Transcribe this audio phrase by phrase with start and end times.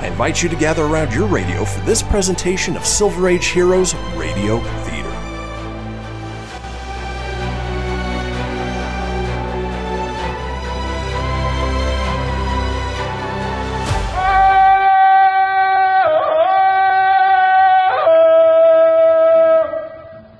[0.00, 3.94] I invite you to gather around your radio for this presentation of Silver Age Heroes
[4.16, 5.10] Radio Theater.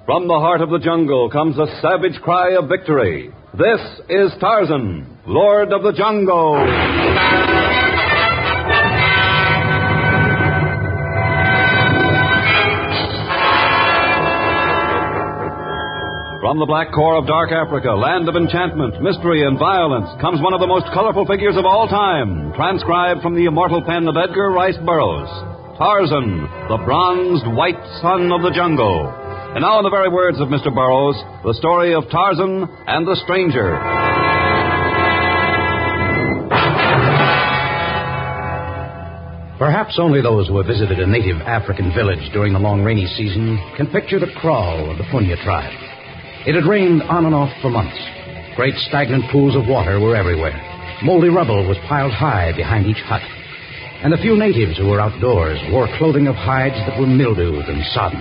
[0.05, 3.32] From the heart of the jungle comes a savage cry of victory.
[3.52, 7.73] This is Tarzan, Lord of the Jungle.
[16.45, 20.53] From the black core of dark Africa, land of enchantment, mystery, and violence, comes one
[20.53, 24.53] of the most colorful figures of all time, transcribed from the immortal pen of Edgar
[24.53, 25.33] Rice Burroughs.
[25.81, 29.09] Tarzan, the bronzed white son of the jungle.
[29.56, 30.69] And now, in the very words of Mr.
[30.69, 31.17] Burroughs,
[31.48, 33.81] the story of Tarzan and the Stranger.
[39.56, 43.56] Perhaps only those who have visited a native African village during the long rainy season
[43.78, 45.94] can picture the kraal of the Punya tribe.
[46.47, 47.97] It had rained on and off for months.
[48.55, 50.53] Great stagnant pools of water were everywhere.
[51.03, 53.22] Moldy rubble was piled high behind each hut.
[54.05, 57.81] And the few natives who were outdoors wore clothing of hides that were mildewed and
[57.97, 58.21] sodden.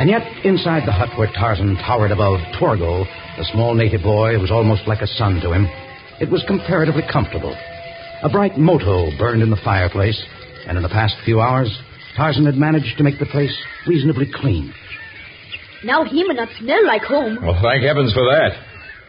[0.00, 3.04] And yet, inside the hut where Tarzan towered above Torgo,
[3.36, 5.68] the small native boy who was almost like a son to him,
[6.20, 7.54] it was comparatively comfortable.
[8.22, 10.16] A bright moto burned in the fireplace,
[10.66, 11.68] and in the past few hours,
[12.16, 13.54] Tarzan had managed to make the place
[13.86, 14.72] reasonably clean.
[15.84, 17.38] Now he may not smell like home.
[17.42, 18.50] Well, thank heavens for that.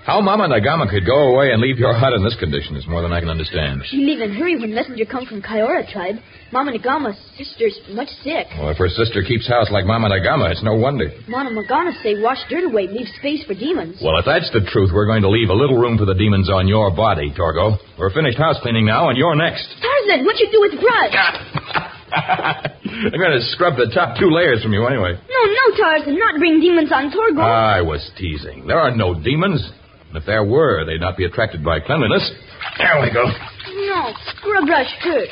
[0.06, 3.02] How Mama Nagama could go away and leave your hut in this condition is more
[3.04, 3.84] than I can understand.
[3.86, 6.16] She leave in hurry when messenger come from Kayora tribe.
[6.52, 8.48] Mama Nagama's sister's much sick.
[8.58, 11.12] Well, if her sister keeps house like Mama Nagama, it's no wonder.
[11.28, 14.00] Mama Nagama say wash dirt away, leave space for demons.
[14.02, 16.50] Well, if that's the truth, we're going to leave a little room for the demons
[16.50, 17.78] on your body, Torgo.
[18.00, 19.68] We're finished house cleaning now, and you're next.
[19.78, 21.76] Tarzan, what you do with the brush?
[22.12, 25.14] I'm going to scrub the top two layers from you anyway.
[25.14, 27.42] No, no, Tarzan, not bring demons on Torgo.
[27.42, 28.66] I was teasing.
[28.68, 29.62] There are no demons.
[30.10, 32.30] And if there were, they'd not be attracted by cleanliness.
[32.78, 33.24] There we go.
[33.26, 35.30] no, scrub brush hurt.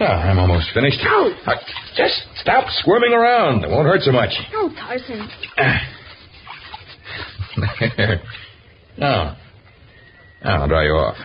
[0.00, 0.98] Oh, I'm almost finished.
[1.04, 1.30] No.
[1.46, 1.54] Uh,
[1.96, 3.64] just stop squirming around.
[3.64, 4.30] It won't hurt so much.
[4.52, 5.28] No, Tarzan.
[8.96, 9.36] Now
[10.44, 11.16] I'll dry you off.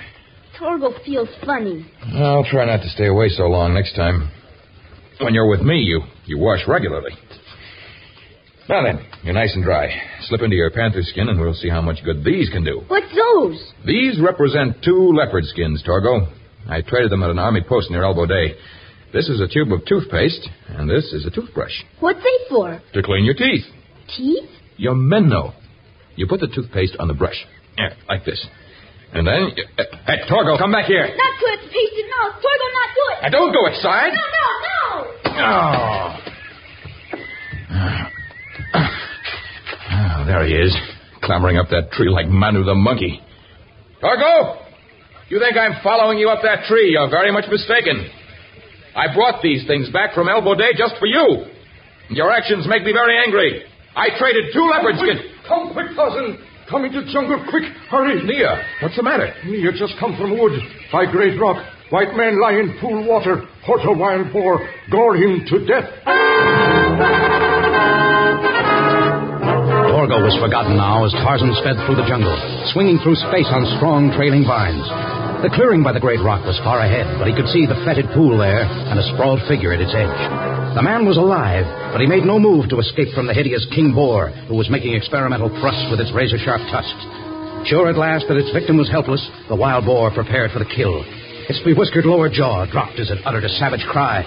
[0.60, 1.86] Torgo feels funny.
[2.16, 4.30] I'll try not to stay away so long next time.
[5.22, 7.12] When you're with me, you, you wash regularly.
[8.68, 9.90] Now then, you're nice and dry.
[10.24, 12.82] Slip into your panther skin and we'll see how much good these can do.
[12.88, 13.74] What's those?
[13.86, 16.32] These represent two leopard skins, Torgo.
[16.68, 18.56] I traded them at an army post near Elbow Day.
[19.12, 21.72] This is a tube of toothpaste, and this is a toothbrush.
[22.00, 22.80] What's they for?
[22.94, 23.66] To clean your teeth.
[24.16, 24.50] Teeth?
[24.78, 25.54] Your men know.
[26.16, 27.44] You put the toothpaste on the brush.
[27.78, 28.46] Yeah, like this.
[29.14, 29.52] And then.
[29.78, 31.08] Uh, hey, Torgo, come back here.
[31.08, 31.60] Not good.
[31.70, 32.30] Paste it now.
[32.38, 33.18] Torgo, not do it.
[33.24, 34.12] Now, don't go inside.
[34.14, 34.80] No, no, no.
[35.42, 36.16] Oh.
[39.92, 40.76] Oh, there he is,
[41.22, 43.22] clambering up that tree like Manu the monkey.
[44.02, 44.62] Torgo!
[45.30, 46.92] You think I'm following you up that tree?
[46.92, 48.10] You're very much mistaken.
[48.96, 51.46] I brought these things back from Elbow Day just for you.
[52.10, 53.64] Your actions make me very angry.
[53.96, 55.22] I traded two leopard skins.
[55.48, 56.38] Come quick, Tarzan.
[56.70, 57.66] Come into jungle quick.
[57.90, 58.22] Hurry.
[58.24, 59.34] Nia, what's the matter?
[59.46, 60.54] Nia just come from wood.
[60.94, 61.58] By great rock.
[61.90, 63.42] White man lie in pool water.
[63.66, 64.62] Caught a wild boar.
[64.92, 65.90] Gore him to death.
[69.90, 72.38] Torgo was forgotten now as Tarzan sped through the jungle,
[72.72, 74.86] swinging through space on strong trailing vines.
[75.42, 78.14] The clearing by the great rock was far ahead, but he could see the fetid
[78.14, 80.59] pool there and a sprawled figure at its edge.
[80.76, 83.90] The man was alive, but he made no move to escape from the hideous king
[83.90, 87.04] boar who was making experimental thrusts with its razor sharp tusks.
[87.66, 89.20] Sure at last that its victim was helpless,
[89.50, 91.02] the wild boar prepared for the kill.
[91.50, 94.22] Its bewhiskered lower jaw dropped as it uttered a savage cry.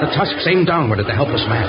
[0.00, 1.68] The tusks aimed downward at the helpless man.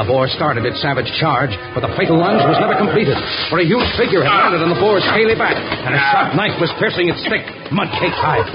[0.00, 3.20] The boar started its savage charge, but the fatal lunge was never completed,
[3.52, 6.56] for a huge figure had landed on the boar's scaly back, and a sharp knife
[6.56, 8.48] was piercing its thick, mud-caked hide.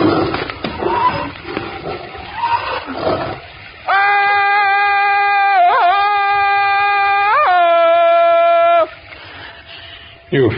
[10.32, 10.52] You.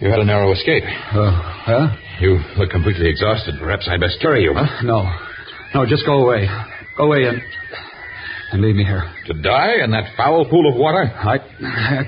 [0.00, 0.84] You had a narrow escape.
[0.84, 1.30] Uh,
[1.64, 1.96] huh?
[2.20, 3.54] You look completely exhausted.
[3.58, 4.52] Perhaps I'd best carry you.
[4.54, 4.82] Huh?
[4.84, 5.08] No.
[5.74, 6.46] No, just go away.
[6.96, 7.40] Go away and.
[8.52, 9.02] and leave me here.
[9.26, 11.04] To die in that foul pool of water?
[11.04, 11.38] I.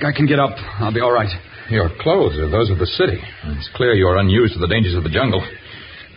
[0.03, 0.51] I can get up.
[0.79, 1.31] I'll be all right.
[1.71, 3.19] Your clothes are those of the city.
[3.45, 5.43] It's clear you're unused to the dangers of the jungle.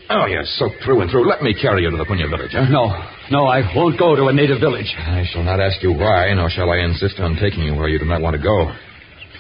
[0.10, 1.30] Oh, you're soaked through and through.
[1.30, 2.68] Let me carry you to the Punya village, huh?
[2.70, 2.92] No.
[3.32, 4.92] No, I won't go to a native village.
[4.98, 8.00] I shall not ask you why, nor shall I insist on taking you where you
[8.00, 8.74] do not want to go.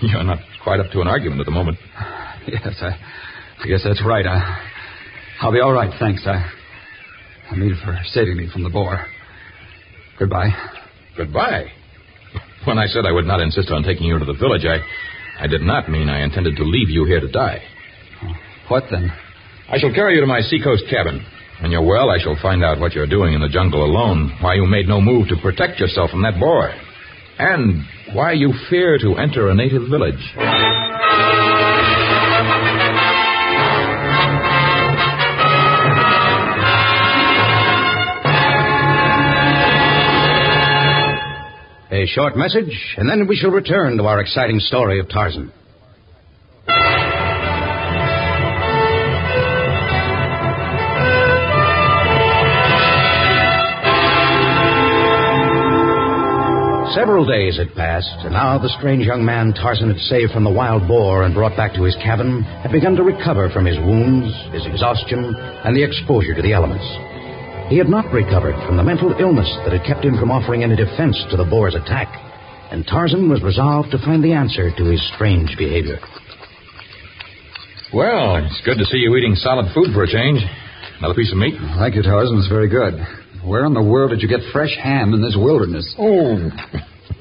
[0.11, 1.77] You're not quite up to an argument at the moment.
[2.45, 2.91] Yes, I,
[3.63, 4.25] I guess that's right.
[4.27, 4.67] I,
[5.39, 6.23] I'll be all right, thanks.
[6.27, 6.43] I,
[7.49, 8.99] I mean for saving me from the boar.
[10.19, 10.49] Goodbye.
[11.15, 11.67] Goodbye.
[12.65, 14.83] When I said I would not insist on taking you to the village, I,
[15.41, 17.61] I did not mean I intended to leave you here to die.
[18.23, 18.33] Oh,
[18.67, 19.09] what then?
[19.69, 21.25] I shall carry you to my seacoast cabin.
[21.61, 24.55] When you're well, I shall find out what you're doing in the jungle alone, why
[24.55, 26.73] you made no move to protect yourself from that boar,
[27.39, 30.33] and why you fear to enter a native village.
[41.91, 45.51] A short message, and then we shall return to our exciting story of Tarzan.
[56.93, 60.53] Several days had passed, and now the strange young man Tarzan had saved from the
[60.53, 64.29] wild boar and brought back to his cabin had begun to recover from his wounds,
[64.53, 65.33] his exhaustion,
[65.65, 66.85] and the exposure to the elements.
[67.73, 70.75] He had not recovered from the mental illness that had kept him from offering any
[70.75, 72.13] defense to the boar's attack,
[72.69, 75.97] and Tarzan was resolved to find the answer to his strange behavior.
[77.91, 80.45] Well, it's good to see you eating solid food for a change.
[80.99, 81.55] Another piece of meat?
[81.79, 82.37] Thank you, Tarzan.
[82.37, 82.95] It's very good.
[83.43, 85.83] Where in the world did you get fresh ham in this wilderness?
[85.99, 86.49] Oh.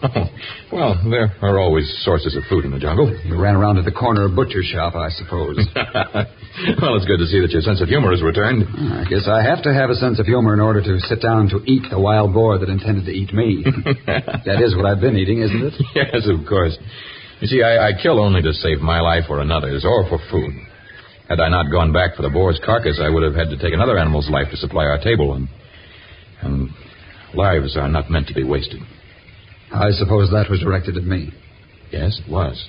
[0.73, 3.11] well, there are always sources of food in the jungle.
[3.25, 5.59] You ran around to the corner butcher shop, I suppose.
[6.83, 8.65] well, it's good to see that your sense of humor has returned.
[8.67, 11.23] Ah, I guess I have to have a sense of humor in order to sit
[11.23, 13.63] down to eat the wild boar that intended to eat me.
[14.07, 15.75] that is what I've been eating, isn't it?
[15.95, 16.77] yes, of course.
[17.41, 20.55] You see, I, I kill only to save my life or another's, or for food.
[21.33, 23.73] Had I not gone back for the boar's carcass, I would have had to take
[23.73, 25.49] another animal's life to supply our table, and
[26.43, 26.69] and
[27.33, 28.83] lives are not meant to be wasted.
[29.73, 31.33] I suppose that was directed at me.
[31.91, 32.63] Yes, it was.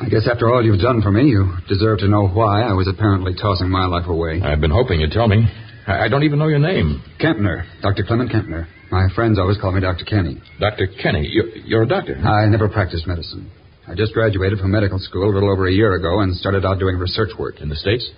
[0.00, 2.88] I guess after all you've done for me, you deserve to know why I was
[2.88, 4.40] apparently tossing my life away.
[4.40, 5.44] I've been hoping you'd tell me.
[5.86, 7.02] I, I don't even know your name.
[7.20, 8.04] Kempner, Dr.
[8.04, 8.68] Clement Kempner.
[8.90, 10.06] My friends always call me Dr.
[10.06, 10.40] Kenny.
[10.58, 10.88] Dr.
[11.02, 11.28] Kenny.
[11.28, 12.16] You're, you're a doctor.
[12.16, 13.50] I never practiced medicine.
[13.90, 16.78] I just graduated from medical school a little over a year ago and started out
[16.78, 17.60] doing research work.
[17.60, 18.08] In the States?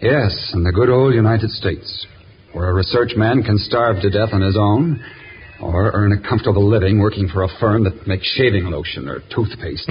[0.00, 2.06] Yes, in the good old United States,
[2.52, 5.02] where a research man can starve to death on his own
[5.60, 9.90] or earn a comfortable living working for a firm that makes shaving lotion or toothpaste.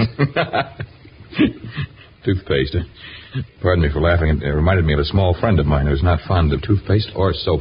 [2.24, 2.74] toothpaste.
[2.74, 3.42] huh?
[3.60, 4.40] Pardon me for laughing.
[4.40, 7.34] It reminded me of a small friend of mine who's not fond of toothpaste or
[7.34, 7.60] soap.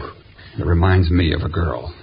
[0.58, 1.94] It reminds me of a girl.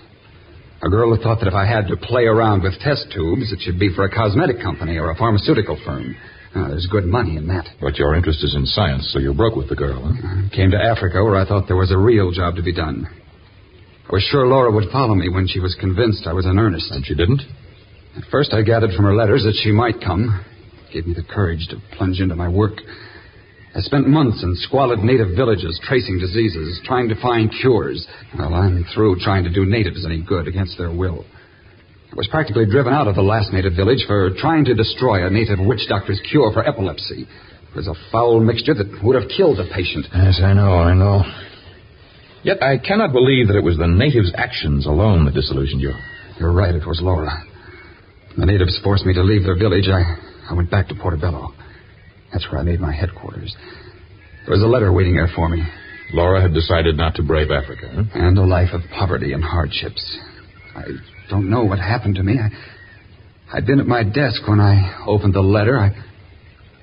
[0.82, 3.60] A girl who thought that if I had to play around with test tubes, it
[3.60, 6.16] should be for a cosmetic company or a pharmaceutical firm.
[6.54, 7.66] Uh, there's good money in that.
[7.80, 10.48] But your interest is in science, so you broke with the girl, huh?
[10.54, 13.06] Came to Africa where I thought there was a real job to be done.
[13.06, 16.90] I was sure Laura would follow me when she was convinced I was in earnest.
[16.90, 17.42] And she didn't?
[18.16, 20.44] At first, I gathered from her letters that she might come.
[20.90, 22.74] It gave me the courage to plunge into my work.
[23.74, 28.06] I spent months in squalid native villages tracing diseases, trying to find cures.
[28.38, 31.24] Well, I'm through trying to do natives any good against their will.
[32.12, 35.30] I was practically driven out of the last native village for trying to destroy a
[35.30, 37.22] native witch doctor's cure for epilepsy.
[37.22, 40.04] It was a foul mixture that would have killed a patient.
[40.12, 41.24] Yes, I know, I know.
[42.42, 45.94] Yet I cannot believe that it was the natives' actions alone that disillusioned you.
[46.38, 47.32] You're right, it was Laura.
[48.36, 49.88] The natives forced me to leave their village.
[49.88, 50.02] I,
[50.50, 51.54] I went back to Portobello.
[52.32, 53.54] That's where I made my headquarters.
[54.46, 55.62] There was a letter waiting there for me,
[56.12, 57.88] Laura had decided not to brave Africa.
[57.90, 58.02] Huh?
[58.14, 60.18] and a life of poverty and hardships.
[60.74, 60.82] I
[61.30, 62.38] don't know what happened to me.
[62.38, 65.78] I, I'd been at my desk when I opened the letter.
[65.78, 65.88] I,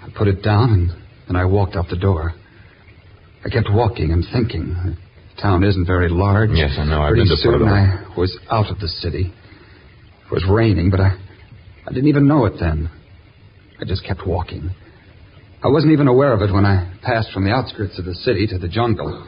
[0.01, 0.89] I put it down, and
[1.27, 2.33] then I walked out the door.
[3.45, 4.75] I kept walking and thinking.
[5.35, 6.49] The town isn't very large.
[6.53, 7.01] Yes, I know.
[7.01, 9.31] I've Pretty been to soon I was out of the city.
[10.25, 11.17] It was raining, but I,
[11.87, 12.89] I didn't even know it then.
[13.79, 14.71] I just kept walking.
[15.61, 18.47] I wasn't even aware of it when I passed from the outskirts of the city
[18.47, 19.27] to the jungle.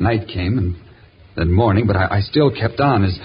[0.00, 0.76] Night came and
[1.36, 3.18] then morning, but I, I still kept on as,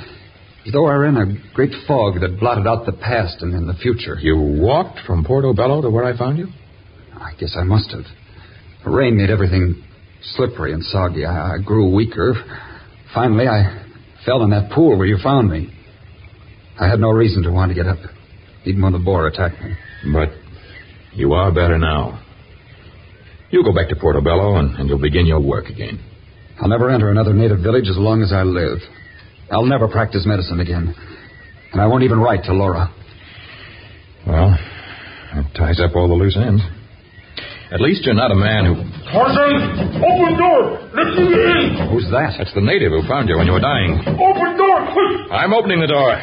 [0.65, 3.67] as though I were in a great fog that blotted out the past and, and
[3.67, 4.17] the future.
[4.19, 6.48] You walked from Portobello to where I found you?
[7.13, 8.03] I guess I must have.
[8.84, 9.84] The rain made everything
[10.36, 11.25] slippery and soggy.
[11.25, 12.36] I, I grew weaker.
[13.13, 13.86] Finally, I
[14.25, 15.74] fell in that pool where you found me.
[16.77, 18.00] I had no reason to want to get up,
[18.65, 19.75] even when the boar attacked me.
[20.13, 20.29] But
[21.17, 22.24] you are better now.
[23.50, 26.00] You go back to Portobello and, and you'll begin your work again.
[26.62, 28.77] I'll never enter another native village as long as I live.
[29.51, 30.93] I'll never practice medicine again.
[31.74, 32.93] And I won't even write to Laura.
[34.27, 34.55] Well,
[35.33, 36.62] that ties up all the loose ends.
[37.71, 38.75] At least you're not a man who.
[39.12, 40.88] Tarzan, open door.
[40.95, 41.89] Let me in.
[41.91, 42.36] Who's that?
[42.38, 44.00] That's the native who found you when you were dying.
[44.07, 45.31] Open door, quick.
[45.31, 46.15] I'm opening the door.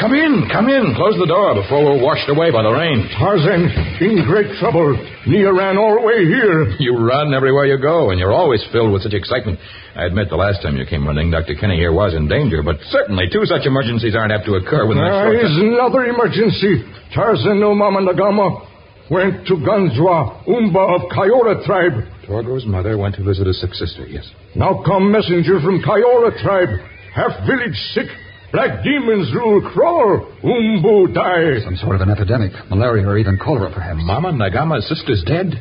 [0.00, 0.94] Come in, come in.
[0.96, 3.06] Close the door before we're washed away by the rain.
[3.18, 3.68] Tarzan,
[4.00, 4.96] in great trouble.
[5.26, 6.74] Nia ran all the way here.
[6.80, 9.60] You run everywhere you go, and you're always filled with such excitement.
[9.94, 11.54] I admit the last time you came running, Dr.
[11.54, 15.04] Kenny here was in danger, but certainly two such emergencies aren't apt to occur within
[15.04, 16.82] a There short is another emergency.
[17.14, 18.66] Tarzan no Mama Nagama
[19.10, 22.08] went to Ganzwa, Umba of Kayora tribe.
[22.26, 24.24] Torgo's mother went to visit a sick sister, yes.
[24.56, 26.70] Now come messenger from Kayora tribe.
[27.14, 28.08] Half village sick.
[28.52, 30.28] Black demons rule kraal.
[30.44, 31.64] Umbu die.
[31.64, 32.52] Some sort of an epidemic.
[32.68, 34.00] Malaria or even cholera, perhaps.
[34.02, 35.54] Mama Nagama's sister's dead.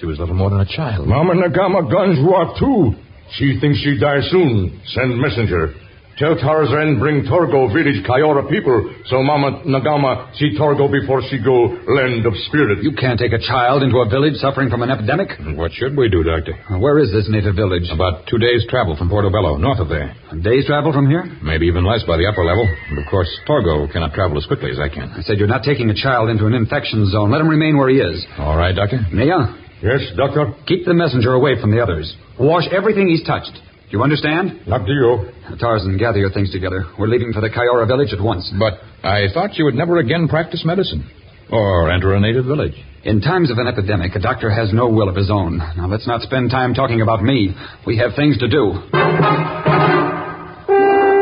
[0.00, 1.06] She was little more than a child.
[1.06, 2.94] Mama Nagama guns Ganzwa too.
[3.36, 4.80] She thinks she die soon.
[4.86, 5.74] Send messenger.
[6.18, 11.72] Tell Tarzan bring Torgo village Kayora people so Mama Nagama see Torgo before she go
[11.88, 12.84] land of spirit.
[12.84, 15.30] You can't take a child into a village suffering from an epidemic.
[15.56, 16.52] What should we do, Doctor?
[16.68, 17.88] Uh, Where is this native village?
[17.90, 20.14] About two days' travel from Portobello, north of there.
[20.30, 21.24] A day's travel from here?
[21.42, 22.68] Maybe even less by the upper level.
[22.90, 25.08] And of course, Torgo cannot travel as quickly as I can.
[25.16, 27.30] I said you're not taking a child into an infection zone.
[27.32, 28.24] Let him remain where he is.
[28.38, 29.00] All right, Doctor?
[29.12, 30.54] Nia, Yes, doctor.
[30.68, 32.14] keep the messenger away from the others.
[32.38, 33.50] Wash everything he's touched.
[33.92, 34.72] Do you understand?
[34.72, 35.28] Up to you.
[35.60, 36.88] Tarzan, gather your things together.
[36.98, 38.50] We're leaving for the Kayora village at once.
[38.58, 41.04] But I thought you would never again practice medicine.
[41.52, 42.72] Or enter a native village.
[43.04, 45.58] In times of an epidemic, a doctor has no will of his own.
[45.76, 47.54] Now, let's not spend time talking about me.
[47.86, 48.80] We have things to do.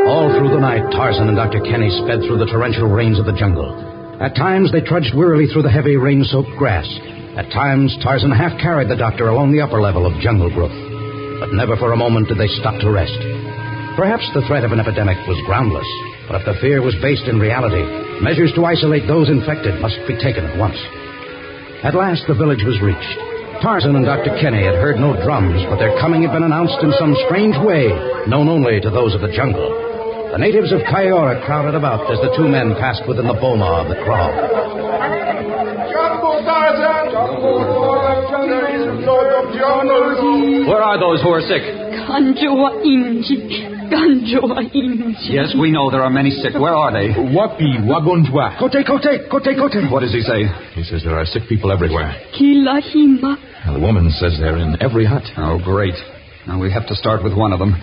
[0.07, 1.67] All through the night, Tarzan and Dr.
[1.67, 3.67] Kenny sped through the torrential rains of the jungle.
[4.23, 6.87] At times, they trudged wearily through the heavy rain soaked grass.
[7.35, 10.90] At times, Tarzan half carried the doctor along the upper level of jungle growth.
[11.41, 13.17] But never for a moment did they stop to rest.
[13.97, 15.89] Perhaps the threat of an epidemic was groundless,
[16.29, 17.81] but if the fear was based in reality,
[18.21, 20.77] measures to isolate those infected must be taken at once.
[21.83, 23.17] At last, the village was reached.
[23.65, 24.37] Tarzan and Dr.
[24.41, 27.89] Kenny had heard no drums, but their coming had been announced in some strange way,
[28.29, 29.69] known only to those of the jungle.
[30.33, 33.89] The natives of Kayora crowded about as the two men passed within the boma of
[33.89, 34.90] the kraal.
[40.71, 41.63] Where are those who are sick?
[41.63, 43.91] Ganjoa Inji.
[43.91, 45.31] Ganjoa Inji.
[45.31, 46.55] Yes, we know there are many sick.
[46.55, 47.09] Where are they?
[47.15, 48.59] Wapi Wagonjwa.
[48.59, 49.91] Kote, kote, kote, kote.
[49.91, 50.47] What does he say?
[50.75, 52.15] He says there are sick people everywhere.
[52.39, 53.37] Kilahima.
[53.67, 55.25] And the woman says they're in every hut.
[55.37, 55.95] Oh, great.
[56.47, 57.75] Now we have to start with one of them.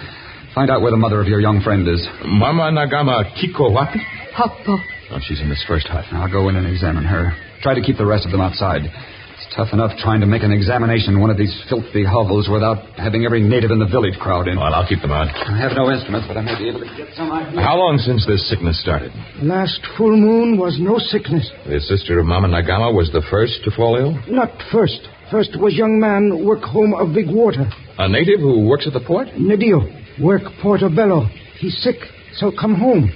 [0.55, 2.05] Find out where the mother of your young friend is.
[2.25, 3.99] Mama Nagama Kiko Wapi?
[4.35, 4.77] Papa.
[5.11, 6.05] Oh, she's in this first hut.
[6.11, 7.33] I'll go in and examine her.
[7.61, 8.81] Try to keep the rest of them outside.
[8.85, 12.85] It's tough enough trying to make an examination in one of these filthy hovels without
[12.97, 14.57] having every native in the village crowd in.
[14.57, 15.29] Well, I'll keep them out.
[15.29, 17.61] I have no instruments, but I may be able to get some idea.
[17.61, 19.11] How long since this sickness started?
[19.41, 21.49] Last full moon was no sickness.
[21.65, 24.17] The sister of Mama Nagama was the first to fall ill?
[24.29, 25.01] Not first.
[25.29, 27.69] First was young man work home of big water.
[27.99, 29.27] A native who works at the port?
[29.37, 29.85] Nedio
[30.21, 31.25] work Portobello.
[31.59, 31.97] He's sick,
[32.37, 33.11] so come home.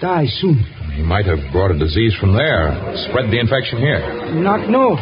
[0.00, 0.62] Die soon.
[0.94, 2.70] He might have brought a disease from there,
[3.10, 3.98] spread the infection here.
[4.38, 4.94] Not know.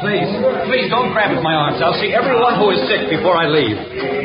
[0.00, 0.28] Please,
[0.68, 1.80] please don't grab at my arms.
[1.80, 3.76] I'll see everyone who is sick before I leave.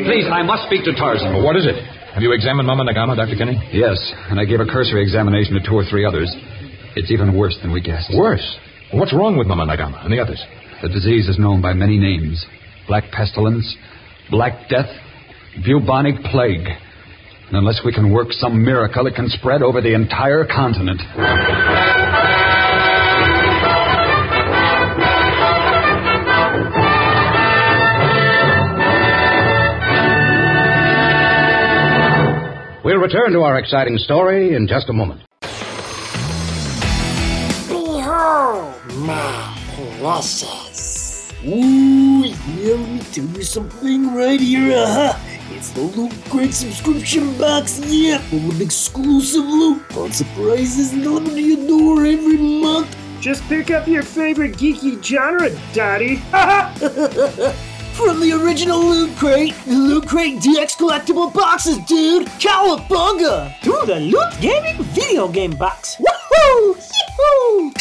[0.07, 1.31] Please, I must speak to Tarzan.
[1.35, 1.75] Well, what is it?
[2.15, 3.35] Have you examined Mama Nagama, Dr.
[3.35, 3.55] Kenny?
[3.71, 3.95] Yes,
[4.27, 6.27] and I gave a cursory examination to two or three others.
[6.95, 8.11] It's even worse than we guessed.
[8.15, 8.43] Worse.
[8.91, 10.43] What's wrong with Mama Nagama and the others?
[10.83, 12.43] The disease is known by many names
[12.87, 13.63] Black Pestilence,
[14.29, 14.89] Black Death,
[15.65, 16.67] Bubonic Plague.
[17.51, 21.01] And unless we can work some miracle, it can spread over the entire continent.
[32.85, 35.19] We'll return to our exciting story in just a moment.
[37.67, 39.57] Behold my
[39.99, 41.33] precious.
[41.45, 44.77] Ooh, yeah, let me tell you something right here.
[44.77, 45.30] Uh-huh.
[45.53, 51.41] It's the Loot Crate subscription box, yeah, full of exclusive loot, fun surprises delivered to
[51.41, 52.95] your door every month.
[53.19, 56.15] Just pick up your favorite geeky genre, Daddy.
[57.93, 62.27] From the original Loot Crate, the Loot Crate DX collectible boxes, dude!
[62.39, 63.59] Cowabunga!
[63.61, 65.97] To the Loot Gaming video game box.
[65.97, 66.77] Woohoo!
[66.77, 67.73] Yee-hoo!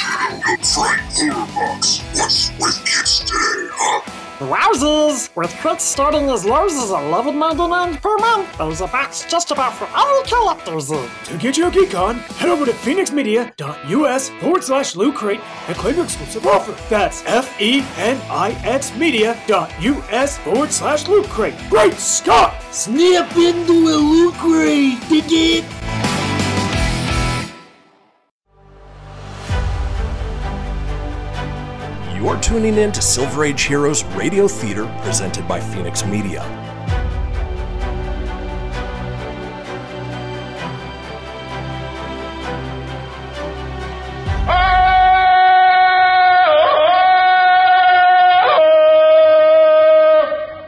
[4.41, 5.29] Wowzers!
[5.37, 9.87] With crits starting as low as $11.99 per month, there's a box just about for
[9.95, 10.89] all collectors.
[10.89, 15.97] To get your geek on, head over to fenixmedia.us forward slash loot crate and claim
[15.97, 16.75] your exclusive offer.
[16.89, 21.55] That's F E N I X media.us forward slash loot crate.
[21.69, 22.55] Great Scott!
[22.73, 26.20] Snap into a Loot Crate, dig it?
[32.21, 36.43] You're tuning in to Silver Age Heroes Radio Theater presented by Fenix Media.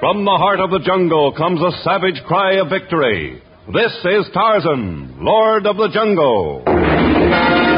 [0.00, 3.42] From the heart of the jungle comes a savage cry of victory.
[3.71, 7.71] This is Tarzan, Lord of the Jungle.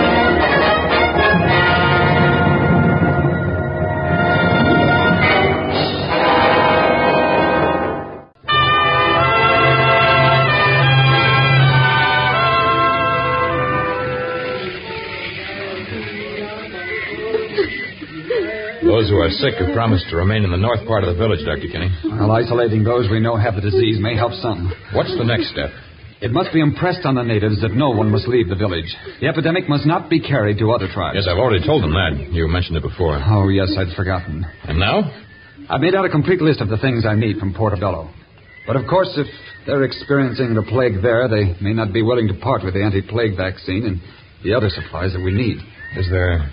[18.95, 21.43] Those who are sick have promised to remain in the north part of the village,
[21.43, 21.67] Dr.
[21.67, 21.91] Kenny.
[22.15, 24.71] Well, isolating those we know have the disease may help some.
[24.95, 25.75] What's the next step?
[26.23, 28.87] It must be impressed on the natives that no one must leave the village.
[29.19, 31.19] The epidemic must not be carried to other tribes.
[31.19, 32.31] Yes, I've already told them that.
[32.31, 33.19] You mentioned it before.
[33.19, 34.47] Oh, yes, I'd forgotten.
[34.63, 35.11] And now?
[35.69, 38.15] I've made out a complete list of the things I need from Portobello.
[38.65, 39.27] But of course, if
[39.67, 43.37] they're experiencing the plague there, they may not be willing to part with the anti-plague
[43.37, 44.01] vaccine and
[44.45, 45.59] the other supplies that we need.
[45.99, 46.47] Is there.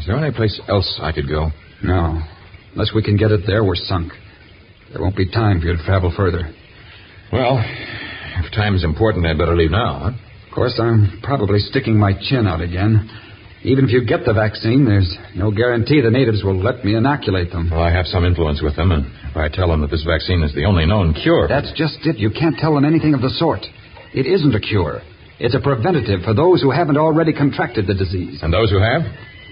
[0.00, 1.52] Is there any place else I could go?
[1.82, 2.22] No.
[2.72, 4.12] Unless we can get it there, we're sunk.
[4.92, 6.52] There won't be time for you to travel further.
[7.32, 7.62] Well,
[8.44, 10.10] if time's important, I'd better leave now, huh?
[10.48, 13.10] Of course, I'm probably sticking my chin out again.
[13.62, 17.50] Even if you get the vaccine, there's no guarantee the natives will let me inoculate
[17.50, 17.68] them.
[17.70, 20.42] Well, I have some influence with them, and if I tell them that this vaccine
[20.42, 21.48] is the only known cure.
[21.48, 22.16] That's just it.
[22.16, 23.66] You can't tell them anything of the sort.
[24.14, 25.02] It isn't a cure.
[25.40, 28.40] It's a preventative for those who haven't already contracted the disease.
[28.42, 29.02] And those who have?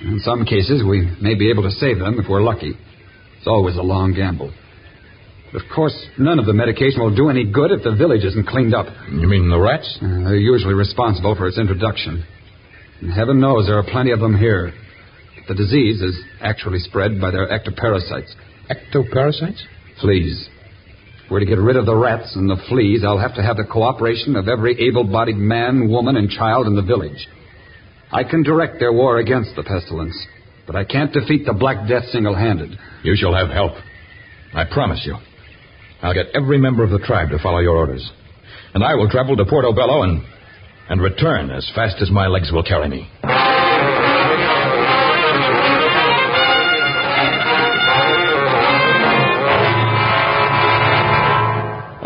[0.04, 2.76] In some cases, we may be able to save them if we're lucky.
[3.38, 4.52] It's always a long gamble.
[5.54, 8.74] Of course, none of the medication will do any good if the village isn't cleaned
[8.74, 8.86] up.
[9.08, 9.98] You mean the rats?
[10.02, 12.24] Uh, they're usually responsible for its introduction.
[13.00, 14.74] And heaven knows there are plenty of them here.
[15.48, 18.34] The disease is actually spread by their ectoparasites.
[18.68, 19.60] Ectoparasites?
[20.00, 20.48] Fleas.
[21.24, 23.56] If we're to get rid of the rats and the fleas, I'll have to have
[23.56, 27.28] the cooperation of every able bodied man, woman, and child in the village.
[28.12, 30.16] I can direct their war against the pestilence,
[30.66, 32.78] but I can't defeat the Black Death single handed.
[33.02, 33.72] You shall have help.
[34.54, 35.16] I promise you.
[36.02, 38.08] I'll get every member of the tribe to follow your orders.
[38.74, 40.22] And I will travel to Portobello and,
[40.88, 43.08] and return as fast as my legs will carry me.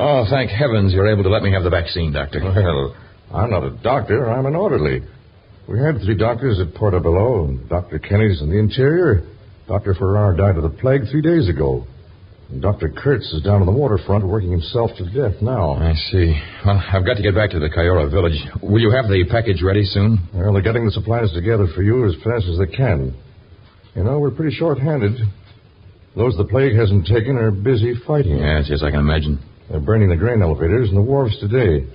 [0.00, 2.40] Oh, thank heavens you're able to let me have the vaccine, Doctor.
[2.42, 2.94] Well,
[3.34, 4.30] I'm not a doctor.
[4.30, 5.02] I'm an orderly.
[5.68, 7.98] We had three doctors at Portobello, and Dr.
[7.98, 9.22] Kenny's in the interior.
[9.66, 9.94] Dr.
[9.94, 11.85] Farrar died of the plague three days ago.
[12.48, 12.88] And Dr.
[12.88, 15.72] Kurtz is down on the waterfront working himself to death now.
[15.72, 16.40] I see.
[16.64, 18.40] Well, I've got to get back to the Kayora village.
[18.62, 20.26] Will you have the package ready soon?
[20.33, 23.14] Well, they're getting the supplies together for you as fast as they can.
[23.94, 25.20] You know, we're pretty short-handed.
[26.16, 28.38] Those the plague hasn't taken are busy fighting.
[28.38, 29.38] Yes, yes, I can imagine.
[29.68, 31.87] They're burning the grain elevators and the wharves today.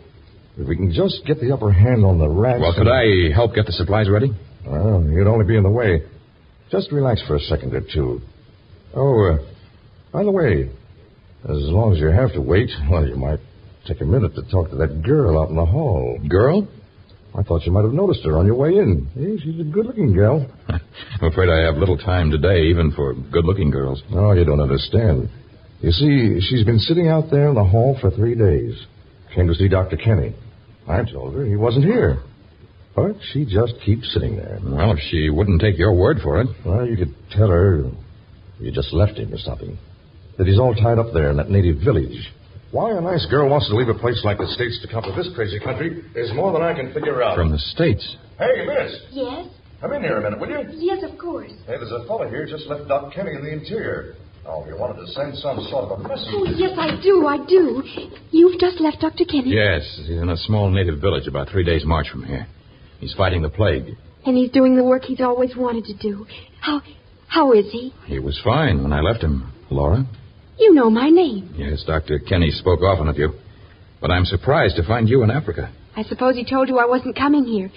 [0.57, 2.61] If we can just get the upper hand on the rats...
[2.61, 4.31] Well, could I help get the supplies ready?
[4.65, 6.03] Well, you'd only be in the way.
[6.71, 8.21] Just relax for a second or two.
[8.95, 9.37] Oh, uh,
[10.11, 10.69] by the way,
[11.43, 13.39] as long as you have to wait, well, you might
[13.87, 16.19] take a minute to talk to that girl out in the hall.
[16.29, 16.67] Girl?
[17.35, 19.09] I thought you might have noticed her on your way in.
[19.43, 20.47] She's a good-looking girl.
[20.69, 24.03] I'm afraid I have little time today, even for good-looking girls.
[24.13, 25.29] Oh, you don't understand.
[25.81, 28.79] You see, she's been sitting out there in the hall for three days.
[29.33, 29.97] Came to see Dr.
[29.97, 30.35] Kenny.
[30.87, 32.19] I told her he wasn't here.
[32.95, 34.59] But she just keeps sitting there.
[34.63, 36.47] Well, if she wouldn't take your word for it.
[36.65, 37.89] Well, you could tell her
[38.59, 39.77] you just left him or something.
[40.37, 42.31] That he's all tied up there in that native village.
[42.71, 45.11] Why a nice girl wants to leave a place like the States to come to
[45.15, 47.35] this crazy country is more than I can figure out.
[47.35, 48.15] From the States?
[48.39, 48.99] Hey, miss.
[49.11, 49.47] Yes?
[49.79, 50.65] Come in here a minute, will you?
[50.79, 51.51] Yes, of course.
[51.67, 54.15] Hey, there's a fellow here just left Doc Kenny in the interior.
[54.45, 56.27] Oh, if you wanted to send some sort of a message.
[56.31, 57.81] Oh, yes, I do, I do.
[58.31, 59.23] You've just left Dr.
[59.25, 59.51] Kenny.
[59.51, 62.45] Yes, he's in a small native village about three days' march from here.
[62.99, 63.95] He's fighting the plague.
[64.25, 66.25] And he's doing the work he's always wanted to do.
[66.59, 66.81] How
[67.27, 67.93] how is he?
[68.05, 70.05] He was fine when I left him, Laura.
[70.57, 71.55] You know my name.
[71.57, 72.19] Yes, Dr.
[72.19, 73.33] Kenny spoke often of you.
[73.99, 75.73] But I'm surprised to find you in Africa.
[75.95, 77.71] I suppose he told you I wasn't coming here.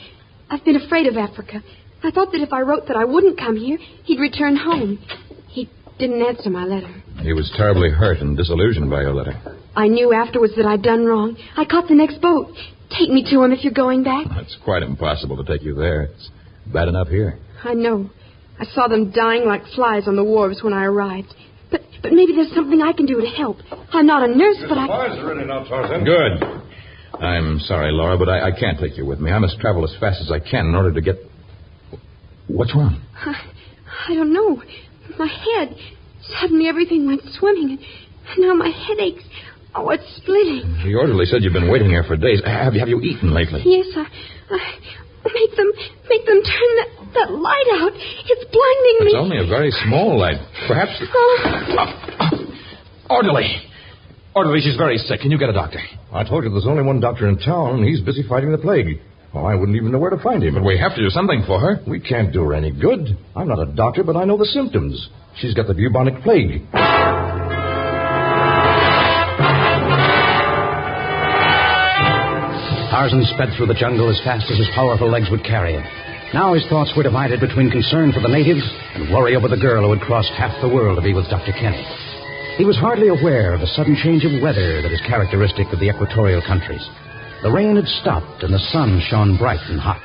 [0.50, 1.62] I've been afraid of Africa.
[2.02, 4.98] I thought that if I wrote that I wouldn't come here, he'd return home.
[5.96, 6.92] He didn't answer my letter.
[7.22, 9.40] He was terribly hurt and disillusioned by your letter.
[9.74, 11.36] I knew afterwards that I'd done wrong.
[11.56, 12.52] I caught the next boat.
[12.98, 14.26] Take me to him if you're going back.
[14.36, 16.02] It's quite impossible to take you there.
[16.02, 16.30] It's
[16.72, 17.38] bad enough here.
[17.64, 18.10] I know.
[18.60, 21.34] I saw them dying like flies on the wharves when I arrived.
[21.70, 23.56] But but maybe there's something I can do to help.
[23.92, 24.86] I'm not a nurse, but I.
[24.86, 26.04] Supplies are ready now, Tarzan.
[26.04, 27.20] Good.
[27.20, 29.30] I'm sorry, Laura, but I, I can't take you with me.
[29.30, 31.16] I must travel as fast as I can in order to get.
[32.48, 33.02] What's wrong?
[33.14, 33.50] I,
[34.08, 34.62] I don't know.
[35.18, 35.76] My head.
[36.40, 39.22] Suddenly everything went swimming, and now my head aches.
[39.74, 40.64] Oh, it's splitting.
[40.84, 42.40] The orderly said you've been waiting here for days.
[42.44, 43.62] Have you, have you eaten lately?
[43.64, 44.06] Yes, I,
[44.50, 45.70] I make them
[46.08, 47.92] make them turn that, that light out.
[47.94, 49.12] It's blinding me.
[49.12, 50.40] It's only a very small light.
[50.66, 50.96] Perhaps.
[51.12, 52.30] Oh, ah, ah.
[53.10, 53.46] Orderly!
[54.34, 55.20] Orderly, she's very sick.
[55.20, 55.80] Can you get a doctor?
[56.12, 59.00] I told you there's only one doctor in town, and he's busy fighting the plague.
[59.36, 60.54] Well, I wouldn't even know where to find him.
[60.54, 61.84] But we have to do something for her.
[61.86, 63.18] We can't do her any good.
[63.36, 64.96] I'm not a doctor, but I know the symptoms.
[65.36, 66.64] She's got the bubonic plague.
[72.88, 75.84] Tarzan sped through the jungle as fast as his powerful legs would carry him.
[76.32, 79.84] Now his thoughts were divided between concern for the natives and worry over the girl
[79.84, 81.52] who had crossed half the world to be with Dr.
[81.52, 81.84] Kenny.
[82.56, 85.92] He was hardly aware of the sudden change of weather that is characteristic of the
[85.92, 86.80] equatorial countries.
[87.42, 90.02] The rain had stopped and the sun shone bright and hot.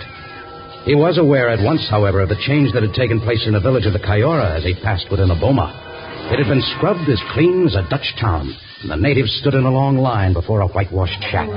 [0.85, 3.59] He was aware at once, however, of the change that had taken place in the
[3.59, 5.69] village of the Kayora as he passed within the boma.
[6.33, 9.63] It had been scrubbed as clean as a Dutch town, and the natives stood in
[9.63, 11.49] a long line before a whitewashed shack.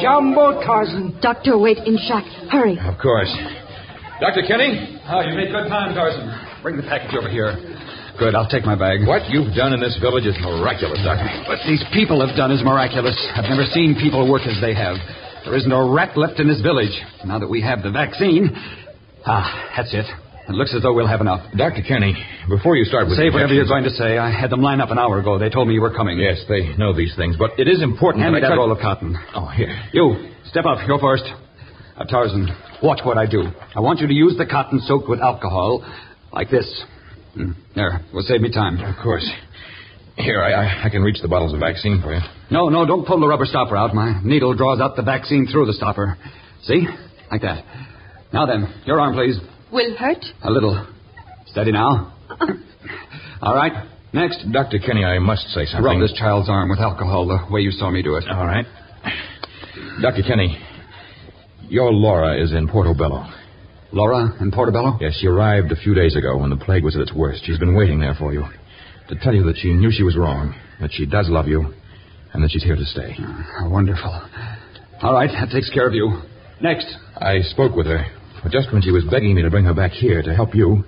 [0.00, 1.18] Jumbo Tarzan.
[1.20, 2.24] Doctor, wait in shack.
[2.50, 2.78] Hurry.
[2.78, 3.32] Of course.
[4.20, 4.42] Dr.
[4.46, 5.00] Kenny?
[5.08, 6.62] Oh, you made good time, Tarzan.
[6.62, 7.75] Bring the package over here.
[8.18, 9.06] Good, I'll take my bag.
[9.06, 11.28] What you've done in this village is miraculous, Doctor.
[11.48, 13.16] What these people have done is miraculous.
[13.36, 14.96] I've never seen people work as they have.
[15.44, 16.96] There isn't a rat left in this village.
[17.24, 18.50] Now that we have the vaccine.
[19.26, 20.06] Ah, that's it.
[20.48, 21.44] It looks as though we'll have enough.
[21.56, 21.82] Dr.
[21.86, 22.14] Kenny,
[22.48, 24.16] before you start with Say whatever you're going to say.
[24.16, 25.38] I had them line up an hour ago.
[25.38, 26.18] They told me you were coming.
[26.18, 28.78] Yes, they know these things, but it is important Hand me that cut- roll of
[28.78, 29.18] cotton.
[29.34, 29.76] Oh, here.
[29.92, 30.78] You, step up.
[30.86, 31.24] You're first.
[31.98, 32.48] Now, Tarzan,
[32.82, 33.42] watch what I do.
[33.74, 35.84] I want you to use the cotton soaked with alcohol,
[36.32, 36.66] like this.
[37.36, 38.78] Hmm, There, will save me time.
[38.80, 39.28] Of course.
[40.16, 42.20] Here, I, I, I can reach the bottles of vaccine for you.
[42.50, 43.94] No, no, don't pull the rubber stopper out.
[43.94, 46.16] My needle draws out the vaccine through the stopper.
[46.62, 46.86] See?
[47.30, 47.62] Like that.
[48.32, 49.36] Now then, your arm, please.
[49.70, 50.24] Will hurt?
[50.42, 50.86] A little.
[51.48, 52.14] Steady now.
[53.42, 53.72] All right.
[54.14, 54.38] Next.
[54.50, 54.78] Dr.
[54.78, 55.84] Kenny, I must say something.
[55.84, 58.24] Rub this child's arm with alcohol the way you saw me do it.
[58.30, 58.64] All right.
[60.00, 60.22] Dr.
[60.26, 60.58] Kenny,
[61.68, 63.26] your Laura is in Portobello.
[63.92, 64.98] Laura in Portobello?
[65.00, 67.42] Yes, she arrived a few days ago when the plague was at its worst.
[67.44, 68.44] She's been waiting there for you
[69.08, 71.72] to tell you that she knew she was wrong, that she does love you,
[72.32, 73.12] and that she's here to stay.
[73.12, 74.10] How wonderful.
[75.02, 76.20] All right, that takes care of you.
[76.60, 76.86] Next.
[77.16, 78.04] I spoke with her,
[78.42, 80.84] but just when she was begging me to bring her back here to help you,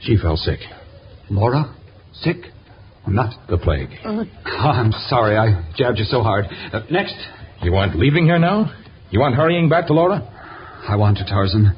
[0.00, 0.58] she fell sick.
[1.30, 1.74] Laura?
[2.12, 2.36] Sick?
[3.08, 3.90] Not The plague.
[4.04, 4.24] Oh,
[4.68, 5.36] I'm sorry.
[5.36, 6.46] I jabbed you so hard.
[6.72, 7.14] Uh, next.
[7.62, 8.72] You want leaving here now?
[9.10, 10.20] You want hurrying back to Laura?
[10.88, 11.72] I want to, Tarzan.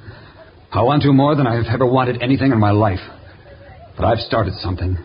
[0.70, 3.00] I want to more than I've ever wanted anything in my life.
[3.96, 4.98] But I've started something.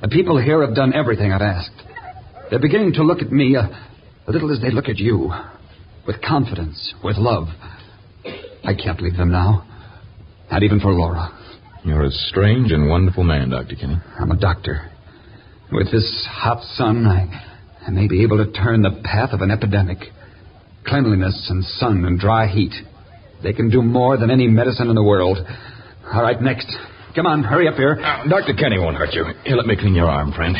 [0.00, 1.82] The people here have done everything I've asked.
[2.50, 3.86] They're beginning to look at me uh, a,
[4.28, 5.32] a little as they look at you.
[6.06, 7.48] With confidence, with love.
[8.64, 9.66] I can't leave them now.
[10.50, 11.30] Not even for Laura.
[11.84, 13.76] You're a strange and wonderful man, Dr.
[13.76, 13.96] Kenny.
[14.18, 14.90] I'm a doctor.
[15.72, 19.50] With this hot sun, I, I may be able to turn the path of an
[19.50, 19.98] epidemic.
[20.86, 22.72] Cleanliness and sun and dry heat.
[23.46, 25.38] They can do more than any medicine in the world.
[26.12, 26.66] All right, next.
[27.14, 27.94] Come on, hurry up here.
[28.28, 28.54] Dr.
[28.58, 29.22] Kenny won't hurt you.
[29.44, 30.56] Here, let me clean your arm, friend.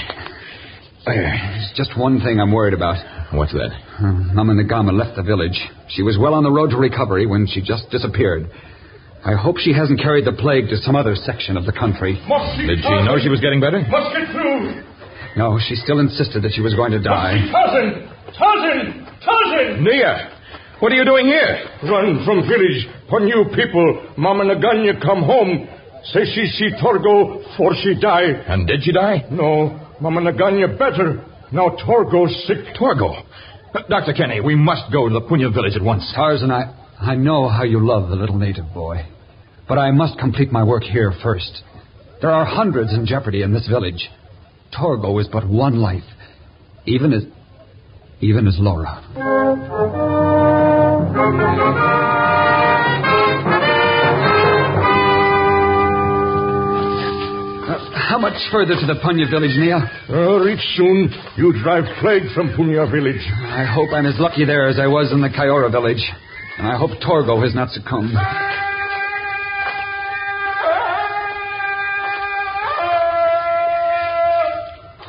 [1.05, 1.19] There.
[1.19, 2.95] There's just one thing I'm worried about.
[3.35, 3.75] What's that?
[3.99, 5.59] Uh, Mama Nagama left the village.
[5.89, 8.47] She was well on the road to recovery when she just disappeared.
[9.25, 12.15] I hope she hasn't carried the plague to some other section of the country.
[12.15, 13.83] Did she know she was getting better?
[13.83, 14.83] Must get through.
[15.37, 17.35] No, she still insisted that she was going to die.
[17.51, 18.07] Tarzan!
[18.39, 19.07] Tarzan!
[19.27, 19.83] Tarzan!
[19.83, 20.36] Nia,
[20.81, 21.65] what are you doing here?
[21.85, 22.87] Run from village.
[23.09, 24.15] For new people.
[24.17, 25.69] Mama Naganya come home.
[26.13, 28.31] Say she see Torgo for she die.
[28.47, 29.25] And did she die?
[29.31, 29.95] No.
[30.01, 31.25] Mama Naganya better.
[31.53, 32.59] Now Torgo sick.
[32.79, 33.23] Torgo.
[33.89, 34.13] Dr.
[34.15, 36.11] Kenny, we must go to the Punya village at once.
[36.15, 39.05] Tarzan, I, I know how you love the little native boy.
[39.69, 41.63] But I must complete my work here first.
[42.23, 44.09] There are hundreds in jeopardy in this village.
[44.79, 46.05] Torgo is but one life.
[46.87, 47.25] Even as.
[48.21, 49.03] even as Laura.
[58.17, 59.79] How much further to the Punya village, Nia?
[60.11, 61.09] Uh, reach soon.
[61.37, 63.23] You drive plague from Punya village.
[63.33, 66.05] I hope I'm as lucky there as I was in the Kayora village.
[66.59, 68.13] And I hope Torgo has not succumbed.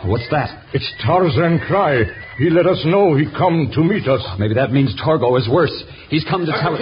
[0.06, 0.68] What's that?
[0.74, 2.27] It's Tarzan Cry.
[2.38, 4.22] He let us know he come to meet us.
[4.24, 5.74] Ah, maybe that means Torgo is worse.
[6.10, 6.82] He's come to tell us.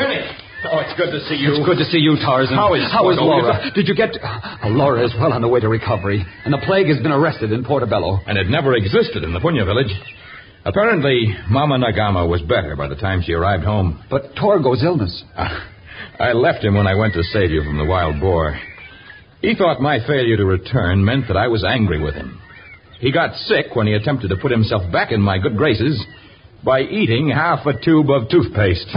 [0.68, 1.54] Oh, it's good to see you.
[1.56, 2.58] It's good to see you, Tarzan.
[2.58, 3.72] How is How is Laura?
[3.74, 4.18] Did you get?
[4.22, 7.52] Oh, Laura is well on the way to recovery, and the plague has been arrested
[7.52, 8.20] in Portobello.
[8.28, 9.94] And it never existed in the Punya village.
[10.66, 14.04] Apparently, Mama Nagama was better by the time she arrived home.
[14.10, 15.24] But Torgo's illness.
[15.38, 15.70] Ah,
[16.20, 18.60] I left him when I went to save you from the wild boar.
[19.42, 22.42] He thought my failure to return meant that I was angry with him.
[23.06, 26.04] He got sick when he attempted to put himself back in my good graces
[26.64, 28.88] by eating half a tube of toothpaste.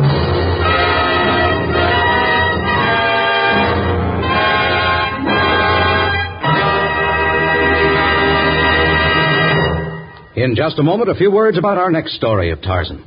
[10.37, 13.05] In just a moment, a few words about our next story of Tarzan.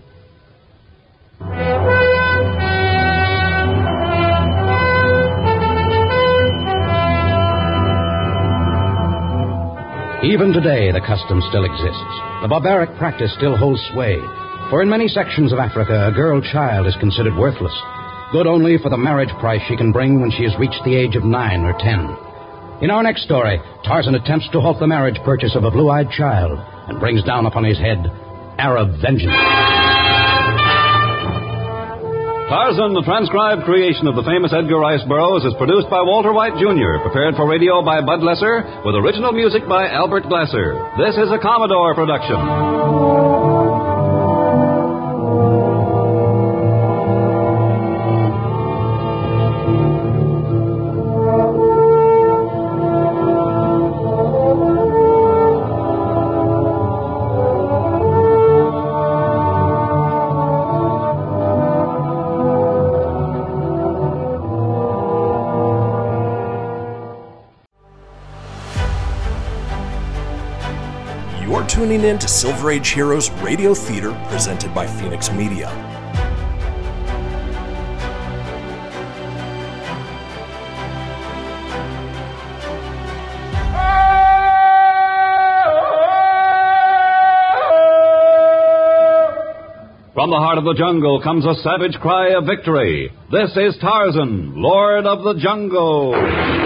[10.24, 12.14] Even today, the custom still exists.
[12.46, 14.22] The barbaric practice still holds sway.
[14.70, 17.74] For in many sections of Africa, a girl child is considered worthless,
[18.32, 21.16] good only for the marriage price she can bring when she has reached the age
[21.16, 22.16] of nine or ten.
[22.84, 26.12] In our next story, Tarzan attempts to halt the marriage purchase of a blue eyed
[26.12, 28.06] child and brings down upon his head
[28.60, 29.81] Arab vengeance.
[32.52, 36.60] Tarzan, the transcribed creation of the famous Edgar Rice Burroughs, is produced by Walter White
[36.60, 40.76] Jr., prepared for radio by Bud Lesser, with original music by Albert Glasser.
[41.00, 43.31] This is a Commodore production.
[72.02, 75.70] Tuning in to Silver Age Heroes Radio Theater presented by Fenix Media.
[90.14, 93.12] From the heart of the jungle comes a savage cry of victory.
[93.32, 96.61] This is Tarzan, Lord of the Jungle.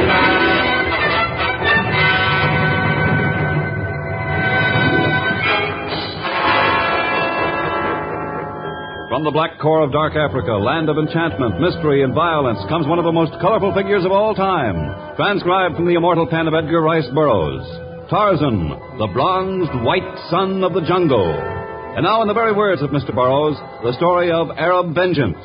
[9.15, 12.99] From the black core of dark Africa, land of enchantment, mystery, and violence, comes one
[12.99, 16.81] of the most colorful figures of all time, transcribed from the immortal pen of Edgar
[16.81, 17.63] Rice Burroughs.
[18.09, 21.31] Tarzan, the bronzed white son of the jungle.
[21.31, 23.15] And now, in the very words of Mr.
[23.15, 23.55] Burroughs,
[23.87, 25.39] the story of Arab vengeance.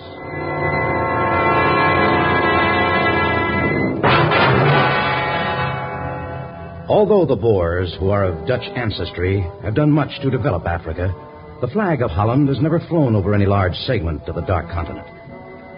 [6.91, 11.15] Although the Boers, who are of Dutch ancestry, have done much to develop Africa,
[11.61, 15.07] the flag of Holland has never flown over any large segment of the dark continent.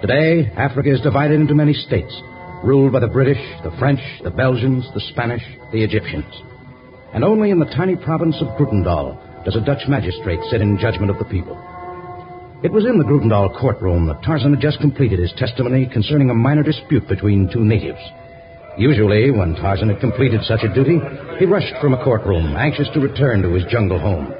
[0.01, 2.15] Today, Africa is divided into many states,
[2.63, 5.43] ruled by the British, the French, the Belgians, the Spanish,
[5.73, 6.33] the Egyptians.
[7.15, 11.11] And only in the tiny province of Grootendal does a Dutch magistrate sit in judgment
[11.11, 11.59] of the people.
[12.63, 16.35] It was in the Grootendal courtroom that Tarzan had just completed his testimony concerning a
[16.35, 17.99] minor dispute between two natives.
[18.79, 21.01] Usually, when Tarzan had completed such a duty,
[21.41, 24.33] he rushed from a courtroom, anxious to return to his jungle home.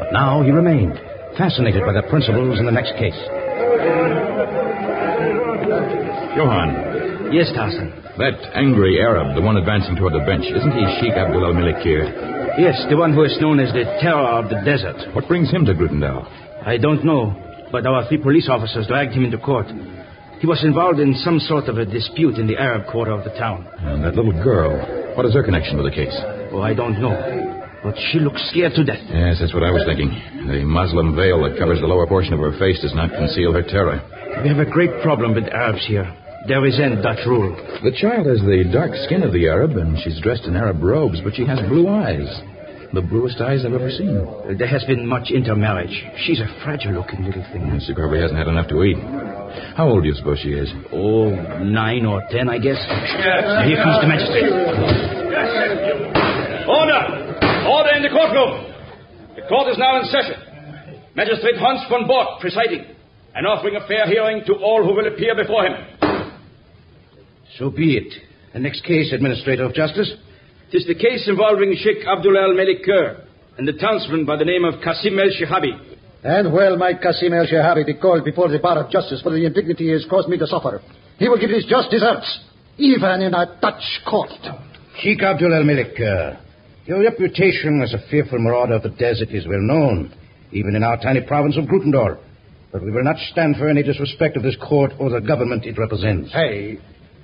[0.00, 0.96] But now he remained,
[1.36, 3.16] fascinated by the principles in the next case.
[6.36, 7.92] Johann, Yes, Tarzan.
[8.18, 12.58] that angry Arab, the one advancing toward the bench, isn't he Sheikh Abdul al Malikir?
[12.58, 14.96] Yes, the one who is known as the terror of the desert.
[15.14, 16.26] What brings him to Grootendal?
[16.66, 17.36] I don't know,
[17.70, 19.66] but our three police officers dragged him into court.
[20.40, 23.30] He was involved in some sort of a dispute in the Arab quarter of the
[23.38, 23.68] town.
[23.78, 24.72] And that little girl,
[25.14, 26.16] what is her connection with the case?
[26.52, 27.49] Oh, I don't know.
[27.82, 29.00] But she looks scared to death.
[29.08, 30.12] Yes, that's what I was thinking.
[30.46, 33.62] The Muslim veil that covers the lower portion of her face does not conceal her
[33.62, 34.04] terror.
[34.42, 36.04] We have a great problem with Arabs here.
[36.46, 37.52] They resent Dutch rule.
[37.84, 41.20] The child has the dark skin of the Arab, and she's dressed in Arab robes,
[41.24, 42.28] but she has blue eyes.
[42.92, 44.56] The bluest eyes I've ever seen.
[44.58, 45.94] There has been much intermarriage.
[46.24, 47.80] She's a fragile-looking little thing.
[47.86, 48.98] She probably hasn't had enough to eat.
[49.76, 50.68] How old do you suppose she is?
[50.92, 51.30] Oh,
[51.62, 52.80] nine or ten, I guess.
[53.64, 55.19] Here comes the magistrate.
[58.12, 58.38] Order!
[58.38, 58.70] Order in the courtroom!
[59.36, 60.36] The court is now in session.
[61.14, 62.84] Magistrate Hans von Borg presiding
[63.34, 65.74] and offering a fair hearing to all who will appear before him.
[67.58, 68.12] So be it.
[68.52, 70.12] The next case, Administrator of Justice.
[70.70, 73.24] Tis the case involving Sheikh Abdul Al Malik Kur
[73.58, 75.96] and the townsman by the name of Qasim El Shihabi.
[76.22, 79.46] And well might Qasim El Shahabi be called before the bar of justice for the
[79.46, 80.80] indignity he has caused me to suffer.
[81.18, 82.40] He will get his just deserts,
[82.78, 84.30] even in a Dutch court.
[85.00, 86.36] Sheikh Abdul Al Malik, uh,
[86.90, 90.12] your reputation as a fearful marauder of the desert is well known,
[90.50, 92.18] even in our tiny province of Grutendorf.
[92.72, 95.78] But we will not stand for any disrespect of this court or the government it
[95.78, 96.32] represents.
[96.32, 96.78] Hey,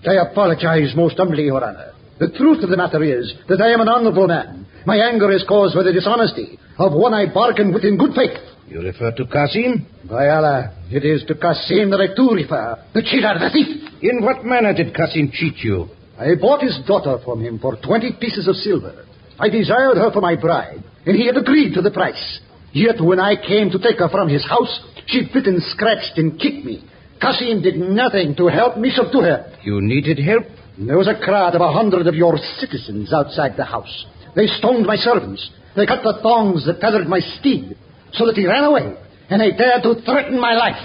[0.06, 1.94] I apologize most humbly, Your Honor.
[2.20, 4.68] The truth of the matter is that I am an honorable man.
[4.86, 8.38] My anger is caused by the dishonesty of one I bargained with in good faith.
[8.68, 10.08] You refer to Qasim?
[10.08, 12.78] By Allah, it is to Qasim that I do refer.
[12.94, 13.82] The cheater, the thief.
[14.00, 15.88] In what manner did Qasim cheat you?
[16.20, 19.05] I bought his daughter from him for 20 pieces of silver.
[19.38, 22.40] I desired her for my bride, and he had agreed to the price.
[22.72, 26.40] Yet when I came to take her from his house, she bit and scratched and
[26.40, 26.84] kicked me.
[27.20, 29.52] Qasim did nothing to help me subdue her.
[29.62, 30.44] You needed help?
[30.78, 34.06] There was a crowd of a hundred of your citizens outside the house.
[34.34, 35.48] They stoned my servants.
[35.74, 37.76] They cut the thongs that tethered my steed,
[38.12, 38.94] so that he ran away,
[39.30, 40.80] and they dared to threaten my life.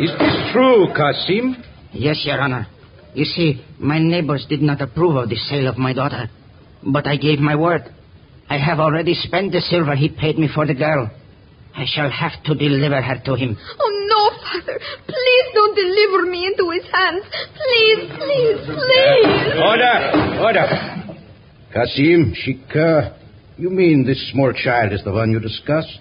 [0.00, 1.62] Is this true, Qasim?
[1.92, 2.66] Yes, Your Honor.
[3.14, 6.28] You see, my neighbors did not approve of the sale of my daughter.
[6.84, 7.82] But I gave my word.
[8.48, 11.10] I have already spent the silver he paid me for the girl.
[11.74, 13.56] I shall have to deliver her to him.
[13.78, 14.80] Oh, no, Father.
[15.06, 17.24] Please don't deliver me into his hands.
[17.52, 19.60] Please, please, please.
[19.60, 20.40] Order!
[20.40, 20.66] Order!
[21.74, 23.18] Qasim, Shika,
[23.58, 26.00] you mean this small child is the one you discussed?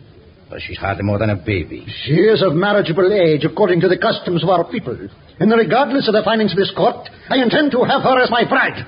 [0.50, 1.86] Well, she's hardly more than a baby.
[2.06, 4.96] She is of marriageable age according to the customs of our people.
[5.40, 8.48] And regardless of the findings of this court, I intend to have her as my
[8.48, 8.86] bride.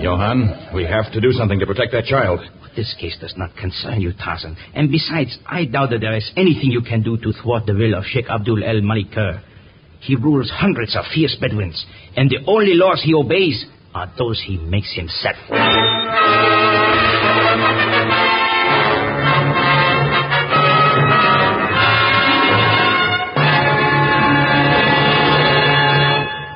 [0.00, 2.40] Johann, we have to do something to protect that child.
[2.62, 4.56] But This case does not concern you, Tarzan.
[4.74, 7.94] And besides, I doubt that there is anything you can do to thwart the will
[7.94, 9.14] of Sheikh Abdul El Malik
[10.00, 11.84] He rules hundreds of fierce Bedouins,
[12.16, 15.36] and the only laws he obeys are those he makes himself.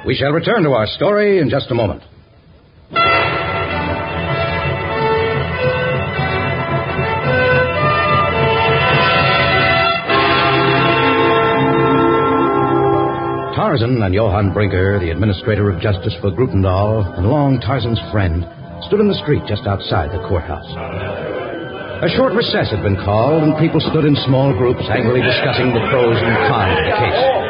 [0.06, 2.02] We shall return to our story in just a moment.
[13.72, 18.44] Tarzan and Johann Brinker, the administrator of justice for Grootendal, and long Tarzan's friend,
[18.88, 20.68] stood in the street just outside the courthouse.
[22.02, 25.80] A short recess had been called, and people stood in small groups angrily discussing the
[25.88, 27.41] pros and cons of the case.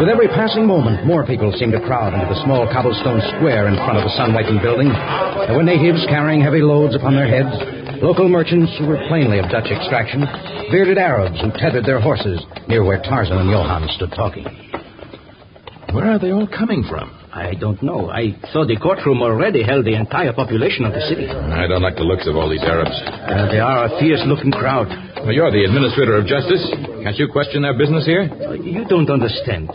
[0.00, 3.76] With every passing moment, more people seemed to crowd into the small cobblestone square in
[3.76, 4.88] front of the sun-whitened building.
[4.88, 7.52] There were natives carrying heavy loads upon their heads,
[8.00, 10.24] local merchants who were plainly of Dutch extraction,
[10.72, 14.48] bearded Arabs who tethered their horses near where Tarzan and Johann stood talking.
[15.92, 17.12] Where are they all coming from?
[17.32, 18.08] I don't know.
[18.08, 21.28] I thought the courtroom already held the entire population of the city.
[21.28, 22.90] I don't like the looks of all these Arabs.
[22.90, 24.88] Uh, they are a fierce-looking crowd.
[25.20, 26.64] Well, you're the administrator of justice.
[27.04, 28.24] Can't you question their business here?
[28.56, 29.70] You don't understand.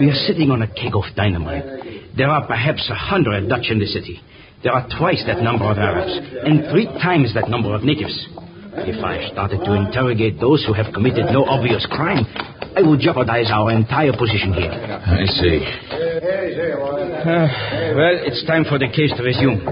[0.00, 2.10] We are sitting on a keg of dynamite.
[2.16, 4.20] There are perhaps a hundred Dutch in the city.
[4.62, 6.10] There are twice that number of Arabs,
[6.42, 8.26] and three times that number of natives.
[8.90, 12.26] If I started to interrogate those who have committed no obvious crime,
[12.74, 14.70] I would jeopardize our entire position here.
[14.70, 15.62] I see.
[17.22, 17.46] Uh,
[17.94, 19.62] well, it's time for the case to resume.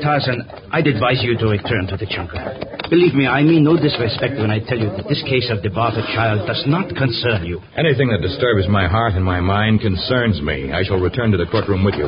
[0.00, 0.40] Tarzan,
[0.72, 2.75] I'd advise you to return to the jungle.
[2.88, 5.70] Believe me, I mean no disrespect when I tell you that this case of the
[5.70, 7.60] Barter child does not concern you.
[7.76, 10.72] Anything that disturbs my heart and my mind concerns me.
[10.72, 12.06] I shall return to the courtroom with you.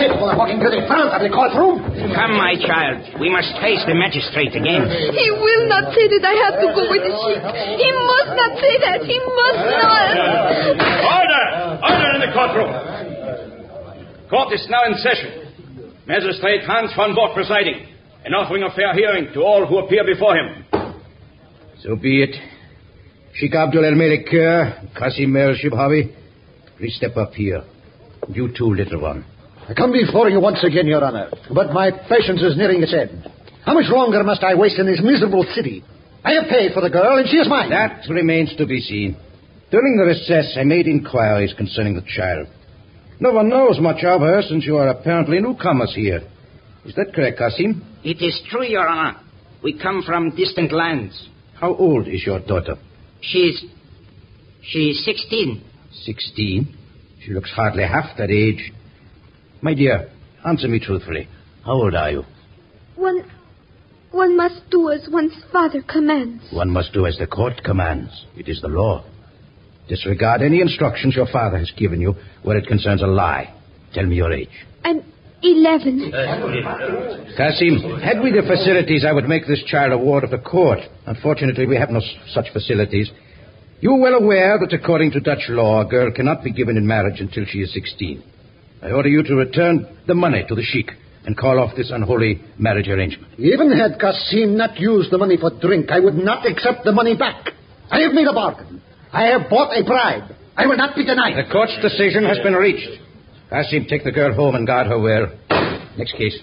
[0.00, 1.84] I am quite capable of walking to the front of the courtroom.
[2.16, 3.20] Come, my child.
[3.20, 4.88] We must face the magistrate again.
[4.88, 7.42] He will not say that I have to go with the sheik.
[7.76, 8.98] He must not say that.
[9.04, 10.08] He must not.
[11.04, 11.44] Order!
[11.84, 12.72] Order in the courtroom.
[14.32, 15.30] Court is now in session.
[16.06, 17.86] Magistrate Hans von Bock presiding
[18.24, 20.64] and offering a fair hearing to all who appear before him.
[21.84, 22.34] So be it.
[23.34, 26.14] Sheikh Abdul El Malik Kur, Qasim El Shibhavi,
[26.78, 27.62] please step up here.
[28.28, 29.24] You too, little one.
[29.70, 33.24] I come before you once again, Your Honor, but my patience is nearing its end.
[33.64, 35.84] How much longer must I waste in this miserable city?
[36.24, 37.70] I have paid for the girl, and she is mine.
[37.70, 39.16] That remains to be seen.
[39.70, 42.48] During the recess, I made inquiries concerning the child.
[43.20, 46.22] No one knows much of her since you are apparently newcomers here.
[46.84, 47.80] Is that correct, Qasim?
[48.02, 49.20] It is true, Your Honor.
[49.62, 51.28] We come from distant lands.
[51.60, 52.74] How old is your daughter?
[53.20, 53.62] She's.
[54.62, 55.62] She's 16.
[56.04, 56.76] Sixteen?
[57.24, 58.72] She looks hardly half that age.
[59.62, 60.08] My dear,
[60.46, 61.28] answer me truthfully.
[61.64, 62.24] How old are you?
[62.96, 63.24] One.
[64.10, 66.42] One must do as one's father commands.
[66.50, 68.26] One must do as the court commands.
[68.36, 69.04] It is the law.
[69.88, 73.54] Disregard any instructions your father has given you where it concerns a lie.
[73.92, 74.48] Tell me your age.
[74.84, 75.02] I'm
[75.42, 76.10] 11.
[77.38, 80.80] Qasim, had we the facilities, I would make this child a ward of the court.
[81.06, 82.00] Unfortunately, we have no
[82.32, 83.10] such facilities.
[83.80, 86.86] You are well aware that according to Dutch law, a girl cannot be given in
[86.86, 88.22] marriage until she is 16.
[88.82, 90.90] I order you to return the money to the sheik
[91.26, 93.38] and call off this unholy marriage arrangement.
[93.38, 97.16] Even had Qasim not used the money for drink, I would not accept the money
[97.16, 97.50] back.
[97.90, 98.80] I have made a bargain.
[99.12, 100.34] I have bought a bride.
[100.56, 101.36] I will not be denied.
[101.36, 102.88] The court's decision has been reached.
[103.50, 105.26] Qasim, take the girl home and guard her well.
[105.98, 106.38] Next case.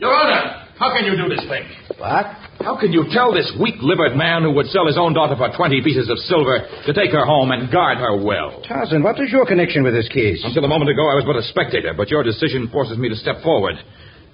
[0.00, 1.68] Your Honor, how can you do this thing?
[2.00, 2.24] What?
[2.64, 5.84] How can you tell this weak-livered man who would sell his own daughter for 20
[5.84, 8.64] pieces of silver to take her home and guard her well?
[8.64, 10.40] Tarzan, what is your connection with this case?
[10.42, 13.16] Until a moment ago, I was but a spectator, but your decision forces me to
[13.16, 13.76] step forward.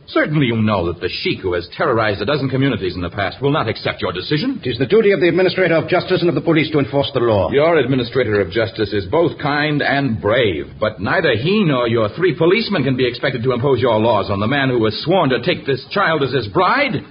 [0.08, 3.42] Certainly you know that the sheik who has terrorized a dozen communities in the past
[3.42, 4.60] will not accept your decision.
[4.62, 7.10] It is the duty of the administrator of justice and of the police to enforce
[7.12, 7.50] the law.
[7.50, 12.38] Your administrator of justice is both kind and brave, but neither he nor your three
[12.38, 15.42] policemen can be expected to impose your laws on the man who was sworn to
[15.42, 17.02] take this child as his bride.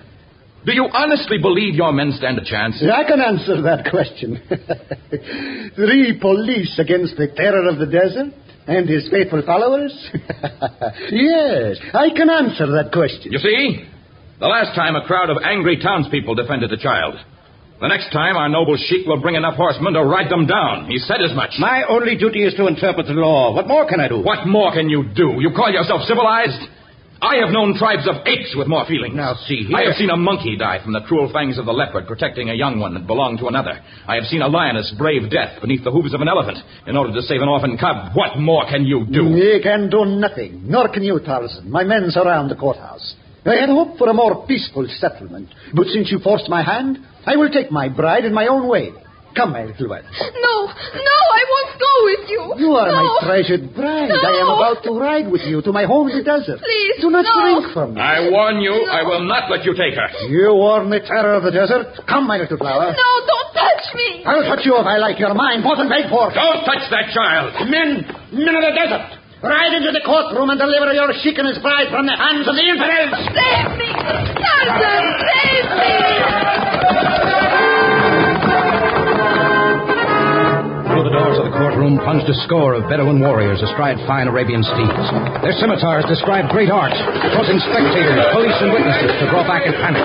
[0.66, 2.82] Do you honestly believe your men stand a chance?
[2.82, 4.42] I can answer that question.
[5.76, 8.34] Three police against the terror of the desert
[8.68, 9.94] and his faithful followers?
[11.12, 13.32] yes, I can answer that question.
[13.32, 13.86] You see?
[14.40, 17.16] The last time a crowd of angry townspeople defended the child.
[17.80, 20.88] The next time our noble sheik will bring enough horsemen to ride them down.
[20.90, 21.52] He said as much.
[21.60, 23.54] My only duty is to interpret the law.
[23.54, 24.20] What more can I do?
[24.20, 25.40] What more can you do?
[25.40, 26.60] You call yourself civilized?
[27.26, 29.16] I have known tribes of apes with more feelings.
[29.16, 29.76] Now, see here.
[29.76, 32.54] I have seen a monkey die from the cruel fangs of the leopard protecting a
[32.54, 33.82] young one that belonged to another.
[34.08, 37.12] I have seen a lioness brave death beneath the hooves of an elephant in order
[37.14, 38.16] to save an orphan cub.
[38.16, 39.24] What more can you do?
[39.24, 41.72] You can do nothing, nor can you, Tarzan.
[41.72, 43.16] My men surround the courthouse.
[43.44, 47.38] I had hoped for a more peaceful settlement, but since you forced my hand, I
[47.38, 48.92] will take my bride in my own way.
[49.36, 50.00] Come, my little one.
[50.08, 52.42] No, no, I won't go with you.
[52.56, 53.04] You are no.
[53.04, 54.08] my treasured bride.
[54.08, 54.16] No.
[54.16, 56.64] I am about to ride with you to my home in the desert.
[56.64, 57.36] Please, Do not no.
[57.36, 58.00] shrink from me.
[58.00, 60.08] I warn you, I will not let you take her.
[60.32, 62.00] You warn the terror of the desert?
[62.08, 62.96] Come, my little flower.
[62.96, 64.24] No, don't touch me.
[64.24, 66.32] I'll touch you if I like your mind, bought and paid for.
[66.32, 67.60] Don't touch that child.
[67.68, 71.60] Men, men of the desert, ride into the courtroom and deliver your sheik and his
[71.60, 73.20] bride from the hands of the infidels.
[73.36, 73.92] Save me.
[73.92, 77.75] Tarzan, save me.
[81.76, 85.08] Of plunged a score of Bedouin warriors astride fine Arabian steeds.
[85.44, 86.96] Their scimitars described great arcs,
[87.36, 90.00] causing spectators, police, and witnesses to draw back in panic.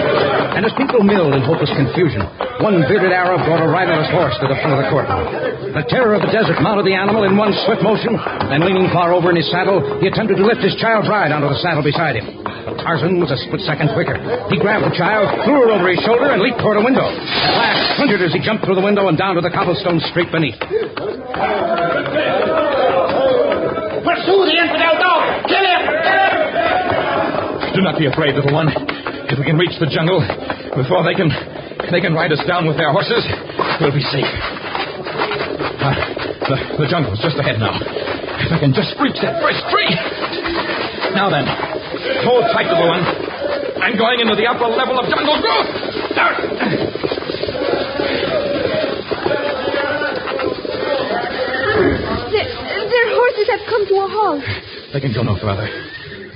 [0.58, 2.26] And as people milled in hopeless confusion,
[2.58, 5.22] one bearded Arab brought a riderless horse to the front of the courtroom.
[5.70, 8.18] The terror of the desert mounted the animal in one swift motion,
[8.50, 11.46] then leaning far over in his saddle, he attempted to lift his child bride onto
[11.46, 12.42] the saddle beside him.
[12.42, 14.18] But Tarzan was a split second quicker.
[14.50, 17.06] He grabbed the child, threw her over his shoulder, and leaped toward a window.
[17.06, 20.28] At last, splintered as he jumped through the window and down to the cobblestone street
[20.34, 20.58] beneath.
[24.04, 25.22] Pursue the infidel dog!
[25.46, 25.82] Kill him!
[27.76, 28.68] Do not be afraid, little one.
[29.30, 30.20] If we can reach the jungle
[30.74, 31.30] before they can
[31.90, 33.26] they can ride us down with their horses,
[33.80, 34.26] we'll be safe.
[35.82, 35.94] Ah,
[36.50, 37.74] the, the jungle's just ahead now.
[37.76, 39.90] If I can just reach that first tree.
[41.14, 41.46] Now then,
[42.26, 43.02] hold tight, little one.
[43.80, 47.19] I'm going into the upper level of jungle growth.
[53.40, 54.44] Horses have come to a halt.
[54.92, 55.64] They can go no further.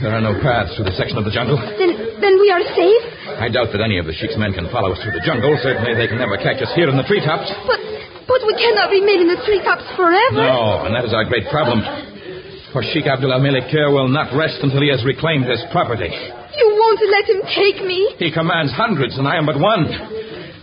[0.01, 1.57] There are no paths through the section of the jungle.
[1.57, 3.05] Then, then we are safe.
[3.39, 5.55] I doubt that any of the sheik's men can follow us through the jungle.
[5.63, 7.47] Certainly, they can never catch us here in the treetops.
[7.69, 7.79] But,
[8.27, 10.43] but we cannot remain in the treetops forever.
[10.43, 11.81] No, and that is our great problem.
[12.75, 16.11] For Sheikh Abdullah Malik will not rest until he has reclaimed his property.
[16.11, 18.19] You won't let him take me.
[18.19, 19.87] He commands hundreds, and I am but one.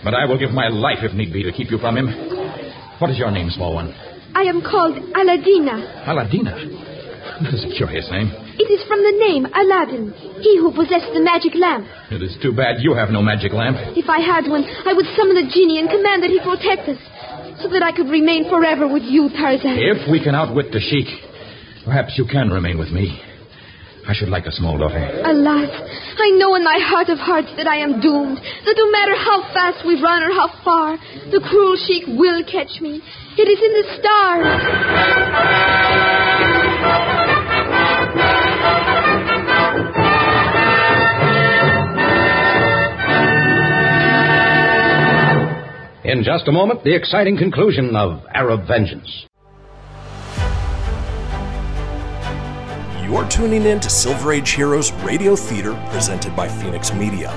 [0.03, 2.11] But I will give my life, if need be, to keep you from him.
[2.99, 3.95] What is your name, small one?
[4.33, 6.05] I am called Aladina.
[6.07, 6.55] Aladina.
[7.43, 8.29] That is a curious name.
[8.61, 11.87] It is from the name Aladdin, he who possessed the magic lamp.
[12.11, 13.77] It is too bad you have no magic lamp.
[13.97, 17.01] If I had one, I would summon a genie and command that he protect us,
[17.61, 19.73] so that I could remain forever with you, Tarzan.
[19.77, 21.09] If we can outwit the Sheik,
[21.85, 23.17] perhaps you can remain with me.
[24.07, 24.97] I should like a small daughter.
[24.97, 25.69] Alas,
[26.17, 28.37] I know in my heart of hearts that I am doomed.
[28.37, 30.97] That no matter how fast we run or how far,
[31.29, 33.01] the cruel sheik will catch me.
[33.37, 34.47] It is in the stars.
[46.03, 49.27] In just a moment, the exciting conclusion of Arab Vengeance.
[53.11, 57.29] You're tuning in to Silver Age Heroes Radio Theater presented by Fenix Media.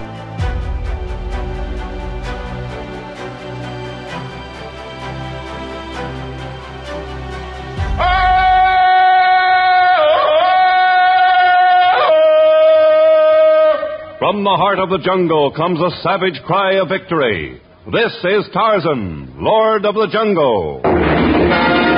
[14.21, 17.61] From the heart of the jungle comes a savage cry of victory.
[17.93, 21.94] This is Tarzan, Lord of the Jungle.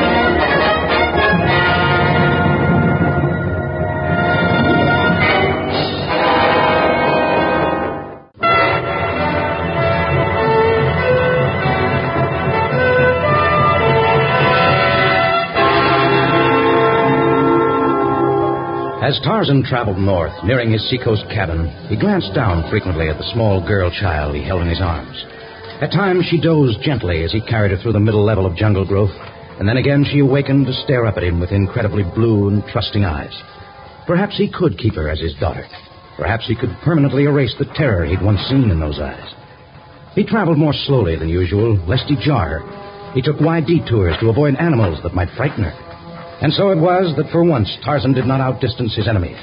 [19.07, 23.65] As Tarzan traveled north, nearing his seacoast cabin, he glanced down frequently at the small
[23.65, 25.25] girl child he held in his arms.
[25.81, 28.85] At times, she dozed gently as he carried her through the middle level of jungle
[28.85, 29.15] growth,
[29.61, 33.05] and then again she awakened to stare up at him with incredibly blue and trusting
[33.05, 33.31] eyes.
[34.09, 35.65] Perhaps he could keep her as his daughter.
[36.17, 39.35] Perhaps he could permanently erase the terror he'd once seen in those eyes.
[40.17, 43.13] He traveled more slowly than usual, lest he jar her.
[43.15, 45.86] He took wide detours to avoid animals that might frighten her.
[46.43, 49.39] And so it was that for once Tarzan did not outdistance his enemies.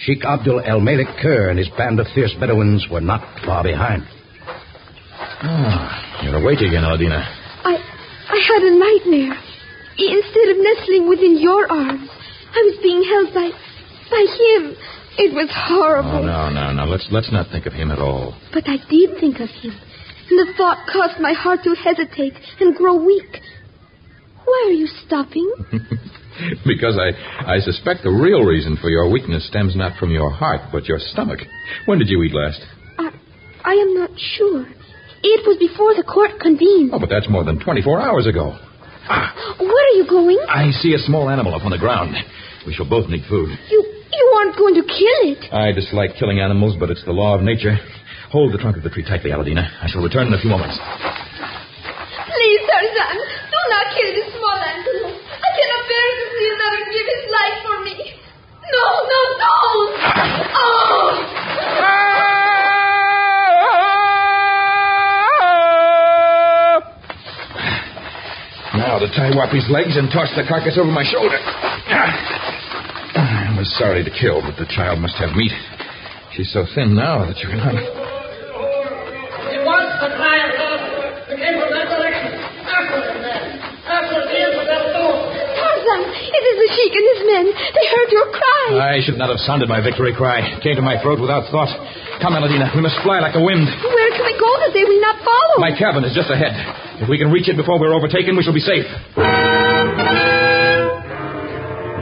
[0.00, 4.02] Sheikh Abdul El Malik Kerr and his band of fierce Bedouins were not far behind.
[5.46, 7.22] Ah, you're awake again, Aladina.
[7.64, 9.38] I I had a nightmare.
[9.96, 13.50] Instead of nestling within your arms, I was being held by
[14.10, 14.76] by him.
[15.16, 16.10] It was horrible.
[16.10, 16.84] Oh, no, no, no.
[16.90, 18.34] Let's let's not think of him at all.
[18.52, 19.70] But I did think of him.
[19.70, 23.38] And the thought caused my heart to hesitate and grow weak.
[24.44, 25.48] Why are you stopping?
[26.66, 27.14] because I,
[27.46, 30.98] I suspect the real reason for your weakness stems not from your heart, but your
[30.98, 31.40] stomach.
[31.86, 32.60] When did you eat last?
[32.98, 33.10] I,
[33.64, 34.66] I am not sure.
[35.22, 36.90] It was before the court convened.
[36.92, 38.58] Oh, but that's more than 24 hours ago.
[39.08, 39.56] Ah.
[39.58, 40.38] Where are you going?
[40.48, 42.14] I see a small animal up on the ground.
[42.66, 43.48] We shall both need food.
[43.70, 45.52] You you aren't going to kill it.
[45.52, 47.76] I dislike killing animals, but it's the law of nature.
[48.30, 49.66] Hold the trunk of the tree tightly, Aladina.
[49.82, 50.78] I shall return in a few moments.
[50.78, 53.16] Please, Tarzan,
[53.50, 55.23] do not kill this small animal.
[55.54, 57.94] Cannot bear to see another give his life for me.
[58.74, 59.94] No, no, don't!
[60.50, 61.24] Oh!
[68.74, 71.38] Now to tie Wappy's legs and toss the carcass over my shoulder.
[73.14, 75.52] I was sorry to kill, but the child must have meat.
[76.32, 77.74] She's so thin now that you cannot.
[77.76, 78.13] It
[86.74, 87.44] sheik and his men.
[87.54, 88.66] They heard your cry.
[88.98, 90.42] I should not have sounded my victory cry.
[90.58, 91.70] It came to my throat without thought.
[92.20, 92.74] Come, Aladina.
[92.74, 93.64] We must fly like the wind.
[93.66, 95.56] Where can we go that they will not follow?
[95.62, 96.52] My cabin is just ahead.
[97.02, 98.86] If we can reach it before we're overtaken, we shall be safe.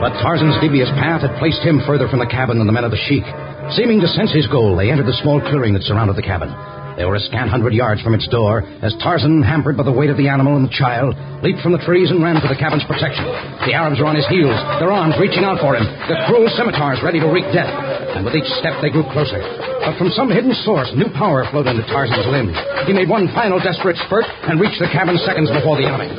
[0.03, 2.91] But Tarzan's devious path had placed him further from the cabin than the men of
[2.91, 3.23] the sheik.
[3.71, 6.51] Seeming to sense his goal, they entered the small clearing that surrounded the cabin.
[6.97, 10.13] They were a scant hundred yards from its door as Tarzan, hampered by the weight
[10.13, 12.85] of the animal and the child, leaped from the trees and ran for the cabin's
[12.85, 13.25] protection.
[13.65, 17.01] The Arabs were on his heels, their arms reaching out for him, their cruel scimitars
[17.01, 17.73] ready to wreak death.
[18.13, 19.41] And with each step, they grew closer.
[19.81, 22.53] But from some hidden source, new power flowed into Tarzan's limbs.
[22.85, 26.13] He made one final desperate spurt and reached the cabin seconds before the enemy.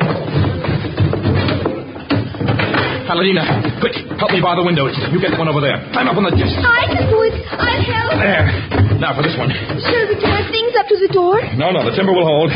[3.07, 3.47] Aladina,
[3.79, 4.91] quick, help me by the window.
[4.91, 5.79] You get one over there.
[5.95, 6.57] Climb up on the disc.
[6.59, 7.35] I can do it.
[7.53, 8.11] I'll help.
[8.19, 8.94] There.
[9.05, 9.53] Now for this one.
[9.53, 11.37] Shall we tie things up to the door?
[11.61, 12.49] No, no, the timber will hold.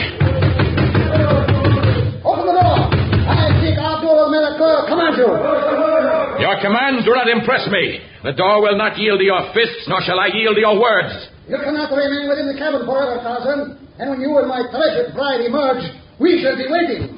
[2.25, 2.89] Open the door.
[2.89, 4.57] I seek Abdul Malik
[4.89, 5.29] command you.
[5.29, 8.01] Your commands do not impress me.
[8.25, 11.29] The door will not yield to your fists, nor shall I yield to your words.
[11.53, 13.85] You cannot remain within the cabin forever, Tarzan.
[14.01, 15.85] And when you and my treasured bride emerge,
[16.17, 17.13] we shall be waiting.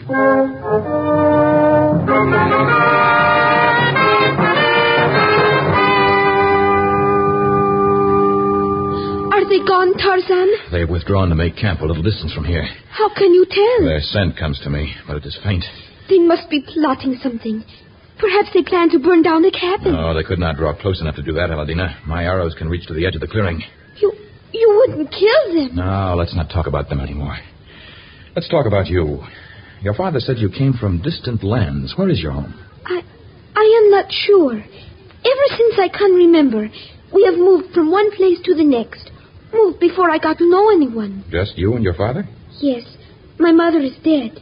[9.50, 10.48] They gone, Tarzan?
[10.70, 12.64] They have withdrawn to make camp a little distance from here.
[12.90, 13.84] How can you tell?
[13.84, 15.64] Their scent comes to me, but it is faint.
[16.08, 17.64] They must be plotting something.
[18.18, 19.92] Perhaps they plan to burn down the cabin.
[19.92, 22.04] No, they could not draw close enough to do that, Aladina.
[22.06, 23.62] My arrows can reach to the edge of the clearing.
[24.00, 24.12] You
[24.52, 25.76] you wouldn't kill them.
[25.76, 27.36] No, let's not talk about them anymore.
[28.36, 29.22] Let's talk about you.
[29.80, 31.94] Your father said you came from distant lands.
[31.96, 32.54] Where is your home?
[32.84, 33.02] I
[33.56, 34.52] I am not sure.
[34.54, 36.68] Ever since I can remember,
[37.14, 39.10] we have moved from one place to the next.
[39.52, 41.24] Moved before I got to know anyone.
[41.30, 42.28] Just you and your father?
[42.60, 42.84] Yes,
[43.38, 44.38] my mother is dead.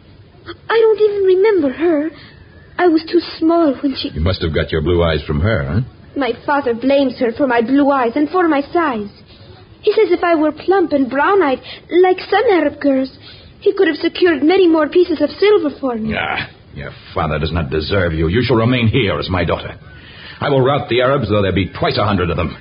[0.69, 2.11] I don't even remember her.
[2.79, 4.11] I was too small when she.
[4.11, 5.81] You must have got your blue eyes from her, huh?
[6.17, 9.11] My father blames her for my blue eyes and for my size.
[9.83, 13.11] He says if I were plump and brown eyed, like some Arab girls,
[13.61, 16.15] he could have secured many more pieces of silver for me.
[16.19, 18.29] Ah, your father does not deserve you.
[18.29, 19.79] You shall remain here as my daughter.
[20.41, 22.57] I will rout the Arabs, though there be twice a hundred of them.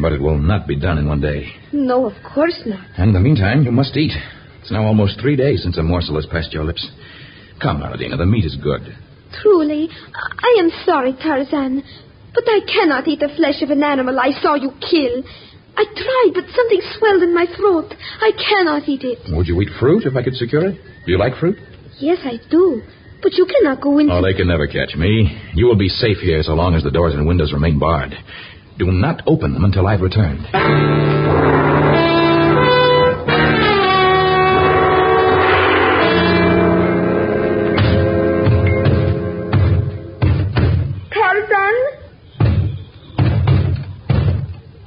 [0.00, 1.52] But it will not be done in one day.
[1.72, 2.84] No, of course not.
[2.96, 4.12] And in the meantime, you must eat.
[4.60, 6.88] It's now almost three days since a morsel has passed your lips.
[7.60, 8.82] Come, Aladina, the meat is good.
[9.42, 11.82] Truly, I am sorry, Tarzan,
[12.34, 15.22] but I cannot eat the flesh of an animal I saw you kill.
[15.76, 17.92] I tried, but something swelled in my throat.
[18.20, 19.18] I cannot eat it.
[19.32, 20.76] Would you eat fruit if I could secure it?
[21.06, 21.56] Do you like fruit?
[21.98, 22.82] Yes, I do.
[23.22, 24.12] But you cannot go into.
[24.12, 25.40] Oh, they can never catch me.
[25.54, 28.12] You will be safe here so long as the doors and windows remain barred.
[28.78, 30.46] Do not open them until I've returned.
[41.12, 41.74] Tarzan?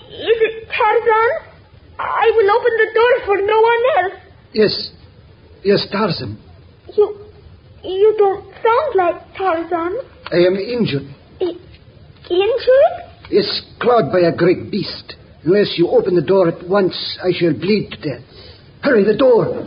[0.09, 1.31] Is it Tarzan?
[1.99, 4.21] I will open the door for no one else.
[4.53, 4.91] Yes.
[5.63, 6.37] Yes, Tarzan.
[6.97, 7.17] You.
[7.83, 9.99] You don't sound like Tarzan.
[10.31, 11.07] I am injured.
[11.39, 11.59] I-
[12.29, 13.04] injured?
[13.29, 15.15] Yes, clawed by a great beast.
[15.43, 18.23] Unless you open the door at once, I shall bleed to death.
[18.81, 19.65] Hurry, the door.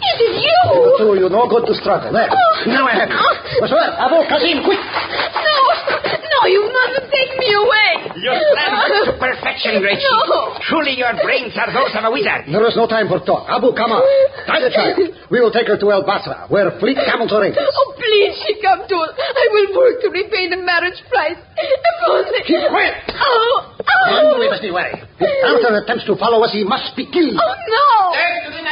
[0.00, 0.60] It is you!
[0.98, 2.12] So you no good to struggle.
[2.12, 2.28] There.
[2.66, 3.20] Now I have you.
[3.60, 3.92] What's well?
[4.00, 4.80] Abu Kazim, quick!
[4.80, 5.58] No!
[6.00, 7.90] No, you mustn't take me away!
[8.20, 10.04] Your plan went to perfection, Gracie.
[10.04, 10.56] No.
[10.64, 12.48] Truly, your brains are those of a wizard.
[12.48, 13.48] There is no time for talk.
[13.48, 14.00] Abu, come on.
[14.48, 14.96] Tie the child.
[15.28, 17.60] We will take her to El Basra, where fleet camels are raised.
[17.60, 19.08] Oh, please, Shikabdul.
[19.20, 21.36] I will work to repay the marriage price.
[21.56, 22.40] If only...
[22.44, 22.96] Keep quiet.
[23.20, 24.40] Oh, Then oh.
[24.40, 24.96] we must be wary.
[24.96, 27.36] If Tarzan attempts to follow us, he must be killed.
[27.36, 27.90] Oh, no.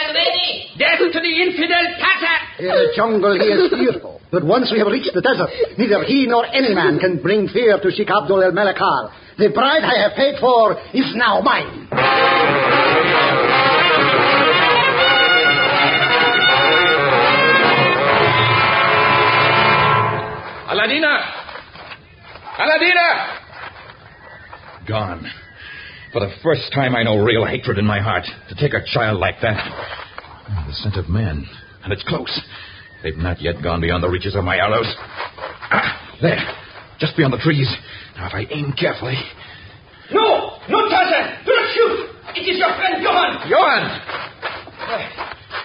[0.09, 2.39] Death to the Death to the infidel Tatar!
[2.61, 4.21] In the jungle, he is fearful.
[4.31, 7.79] But once we have reached the desert, neither he nor any man can bring fear
[7.81, 9.11] to Sheikh Abdul el Melekar.
[9.39, 11.89] The bride I have paid for is now mine.
[20.69, 21.15] Aladina!
[22.59, 23.07] Aladina!
[24.87, 25.38] Gone.
[26.19, 28.25] For the first time, I know real hatred in my heart.
[28.49, 29.55] To take a child like that.
[30.51, 31.47] Oh, the scent of man.
[31.85, 32.43] And it's close.
[33.05, 34.93] They've not yet gone beyond the reaches of my arrows.
[34.99, 36.43] Ah, there.
[36.99, 37.71] Just beyond the trees.
[38.17, 39.15] Now, if I aim carefully.
[40.11, 40.59] No!
[40.69, 41.47] No, Tarzan!
[41.47, 42.11] Do not shoot!
[42.35, 43.47] It is your friend Johan!
[43.47, 43.85] Johan!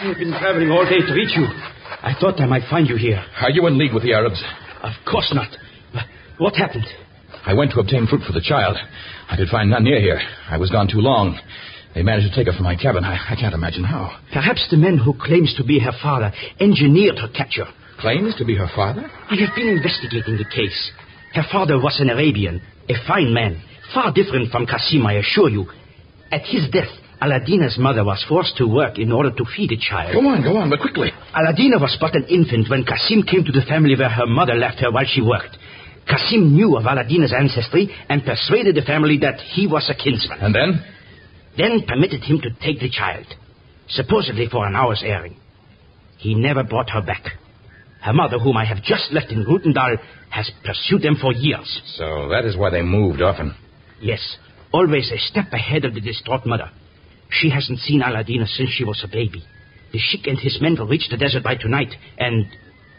[0.05, 1.47] I've been traveling all day to reach you.
[2.03, 3.25] I thought I might find you here.
[3.41, 4.39] Are you in league with the Arabs?
[4.83, 5.49] Of course not.
[6.37, 6.85] What happened?
[7.43, 8.77] I went to obtain fruit for the child.
[9.33, 10.21] I could find none near here.
[10.47, 11.39] I was gone too long.
[11.95, 13.03] They managed to take her from my cabin.
[13.03, 14.15] I, I can't imagine how.
[14.31, 17.65] Perhaps the man who claims to be her father engineered her capture.
[17.97, 19.09] Claims to be her father?
[19.09, 20.91] I have been investigating the case.
[21.33, 23.59] Her father was an Arabian, a fine man,
[23.91, 25.65] far different from Qasim, I assure you.
[26.31, 30.13] At his death, Aladina's mother was forced to work in order to feed a child.
[30.13, 31.09] Go on, go on, but quickly.
[31.33, 34.77] Aladina was but an infant when Qasim came to the family where her mother left
[34.81, 35.57] her while she worked.
[36.07, 40.39] Qasim knew of Aladina's ancestry and persuaded the family that he was a kinsman.
[40.39, 40.83] And then?
[41.57, 43.25] Then permitted him to take the child,
[43.89, 45.37] supposedly for an hour's airing.
[46.17, 47.23] He never brought her back.
[48.01, 49.97] Her mother, whom I have just left in Rutendal,
[50.29, 51.81] has pursued them for years.
[51.95, 53.55] So that is why they moved often.
[54.01, 54.37] Yes,
[54.73, 56.69] always a step ahead of the distraught mother.
[57.29, 59.43] She hasn't seen Aladina since she was a baby.
[59.93, 62.45] The Sheik and his men will reach the desert by tonight, and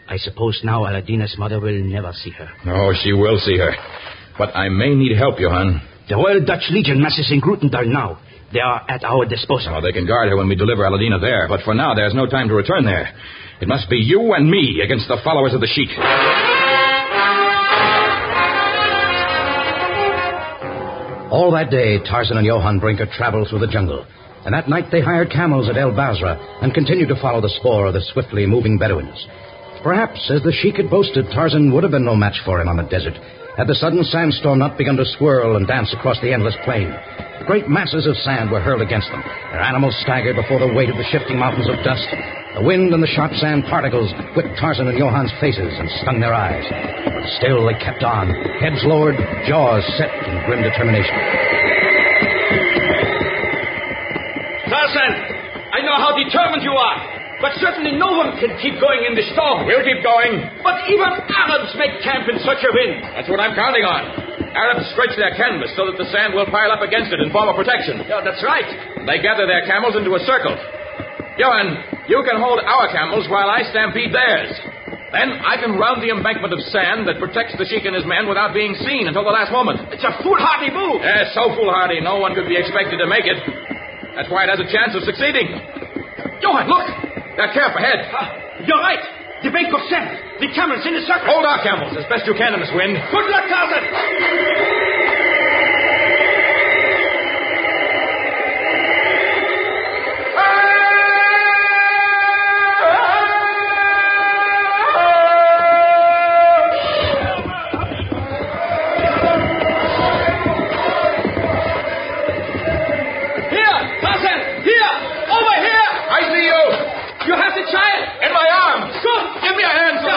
[0.07, 2.49] I suppose now Aladina's mother will never see her.
[2.65, 3.71] No, she will see her.
[4.37, 5.81] But I may need help, Johan.
[6.07, 8.19] The Royal Dutch Legion masses in Grootendal now.
[8.53, 9.73] They are at our disposal.
[9.75, 12.27] Oh, they can guard her when we deliver Aladina there, but for now there's no
[12.27, 13.11] time to return there.
[13.59, 15.89] It must be you and me against the followers of the Sheik.
[21.31, 24.05] All that day, Tarzan and Johan Brinker traveled through the jungle.
[24.45, 27.87] And that night they hired camels at El Basra and continued to follow the spoor
[27.87, 29.25] of the swiftly moving Bedouins.
[29.85, 32.77] Perhaps, as the sheik had boasted, Tarzan would have been no match for him on
[32.77, 33.13] the desert
[33.57, 36.91] had the sudden sandstorm not begun to swirl and dance across the endless plain.
[37.47, 39.23] Great masses of sand were hurled against them.
[39.51, 42.03] Their animals staggered before the weight of the shifting mountains of dust.
[42.59, 46.33] The wind and the sharp sand particles whipped Tarzan and Johann's faces and stung their
[46.33, 46.67] eyes.
[46.67, 48.27] But still they kept on,
[48.59, 49.15] heads lowered,
[49.47, 51.15] jaws set in grim determination.
[54.67, 55.13] Tarzan,
[55.71, 57.24] I know how determined you are.
[57.45, 59.69] But certainly no one can keep going in this storm.
[59.69, 60.49] We'll keep going.
[60.65, 63.05] But even Arabs make camp in such a wind.
[63.13, 64.01] That's what I'm counting on.
[64.57, 67.45] Arabs stretch their canvas so that the sand will pile up against it and form
[67.45, 68.01] a protection.
[68.09, 68.65] Yeah, that's right.
[69.05, 70.57] They gather their camels into a circle.
[71.37, 74.49] Johan, you can hold our camels while I stampede theirs.
[75.13, 78.25] Then I can round the embankment of sand that protects the Sheik and his men
[78.25, 79.85] without being seen until the last moment.
[79.93, 81.05] It's a foolhardy move.
[81.05, 83.37] Yes, so foolhardy, no one could be expected to make it.
[84.17, 85.45] That's why it has a chance of succeeding.
[86.41, 87.04] Johan, look!
[87.37, 87.99] That camp ahead.
[88.11, 89.03] Uh, you're right.
[89.43, 90.39] The bank of sand.
[90.39, 91.27] The camels in the circle.
[91.27, 92.95] Hold our camels as best you can in this wind.
[92.95, 93.45] Good luck,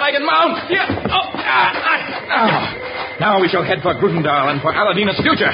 [0.09, 0.57] wagon, Mom!
[0.71, 0.89] Yeah.
[1.11, 1.73] Oh, ah,
[2.31, 3.17] ah.
[3.21, 5.53] Now we shall head for Grootendal and for Aladina's future.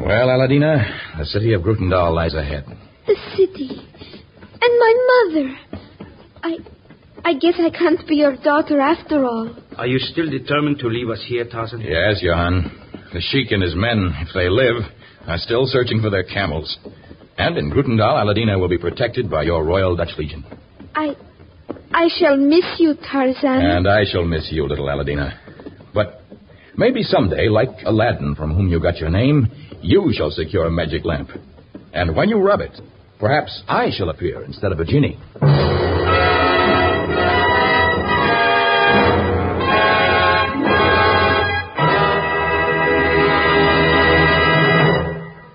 [0.00, 2.64] Well, Aladina, the city of Grootendal lies ahead.
[3.06, 3.70] The city.
[4.62, 5.56] And my mother.
[6.42, 6.58] I
[7.26, 9.56] I guess I can't be your daughter after all.
[9.76, 11.80] Are you still determined to leave us here, Tarzan?
[11.80, 12.70] Yes, Johann.
[13.12, 14.82] The Sheik and his men, if they live,
[15.26, 16.78] are still searching for their camels.
[17.36, 20.44] And in Grootendal, Aladina will be protected by your Royal Dutch Legion.
[20.94, 21.16] I.
[21.92, 23.62] I shall miss you, Tarzan.
[23.62, 25.38] And I shall miss you, little Aladina.
[25.92, 26.22] But
[26.76, 29.48] maybe someday, like Aladdin, from whom you got your name,
[29.80, 31.30] you shall secure a magic lamp.
[31.92, 32.72] And when you rub it,
[33.20, 35.18] perhaps I shall appear instead of a genie.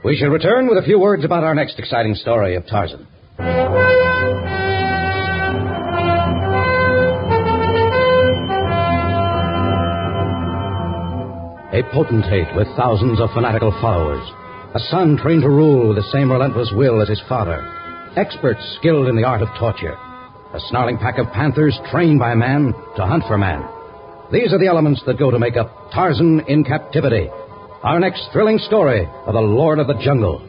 [0.10, 3.06] We shall return with a few words about our next exciting story of Tarzan.
[11.72, 14.28] A potentate with thousands of fanatical followers.
[14.74, 17.62] A son trained to rule with the same relentless will as his father.
[18.16, 19.94] Experts skilled in the art of torture.
[19.94, 23.64] A snarling pack of panthers trained by man to hunt for man.
[24.32, 27.30] These are the elements that go to make up Tarzan in captivity.
[27.82, 30.44] Our next thrilling story of the Lord of the Jungle.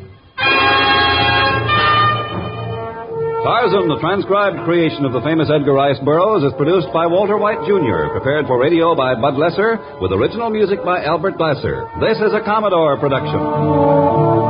[3.46, 7.62] Tarzan, the transcribed creation of the famous Edgar Rice Burroughs, is produced by Walter White
[7.70, 11.88] Jr., prepared for radio by Bud Lesser, with original music by Albert Glasser.
[12.00, 14.49] This is a Commodore production.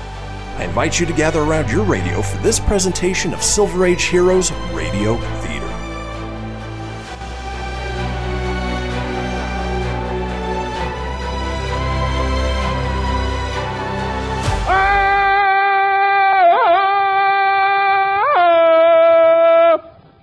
[0.61, 4.51] I invite you to gather around your radio for this presentation of Silver Age Heroes
[4.75, 5.67] Radio Theater.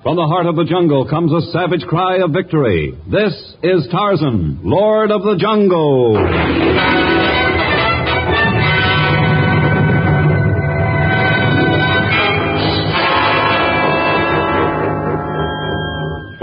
[0.05, 2.97] From the heart of the jungle comes a savage cry of victory.
[3.11, 7.18] This is Tarzan, Lord of the Jungle.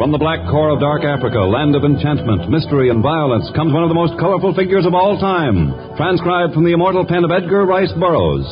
[0.06, 3.82] From the black core of dark Africa, land of enchantment, mystery, and violence, comes one
[3.82, 7.66] of the most colorful figures of all time, transcribed from the immortal pen of Edgar
[7.66, 8.45] Rice Burroughs.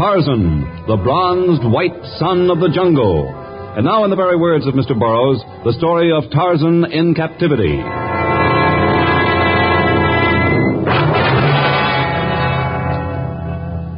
[0.00, 3.28] Tarzan, the bronzed white son of the jungle.
[3.76, 4.98] And now, in the very words of Mr.
[4.98, 7.76] Burroughs, the story of Tarzan in captivity.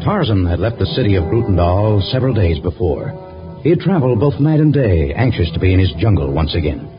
[0.03, 3.15] Tarzan had left the city of Grootendal several days before.
[3.63, 6.96] He had traveled both night and day, anxious to be in his jungle once again.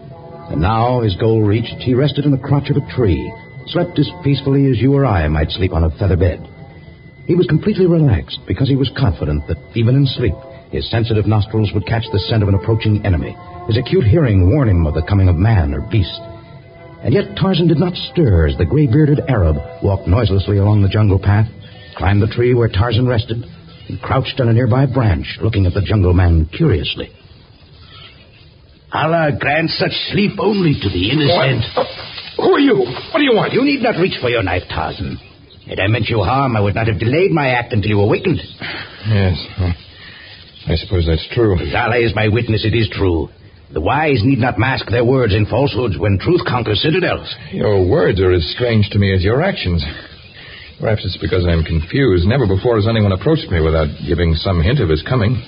[0.49, 3.33] And now, his goal reached, he rested in the crotch of a tree,
[3.67, 6.47] slept as peacefully as you or I might sleep on a feather bed.
[7.25, 10.33] He was completely relaxed because he was confident that even in sleep,
[10.71, 13.35] his sensitive nostrils would catch the scent of an approaching enemy.
[13.67, 16.19] His acute hearing warn him of the coming of man or beast.
[17.03, 21.19] And yet Tarzan did not stir as the gray-bearded Arab walked noiselessly along the jungle
[21.19, 21.47] path,
[21.97, 23.43] climbed the tree where Tarzan rested,
[23.89, 27.11] and crouched on a nearby branch, looking at the jungle man curiously.
[28.93, 31.65] Allah grants such sleep only to the innocent.
[32.37, 32.77] Who are you?
[32.77, 33.53] What do you want?
[33.53, 35.17] You need not reach for your knife, Tarzan.
[35.67, 38.39] Had I meant you harm, I would not have delayed my act until you awakened.
[39.07, 39.35] Yes.
[39.59, 39.73] well,
[40.67, 41.57] I suppose that's true.
[41.75, 43.27] Allah is my witness, it is true.
[43.73, 47.27] The wise need not mask their words in falsehoods when truth conquers citadels.
[47.51, 49.83] Your words are as strange to me as your actions.
[50.79, 52.25] Perhaps it's because I'm confused.
[52.25, 55.41] Never before has anyone approached me without giving some hint of his coming.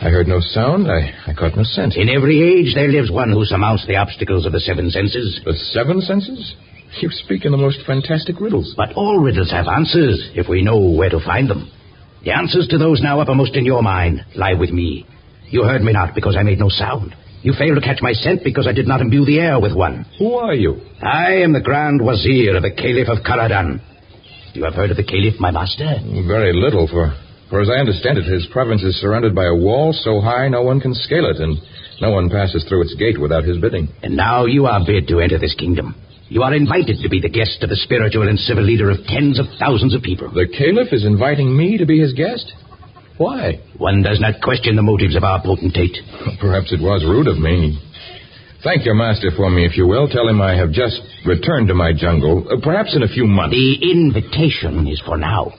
[0.00, 0.90] I heard no sound.
[0.90, 1.96] I, I caught no scent.
[1.96, 5.40] In every age, there lives one who surmounts the obstacles of the seven senses.
[5.44, 6.54] The seven senses?
[7.00, 8.74] You speak in the most fantastic riddles.
[8.76, 11.70] But all riddles have answers if we know where to find them.
[12.24, 15.06] The answers to those now uppermost in your mind lie with me.
[15.48, 17.14] You heard me not because I made no sound.
[17.42, 20.04] You failed to catch my scent because I did not imbue the air with one.
[20.18, 20.80] Who are you?
[21.00, 23.80] I am the Grand Wazir of the Caliph of Karadan.
[24.54, 25.84] You have heard of the Caliph, my master?
[26.26, 27.14] Very little, for,
[27.50, 30.62] for as I understand it, his province is surrounded by a wall so high no
[30.62, 31.58] one can scale it, and
[32.00, 33.88] no one passes through its gate without his bidding.
[34.02, 35.94] And now you are bid to enter this kingdom.
[36.28, 39.38] You are invited to be the guest of the spiritual and civil leader of tens
[39.38, 40.28] of thousands of people.
[40.28, 42.52] The Caliph is inviting me to be his guest?
[43.16, 43.60] Why?
[43.78, 45.96] One does not question the motives of our potentate.
[46.40, 47.78] Perhaps it was rude of me.
[48.64, 50.08] Thank your master for me, if you will.
[50.08, 53.54] Tell him I have just returned to my jungle, uh, perhaps in a few months.
[53.54, 55.52] The invitation is for now.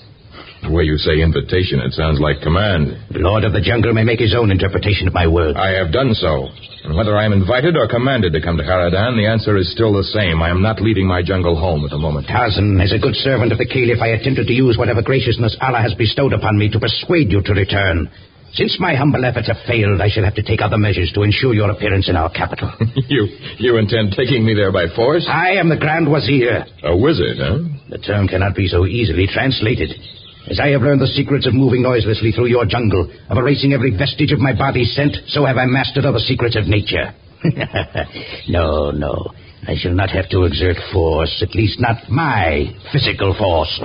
[0.67, 2.91] The way you say invitation, it sounds like command.
[3.15, 5.55] The Lord of the Jungle may make his own interpretation of my words.
[5.55, 6.51] I have done so.
[6.83, 9.95] And whether I am invited or commanded to come to Karadan, the answer is still
[9.95, 10.43] the same.
[10.43, 12.27] I am not leaving my jungle home at the moment.
[12.27, 15.79] Tarzan, as a good servant of the Caliph, I attempted to use whatever graciousness Allah
[15.79, 18.11] has bestowed upon me to persuade you to return.
[18.51, 21.53] Since my humble efforts have failed, I shall have to take other measures to ensure
[21.53, 22.71] your appearance in our capital.
[23.07, 25.27] you you intend taking me there by force?
[25.31, 26.65] I am the Grand Wazir.
[26.83, 27.59] A wizard, huh?
[27.87, 29.91] The term cannot be so easily translated.
[30.49, 33.91] As I have learned the secrets of moving noiselessly through your jungle, of erasing every
[33.91, 37.13] vestige of my body's scent, so have I mastered other secrets of nature.
[38.47, 39.33] no, no.
[39.67, 43.77] I shall not have to exert force, at least not my physical force.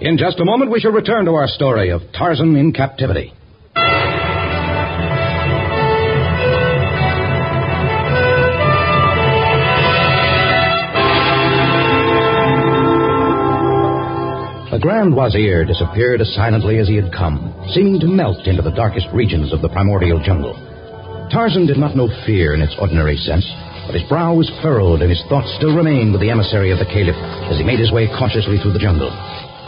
[0.00, 3.32] In just a moment, we shall return to our story of Tarzan in captivity.
[14.72, 18.72] The Grand Wazir disappeared as silently as he had come, seeming to melt into the
[18.72, 20.56] darkest regions of the primordial jungle.
[21.28, 23.44] Tarzan did not know fear in its ordinary sense,
[23.84, 26.88] but his brow was furrowed and his thoughts still remained with the emissary of the
[26.88, 27.20] Caliph
[27.52, 29.12] as he made his way cautiously through the jungle.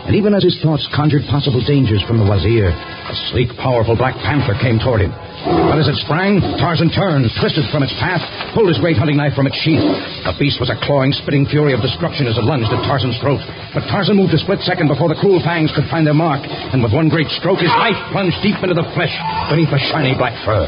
[0.04, 4.12] And even as his thoughts conjured possible dangers from the Wazir, a sleek, powerful black
[4.20, 5.08] panther came toward him.
[5.44, 8.20] But as it sprang, Tarzan turned, twisted from its path,
[8.52, 9.80] pulled his great hunting knife from its sheath.
[9.80, 13.40] The beast was a clawing, spitting fury of destruction as it lunged at Tarzan's throat.
[13.72, 16.84] But Tarzan moved a split second before the cruel fangs could find their mark, and
[16.84, 19.12] with one great stroke, his knife plunged deep into the flesh
[19.48, 20.64] beneath the shiny black fur.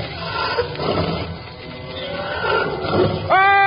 [3.28, 3.65] Ah!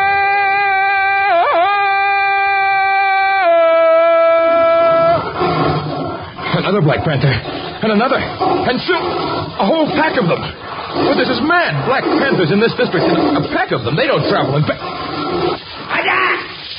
[6.60, 7.32] Another Black Panther.
[7.32, 8.20] And another.
[8.20, 10.41] And soon, a whole pack of them.
[10.43, 11.88] Well, this is mad.
[11.88, 13.07] Black Panthers in this district.
[13.07, 13.95] And a pack of them.
[13.95, 14.82] They don't travel in fact.
[14.82, 16.20] Aja!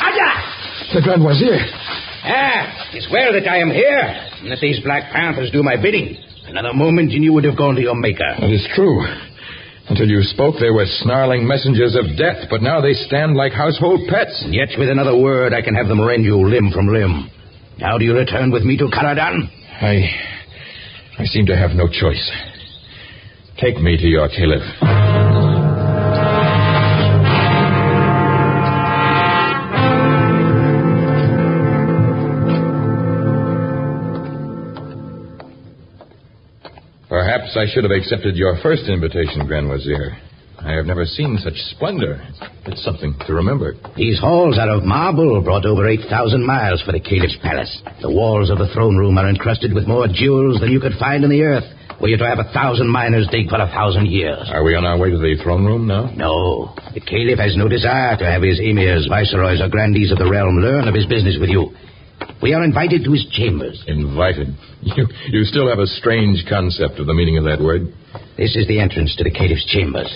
[0.05, 0.31] Aja!
[0.93, 1.57] The Grand Wazir.
[2.21, 4.05] Ah, it's well that I am here,
[4.45, 6.21] and that these Black Panthers do my bidding.
[6.45, 8.37] Another moment and you would have gone to your maker.
[8.41, 9.01] That is true.
[9.89, 14.07] Until you spoke, they were snarling messengers of death, but now they stand like household
[14.09, 14.43] pets.
[14.45, 17.31] And yet, with another word, I can have them rend you limb from limb.
[17.79, 19.49] Now do you return with me to Karadan?
[19.81, 20.05] I.
[21.19, 22.31] I seem to have no choice.
[23.59, 24.63] Take me to your caliph.
[37.09, 40.17] Perhaps I should have accepted your first invitation, Grand Wazir.
[40.63, 42.21] I have never seen such splendor.
[42.67, 43.75] It's something to remember.
[43.97, 47.83] These halls are of marble brought over 8,000 miles for the Caliph's palace.
[48.03, 51.25] The walls of the throne room are encrusted with more jewels than you could find
[51.25, 51.65] in the earth,
[52.01, 54.49] were you to have a thousand miners dig for a thousand years.
[54.53, 56.13] Are we on our way to the throne room now?
[56.17, 56.75] No.
[56.95, 60.57] The Caliph has no desire to have his emirs, viceroys, or grandees of the realm
[60.61, 61.73] learn of his business with you.
[62.43, 63.83] We are invited to his chambers.
[63.87, 64.49] Invited?
[64.81, 67.93] You, you still have a strange concept of the meaning of that word.
[68.37, 70.11] This is the entrance to the Caliph's chambers.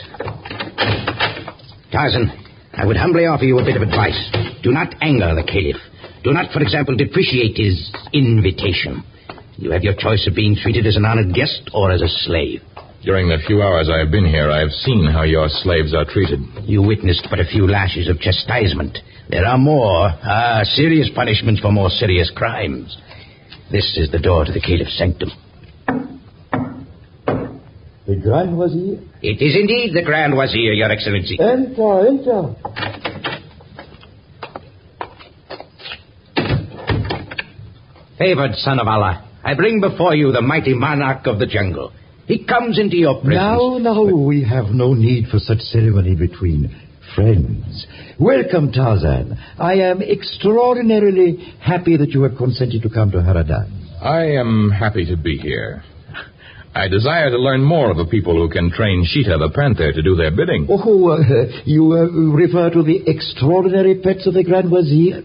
[1.92, 2.32] Tarzan,
[2.72, 4.18] I would humbly offer you a bit of advice.
[4.62, 5.78] Do not anger the Caliph.
[6.24, 9.05] Do not, for example, depreciate his invitation.
[9.57, 12.62] You have your choice of being treated as an honored guest or as a slave.
[13.05, 16.07] During the few hours I have been here, I have seen how your slaves are
[16.07, 16.40] treated.
[16.64, 18.99] You witnessed but a few lashes of chastisement.
[19.28, 22.97] There are more, ah, serious punishments for more serious crimes.
[23.70, 25.30] This is the door to the Caliph's sanctum.
[28.07, 28.99] The Grand Wazir?
[29.23, 31.39] It is indeed the Grand Wazir, Your Excellency.
[31.41, 32.55] Enter, enter.
[38.19, 41.93] Favored son of Allah, I bring before you the mighty monarch of the jungle.
[42.27, 43.35] He comes into your presence.
[43.37, 46.75] Now, now, we have no need for such ceremony between
[47.15, 47.87] friends.
[48.19, 49.37] Welcome, Tarzan.
[49.59, 54.01] I am extraordinarily happy that you have consented to come to Karadan.
[54.01, 55.83] I am happy to be here.
[56.75, 60.03] I desire to learn more of the people who can train Sheeta the panther to
[60.03, 60.66] do their bidding.
[60.68, 65.22] Oh, uh, you uh, refer to the extraordinary pets of the Grand Wazir?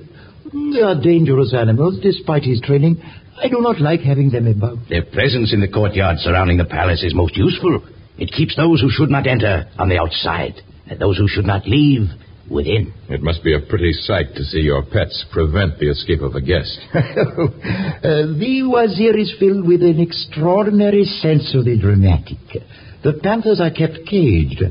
[0.53, 3.01] They are dangerous animals, despite his training.
[3.41, 4.77] I do not like having them about.
[4.89, 7.81] Their presence in the courtyard surrounding the palace is most useful.
[8.19, 11.67] It keeps those who should not enter on the outside, and those who should not
[11.67, 12.09] leave
[12.49, 12.93] within.
[13.09, 16.41] It must be a pretty sight to see your pets prevent the escape of a
[16.41, 16.79] guest.
[17.99, 22.37] Uh, the Wazir is filled with an extraordinary sense of the dramatic.
[23.03, 24.63] The panthers are kept caged,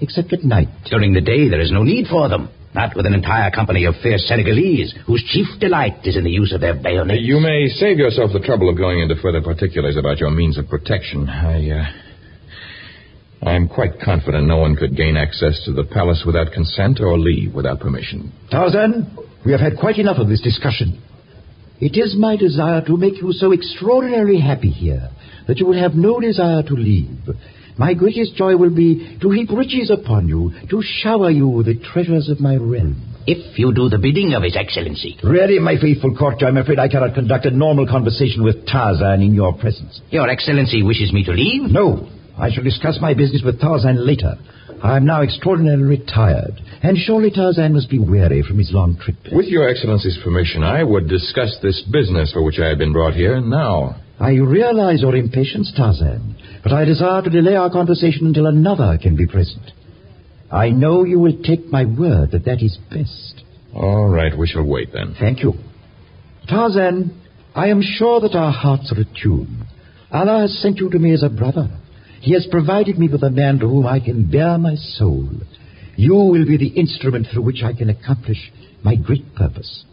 [0.00, 0.68] except at night.
[0.88, 2.48] During the day, there is no need for them.
[2.74, 6.52] Not with an entire company of fierce Senegalese, whose chief delight is in the use
[6.52, 7.22] of their bayonets.
[7.22, 10.68] You may save yourself the trouble of going into further particulars about your means of
[10.68, 11.28] protection.
[11.28, 12.05] I, uh,
[13.42, 17.54] I'm quite confident no one could gain access to the palace without consent or leave
[17.54, 18.32] without permission.
[18.50, 21.02] Tarzan, we have had quite enough of this discussion.
[21.78, 25.10] It is my desire to make you so extraordinarily happy here
[25.46, 27.28] that you will have no desire to leave.
[27.78, 31.74] My greatest joy will be to heap riches upon you, to shower you with the
[31.74, 33.14] treasures of my realm.
[33.26, 35.18] If you do the bidding of His Excellency.
[35.22, 39.34] Really, my faithful courtier, I'm afraid I cannot conduct a normal conversation with Tarzan in
[39.34, 40.00] your presence.
[40.10, 41.70] Your Excellency wishes me to leave?
[41.70, 42.08] No.
[42.38, 44.34] I shall discuss my business with Tarzan later.
[44.82, 49.16] I am now extraordinarily tired, and surely Tarzan must be weary from his long trip.
[49.32, 53.14] With your Excellency's permission, I would discuss this business for which I have been brought
[53.14, 53.96] here now.
[54.20, 59.16] I realize your impatience, Tarzan, but I desire to delay our conversation until another can
[59.16, 59.72] be present.
[60.50, 63.44] I know you will take my word that that is best.
[63.74, 65.14] All right, we shall wait then.
[65.18, 65.54] Thank you.
[66.48, 67.20] Tarzan,
[67.54, 69.64] I am sure that our hearts are attuned.
[70.12, 71.68] Allah has sent you to me as a brother.
[72.26, 75.28] He has provided me with a man to whom I can bare my soul.
[75.94, 78.50] You will be the instrument through which I can accomplish
[78.82, 79.84] my great purpose.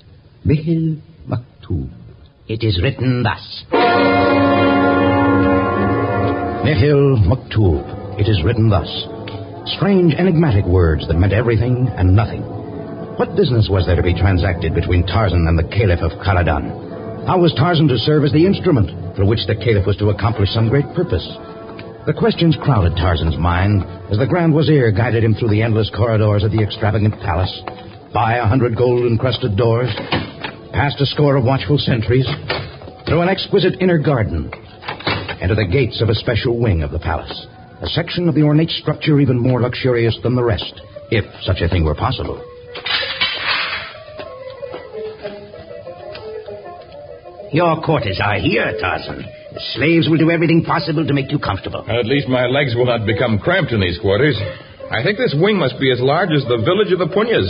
[0.44, 0.98] Mihil
[1.30, 1.92] Maktub.
[2.48, 3.66] It is written thus.
[6.66, 8.20] Nihil Maktub.
[8.20, 8.90] It is written thus.
[9.78, 12.42] Strange, enigmatic words that meant everything and nothing.
[12.42, 17.28] What business was there to be transacted between Tarzan and the Caliph of Karadan?
[17.28, 20.50] How was Tarzan to serve as the instrument through which the Caliph was to accomplish
[20.50, 21.30] some great purpose?
[22.06, 23.82] The questions crowded Tarzan's mind
[24.12, 27.62] as the Grand Wazir guided him through the endless corridors of the extravagant palace,
[28.14, 29.88] by a hundred gold-encrusted doors,
[30.74, 32.28] past a score of watchful sentries,
[33.08, 34.52] through an exquisite inner garden,
[35.40, 37.48] and to the gates of a special wing of the palace,
[37.82, 41.70] a section of the ornate structure even more luxurious than the rest, if such a
[41.70, 42.36] thing were possible.
[47.54, 49.24] Your quarters are here, Tarzan.
[49.54, 51.86] The slaves will do everything possible to make you comfortable.
[51.88, 54.40] At least my legs will not become cramped in these quarters.
[54.90, 57.50] I think this wing must be as large as the village of the Punyas.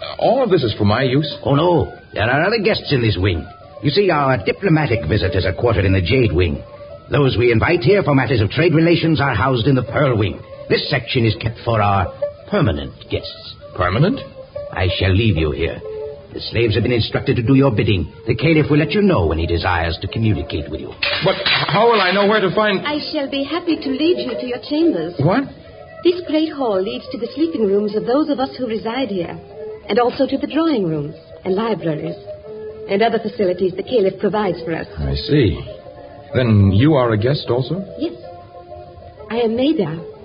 [0.00, 1.28] Uh, all of this is for my use?
[1.44, 1.92] Oh, no.
[2.12, 3.46] There are other guests in this wing.
[3.82, 6.62] You see, our diplomatic visitors are quartered in the Jade Wing.
[7.10, 10.40] Those we invite here for matters of trade relations are housed in the Pearl Wing.
[10.68, 12.12] This section is kept for our
[12.50, 13.54] permanent guests.
[13.76, 14.20] Permanent?
[14.72, 15.80] I shall leave you here.
[16.38, 18.14] The slaves have been instructed to do your bidding.
[18.30, 20.94] The caliph will let you know when he desires to communicate with you.
[21.26, 22.86] But how will I know where to find.
[22.86, 25.18] I shall be happy to lead you to your chambers.
[25.18, 25.50] What?
[26.04, 29.34] This great hall leads to the sleeping rooms of those of us who reside here,
[29.90, 32.14] and also to the drawing rooms and libraries,
[32.86, 34.86] and other facilities the caliph provides for us.
[34.96, 35.58] I see.
[36.38, 37.82] Then you are a guest also?
[37.98, 38.14] Yes.
[39.28, 40.17] I am Maida.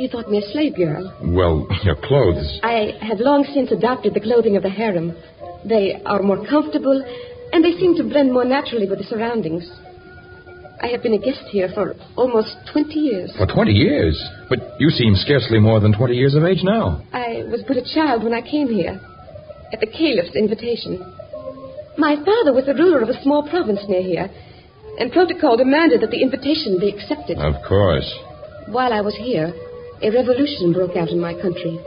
[0.00, 1.12] You thought me a slave girl.
[1.20, 2.58] Well, your clothes.
[2.62, 5.12] I have long since adopted the clothing of the harem.
[5.68, 7.04] They are more comfortable,
[7.52, 9.70] and they seem to blend more naturally with the surroundings.
[10.80, 13.30] I have been a guest here for almost 20 years.
[13.36, 14.16] For 20 years?
[14.48, 17.04] But you seem scarcely more than 20 years of age now.
[17.12, 18.98] I was but a child when I came here,
[19.70, 20.96] at the caliph's invitation.
[21.98, 24.30] My father was the ruler of a small province near here,
[24.98, 27.36] and protocol demanded that the invitation be accepted.
[27.36, 28.10] Of course.
[28.68, 29.52] While I was here,
[30.02, 31.78] a revolution broke out in my country.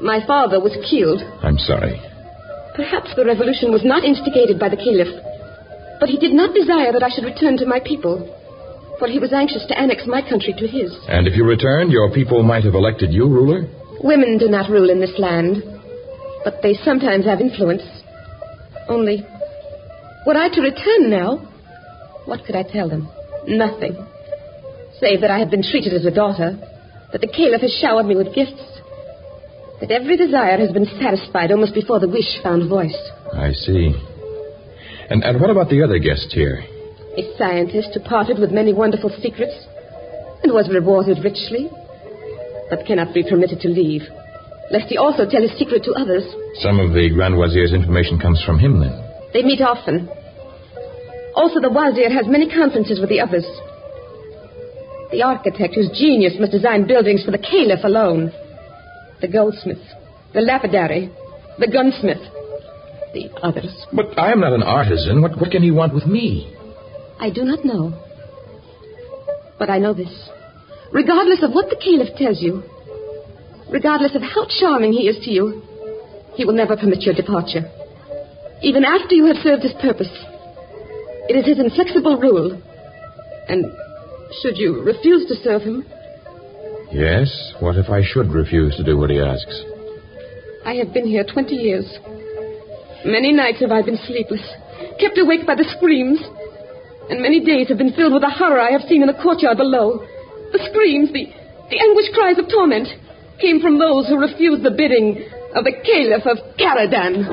[0.00, 1.22] My father was killed.
[1.42, 2.00] I'm sorry.
[2.74, 5.12] Perhaps the revolution was not instigated by the caliph,
[6.00, 8.38] but he did not desire that I should return to my people.
[8.98, 10.96] for he was anxious to annex my country to his.
[11.08, 13.66] And if you returned, your people might have elected you ruler?
[14.00, 15.62] Women do not rule in this land,
[16.44, 17.82] but they sometimes have influence.
[18.88, 19.26] Only,
[20.24, 21.38] were I to return now,
[22.26, 23.08] what could I tell them?
[23.48, 23.96] Nothing.
[25.00, 26.58] Save that I have been treated as a daughter,
[27.12, 28.60] that the Caliph has showered me with gifts,
[29.80, 32.96] that every desire has been satisfied almost before the wish found voice.
[33.32, 33.92] I see.
[35.10, 36.64] And, and what about the other guests here?
[37.18, 39.52] A scientist who parted with many wonderful secrets
[40.42, 41.68] and was rewarded richly,
[42.70, 44.02] but cannot be permitted to leave,
[44.70, 46.24] lest he also tell his secret to others.
[46.64, 48.94] Some of the Grand Wazir's information comes from him, then.
[49.34, 50.08] They meet often.
[51.34, 53.44] Also, the Wazir has many conferences with the others.
[55.12, 58.32] The architect whose genius must design buildings for the Caliph alone.
[59.20, 59.82] The goldsmith,
[60.32, 61.12] the lapidary,
[61.58, 62.22] the gunsmith,
[63.12, 63.70] the others.
[63.92, 65.20] But I am not an artisan.
[65.20, 66.56] What, what can he want with me?
[67.20, 67.92] I do not know.
[69.58, 70.10] But I know this.
[70.92, 72.62] Regardless of what the Caliph tells you,
[73.70, 75.62] regardless of how charming he is to you,
[76.34, 77.70] he will never permit your departure.
[78.62, 80.10] Even after you have served his purpose.
[81.28, 82.60] It is his inflexible rule.
[83.48, 83.66] And
[84.40, 85.84] should you refuse to serve him,
[86.92, 87.54] Yes?
[87.60, 89.62] What if I should refuse to do what he asks?
[90.66, 91.88] I have been here 20 years.
[93.06, 94.44] Many nights have I been sleepless,
[95.00, 96.20] kept awake by the screams,
[97.08, 99.56] and many days have been filled with the horror I have seen in the courtyard
[99.56, 100.04] below.
[100.52, 101.32] The screams, the,
[101.70, 102.88] the anguished cries of torment,
[103.40, 105.24] came from those who refused the bidding
[105.56, 107.24] of the Caliph of Karadan.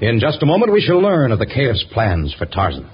[0.00, 2.88] In just a moment, we shall learn of the Caliph's plans for Tarzan.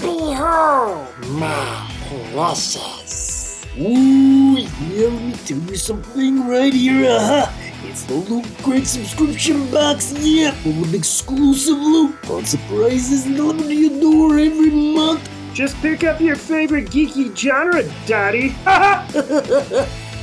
[0.00, 1.88] Behold, my
[2.32, 3.64] precious.
[3.78, 7.46] Ooh, yeah, let me tell you something right here, uh-huh.
[7.84, 13.72] It's the Loot Crate subscription box, yeah, full of exclusive loot, fun surprises delivered to
[13.72, 15.30] your door every month.
[15.54, 18.56] Just pick up your favorite geeky genre, Daddy.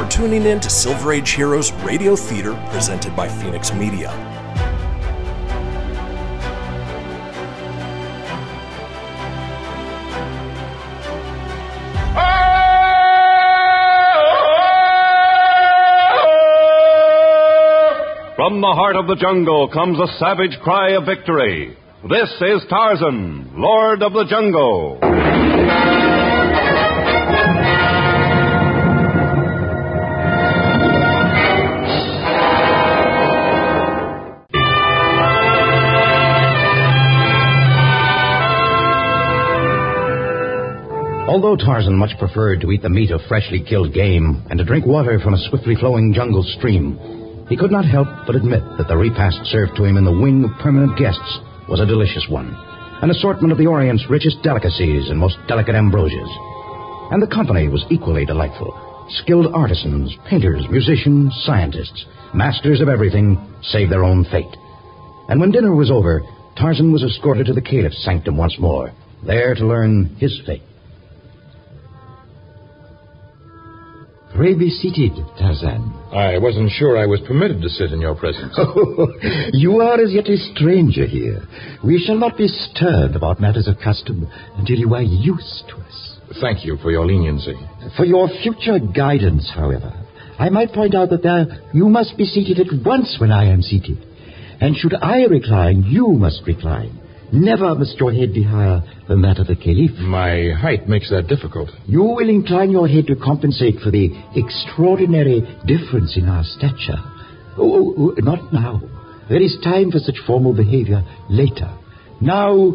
[0.00, 4.08] You're tuning in to Silver Age Heroes Radio Theater presented by Fenix Media.
[18.36, 21.76] From the heart of the jungle comes a savage cry of victory.
[22.08, 24.98] This is Tarzan, Lord of the Jungle.
[41.30, 44.84] Although Tarzan much preferred to eat the meat of freshly killed game and to drink
[44.84, 46.98] water from a swiftly flowing jungle stream,
[47.48, 50.42] he could not help but admit that the repast served to him in the wing
[50.42, 51.38] of permanent guests
[51.68, 52.50] was a delicious one,
[53.02, 56.28] an assortment of the Orient's richest delicacies and most delicate ambrosias.
[57.14, 58.74] And the company was equally delightful.
[59.22, 64.56] Skilled artisans, painters, musicians, scientists, masters of everything save their own fate.
[65.28, 66.22] And when dinner was over,
[66.58, 68.90] Tarzan was escorted to the caliph's sanctum once more,
[69.24, 70.62] there to learn his fate.
[74.34, 75.92] Pray be seated, Tarzan.
[76.12, 78.56] I wasn't sure I was permitted to sit in your presence.
[79.52, 81.42] you are as yet a stranger here.
[81.84, 86.18] We shall not be stern about matters of custom until you are used to us.
[86.40, 87.54] Thank you for your leniency.
[87.96, 89.92] For your future guidance, however,
[90.38, 93.62] I might point out that there you must be seated at once when I am
[93.62, 93.98] seated.
[94.60, 96.98] And should I recline, you must recline.
[97.32, 99.96] Never must your head be higher than that of the caliph.
[99.98, 101.70] My height makes that difficult.
[101.86, 106.98] You will incline your head to compensate for the extraordinary difference in our stature.
[107.56, 108.80] Oh, not now.
[109.28, 111.72] There is time for such formal behavior later.
[112.20, 112.74] Now,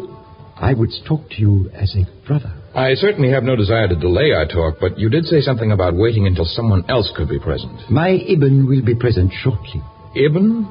[0.56, 2.52] I would talk to you as a brother.
[2.74, 5.94] I certainly have no desire to delay our talk, but you did say something about
[5.94, 7.90] waiting until someone else could be present.
[7.90, 9.82] My Ibn will be present shortly.
[10.14, 10.66] Ibn?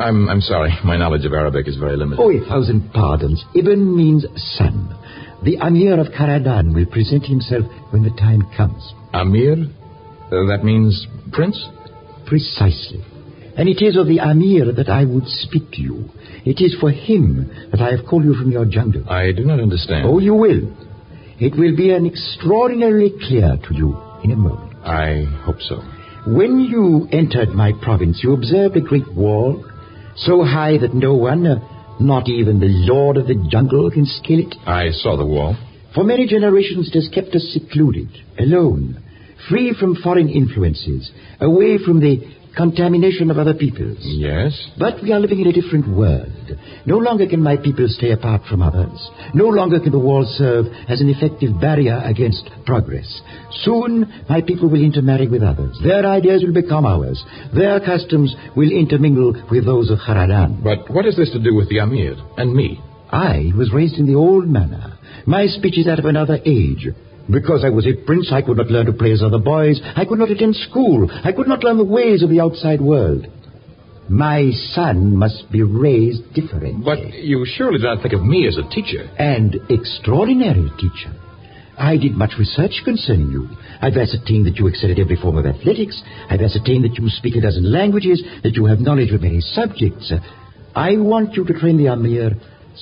[0.00, 0.70] I'm, I'm sorry.
[0.84, 2.22] My knowledge of Arabic is very limited.
[2.22, 3.44] Oh, a thousand pardons.
[3.54, 4.24] Ibn means
[4.56, 4.96] son.
[5.44, 8.92] The Amir of Karadan will present himself when the time comes.
[9.12, 9.56] Amir?
[10.26, 11.58] Uh, that means prince?
[12.26, 13.02] Precisely.
[13.56, 16.08] And it is of the Amir that I would speak to you.
[16.44, 19.08] It is for him that I have called you from your jungle.
[19.10, 20.06] I do not understand.
[20.06, 20.74] Oh, you will.
[21.38, 24.76] It will be an extraordinarily clear to you in a moment.
[24.84, 25.82] I hope so.
[26.26, 29.64] When you entered my province, you observed a great wall,
[30.20, 34.40] so high that no one, uh, not even the lord of the jungle, can scale
[34.40, 34.54] it.
[34.66, 35.56] I saw the wall.
[35.94, 39.02] For many generations, it has kept us secluded, alone,
[39.48, 41.10] free from foreign influences,
[41.40, 42.20] away from the
[42.56, 43.98] contamination of other peoples.
[44.00, 44.52] Yes?
[44.78, 46.50] But we are living in a different world.
[46.86, 49.10] No longer can my people stay apart from others.
[49.34, 53.20] No longer can the wall serve as an effective barrier against progress.
[53.62, 55.78] Soon, my people will intermarry with others.
[55.82, 57.22] Their ideas will become ours.
[57.54, 60.62] Their customs will intermingle with those of Karadan.
[60.62, 62.80] But what has this to do with the Amir and me?
[63.12, 64.98] I was raised in the old manner.
[65.26, 66.88] My speech is that of another age.
[67.30, 69.80] Because I was a prince, I could not learn to play as other boys.
[69.96, 71.08] I could not attend school.
[71.24, 73.26] I could not learn the ways of the outside world.
[74.08, 76.74] My son must be raised differently.
[76.84, 79.08] But you surely do not think of me as a teacher.
[79.18, 81.14] And extraordinary teacher.
[81.78, 83.48] I did much research concerning you.
[83.80, 86.02] I've ascertained that you excel at every form of athletics.
[86.28, 90.12] I've ascertained that you speak a dozen languages, that you have knowledge of many subjects.
[90.74, 92.32] I want you to train the Amir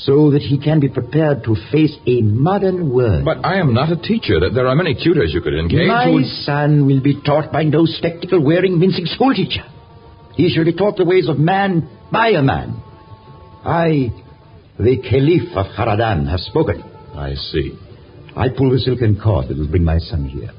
[0.04, 3.24] so that he can be prepared to face a modern world.
[3.24, 4.38] But I am not a teacher.
[4.52, 5.88] There are many tutors you could engage.
[5.88, 9.64] My who son will be taught by no spectacle-wearing, mincing schoolteacher.
[10.34, 12.80] He shall be taught the ways of man by a man.
[13.64, 14.10] I,
[14.78, 16.82] the Caliph of Karadan, have spoken.
[17.14, 17.76] I see.
[18.36, 20.50] I pull the silken cord that will bring my son here.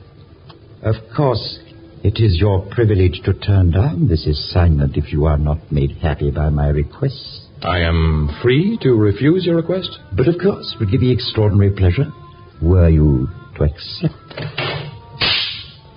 [0.84, 1.60] Of course,
[2.04, 6.30] it is your privilege to turn down this assignment if you are not made happy
[6.30, 7.46] by my request.
[7.62, 9.90] I am free to refuse your request?
[10.16, 12.08] But of course, would give me extraordinary pleasure
[12.62, 13.28] were you
[13.58, 14.14] to accept.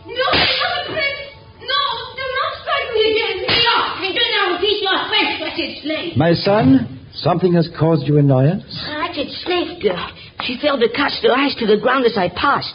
[0.06, 1.22] No, not a Prince!
[1.62, 1.82] No,
[2.18, 3.36] do not strike me again!
[3.62, 4.02] Stop!
[4.02, 6.16] And do not repeat your first slave.
[6.16, 8.64] My son, something has caused you annoyance?
[8.88, 10.10] Ah, That's it, slave girl.
[10.44, 12.74] She failed to cast her eyes to the ground as I passed.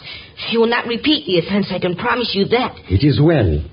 [0.49, 2.75] She will not repeat the offense, I can promise you that.
[2.89, 3.63] It is well.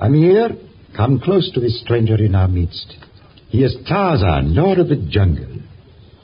[0.00, 0.50] Amir,
[0.96, 2.96] come close to this stranger in our midst.
[3.50, 5.58] He is Tarzan, lord of the jungle.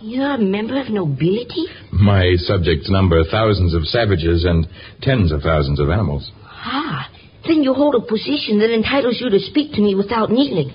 [0.00, 1.66] You're a member of nobility?
[1.90, 4.64] My subjects number thousands of savages and
[5.02, 6.30] tens of thousands of animals.
[6.44, 7.10] Ah,
[7.48, 10.72] then you hold a position that entitles you to speak to me without kneeling.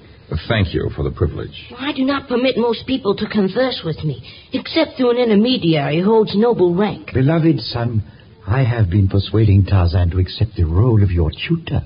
[0.50, 1.56] Thank you for the privilege.
[1.78, 4.22] I do not permit most people to converse with me,
[4.52, 7.12] except through an intermediary who holds noble rank.
[7.14, 8.04] Beloved son,
[8.46, 11.84] I have been persuading Tarzan to accept the role of your tutor.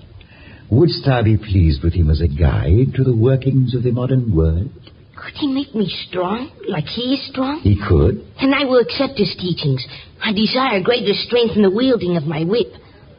[0.69, 4.35] Wouldst thou be pleased with him as a guide to the workings of the modern
[4.35, 4.71] world?
[5.15, 7.61] Could he make me strong, like he is strong?
[7.61, 8.25] He could.
[8.39, 9.85] And I will accept his teachings.
[10.21, 12.73] I desire greater strength in the wielding of my whip.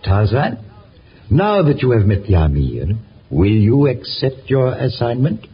[0.04, 0.58] Tarzan,
[1.30, 2.86] now that you have met the Amir,
[3.30, 5.46] will you accept your assignment?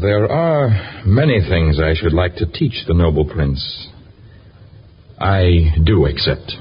[0.00, 3.88] There are many things I should like to teach the noble prince.
[5.18, 6.52] I do accept.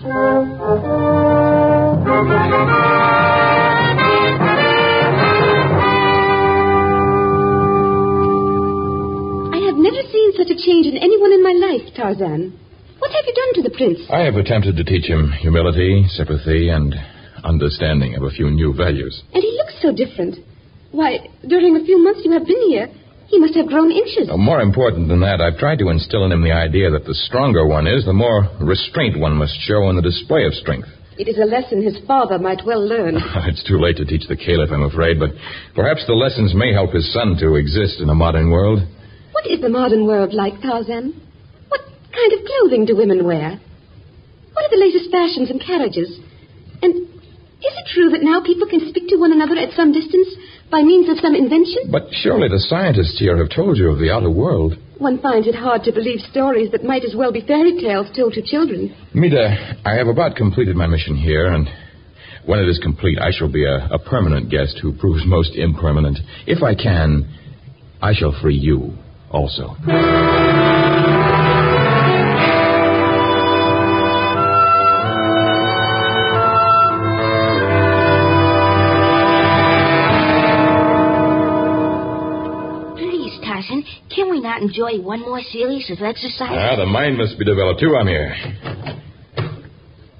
[10.67, 12.51] Change in anyone in my life, Tarzan.
[12.99, 13.99] What have you done to the prince?
[14.11, 16.93] I have attempted to teach him humility, sympathy, and
[17.43, 19.23] understanding of a few new values.
[19.33, 20.35] And he looks so different.
[20.91, 22.89] Why, during the few months you have been here,
[23.27, 24.27] he must have grown inches.
[24.29, 27.13] Uh, More important than that, I've tried to instill in him the idea that the
[27.13, 30.87] stronger one is, the more restraint one must show in the display of strength.
[31.19, 33.15] It is a lesson his father might well learn.
[33.51, 35.31] It's too late to teach the caliph, I'm afraid, but
[35.75, 38.79] perhaps the lessons may help his son to exist in a modern world.
[39.37, 41.13] What is the modern world like, Tarzan?
[41.69, 43.61] What kind of clothing do women wear?
[44.53, 46.09] What are the latest fashions and carriages?
[46.81, 50.27] And is it true that now people can speak to one another at some distance
[50.71, 51.91] by means of some invention?
[51.91, 54.73] But surely the scientists here have told you of the outer world.
[54.97, 58.33] One finds it hard to believe stories that might as well be fairy tales told
[58.33, 58.89] to children.
[59.13, 61.69] Mida, I have about completed my mission here, and
[62.47, 66.17] when it is complete, I shall be a, a permanent guest who proves most impermanent.
[66.47, 67.29] If I can,
[68.01, 68.97] I shall free you
[69.31, 69.75] also.
[84.17, 86.49] Can we not enjoy one more series of exercise?
[86.51, 88.35] Ah, the mind must be developed too, Amir.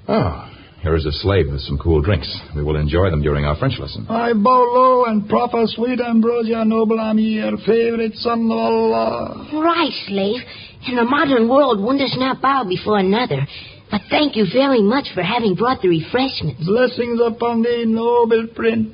[0.06, 0.47] Oh,
[0.82, 2.28] here is a slave with some cool drinks.
[2.54, 4.06] We will enjoy them during our French lesson.
[4.08, 9.48] I bow low and proffer sweet ambrosia, noble Amir, favorite son of Allah.
[9.54, 10.40] Right, slave.
[10.86, 13.46] In the modern world, one does not bow before another.
[13.90, 16.64] But thank you very much for having brought the refreshments.
[16.64, 18.92] Blessings upon thee, noble prince.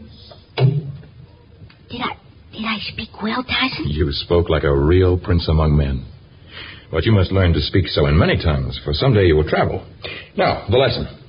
[0.56, 2.16] Did I
[2.52, 3.89] did I speak well, Tarzan?
[3.89, 6.06] You spoke like a real prince among men.
[6.90, 9.85] But you must learn to speak so in many tongues, for someday you will travel.
[10.36, 11.24] Now, the lesson.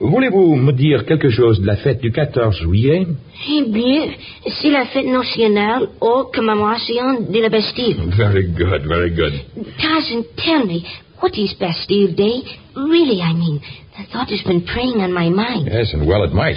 [0.00, 3.04] Voulez-vous me dire quelque chose de la fête du 14 juillet
[3.50, 4.06] Eh bien,
[4.46, 7.96] c'est la fête nationale aux commémoration de la Bastille.
[8.16, 9.32] Very good, very good.
[9.80, 10.84] Tarzan, tell me,
[11.20, 12.42] what is Bastille Day?
[12.76, 13.60] Really, I mean,
[13.98, 15.66] the thought has been preying on my mind.
[15.66, 16.56] Yes, and well it might.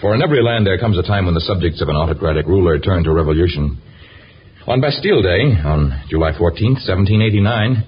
[0.00, 2.78] For in every land there comes a time when the subjects of an autocratic ruler
[2.78, 3.76] turn to revolution.
[4.66, 7.84] On Bastille Day, on July 14th, 1789,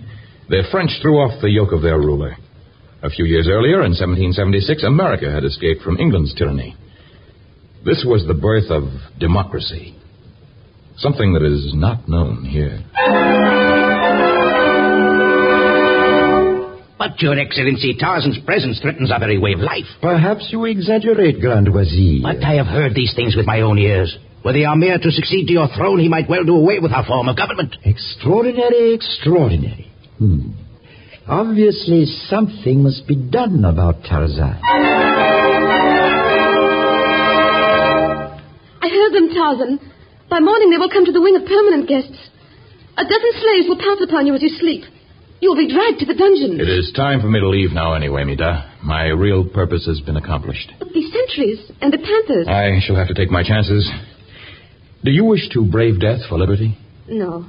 [0.51, 2.37] the French threw off the yoke of their ruler.
[3.03, 6.77] A few years earlier, in 1776, America had escaped from England's tyranny.
[7.83, 8.85] This was the birth of
[9.19, 9.97] democracy,
[10.99, 12.85] something that is not known here.
[16.99, 19.89] But, Your Excellency, Tarzan's presence threatens our very way of life.
[20.03, 22.21] Perhaps you exaggerate, Grand Wazir.
[22.23, 24.15] But I have heard these things with my own ears.
[24.45, 27.07] Were the Amir to succeed to your throne, he might well do away with our
[27.07, 27.77] form of government.
[27.83, 29.91] Extraordinary, extraordinary.
[30.19, 30.51] Hmm.
[31.31, 34.59] Obviously, something must be done about Tarzan.
[38.83, 39.79] I heard them, Tarzan.
[40.29, 42.19] By morning they will come to the wing of permanent guests.
[42.99, 44.83] A dozen slaves will pounce upon you as you sleep.
[45.41, 46.59] You will be dragged to the dungeon.
[46.61, 48.69] It is time for me to leave now, anyway, Mida.
[48.83, 50.73] My real purpose has been accomplished.
[50.81, 52.49] But the sentries and the panthers.
[52.49, 53.89] I shall have to take my chances.
[55.05, 56.77] Do you wish to brave death for liberty?
[57.09, 57.47] No.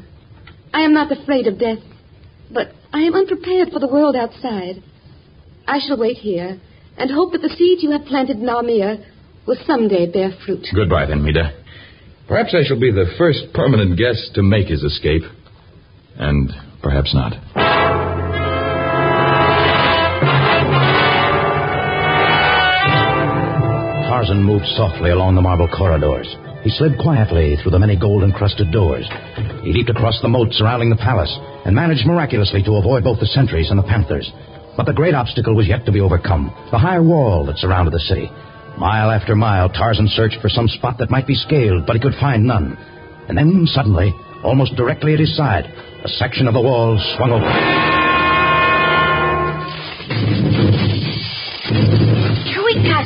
[0.72, 1.80] I am not afraid of death.
[2.49, 4.84] But I am unprepared for the world outside.
[5.68, 6.59] I shall wait here
[6.97, 9.05] and hope that the seeds you have planted in Almere
[9.47, 10.68] will someday bear fruit.
[10.76, 11.53] Goodbye, then, Mida.
[12.27, 15.23] Perhaps I shall be the first permanent guest to make his escape.
[16.18, 16.51] And
[16.81, 17.34] perhaps not.
[24.09, 26.27] Tarzan moved softly along the marble corridors.
[26.64, 29.08] He slid quietly through the many gold encrusted doors.
[29.64, 31.36] He leaped across the moat surrounding the palace
[31.66, 34.32] and managed miraculously to avoid both the sentries and the panthers.
[34.78, 38.00] But the great obstacle was yet to be overcome the high wall that surrounded the
[38.00, 38.30] city.
[38.78, 42.16] Mile after mile, Tarzan searched for some spot that might be scaled, but he could
[42.20, 42.78] find none.
[43.28, 44.14] And then, suddenly,
[44.44, 45.66] almost directly at his side,
[46.04, 48.01] a section of the wall swung open.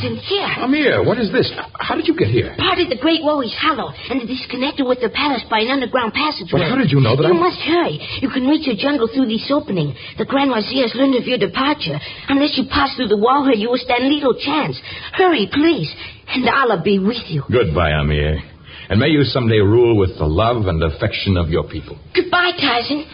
[0.05, 0.63] Quick, Tarzan, here.
[0.63, 1.51] Amir, what is this?
[1.79, 2.55] How did you get here?
[2.57, 5.59] Part of the Great Wall is hollow, and it is connected with the palace by
[5.61, 6.61] an underground passageway.
[6.61, 7.99] But how did you know that You I- must hurry.
[8.21, 9.95] You can reach the jungle through this opening.
[10.17, 11.99] The Grand Wazir has learned of your departure.
[12.29, 14.79] Unless you pass through the wall here, you will stand little chance.
[15.13, 15.89] Hurry, please,
[16.29, 17.43] and Allah be with you.
[17.51, 18.41] Goodbye, Amir.
[18.89, 21.97] And may you someday rule with the love and affection of your people.
[22.13, 23.05] Goodbye, Tarzan.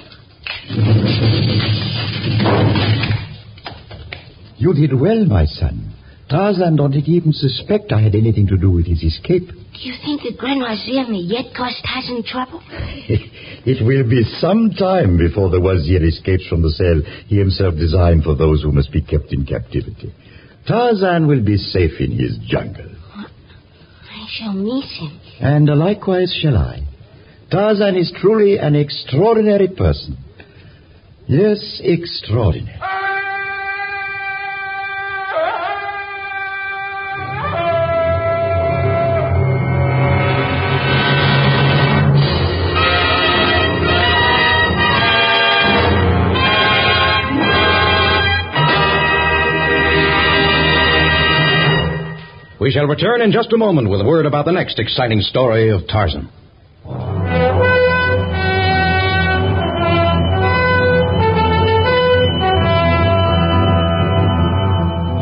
[4.58, 5.91] You did well, my son.
[6.32, 9.48] Tarzan don't even suspect I had anything to do with his escape.
[9.48, 12.64] Do you think the Grand Wazir may yet cause Tarzan trouble?
[13.64, 18.24] It will be some time before the Wazir escapes from the cell he himself designed
[18.24, 20.12] for those who must be kept in captivity.
[20.68, 22.90] Tarzan will be safe in his jungle.
[23.14, 25.20] I shall miss him.
[25.41, 26.88] And likewise shall I.
[27.52, 30.18] Tarzan is truly an extraordinary person.
[31.28, 32.80] Yes, extraordinary.
[52.72, 55.72] We shall return in just a moment with a word about the next exciting story
[55.76, 56.31] of Tarzan.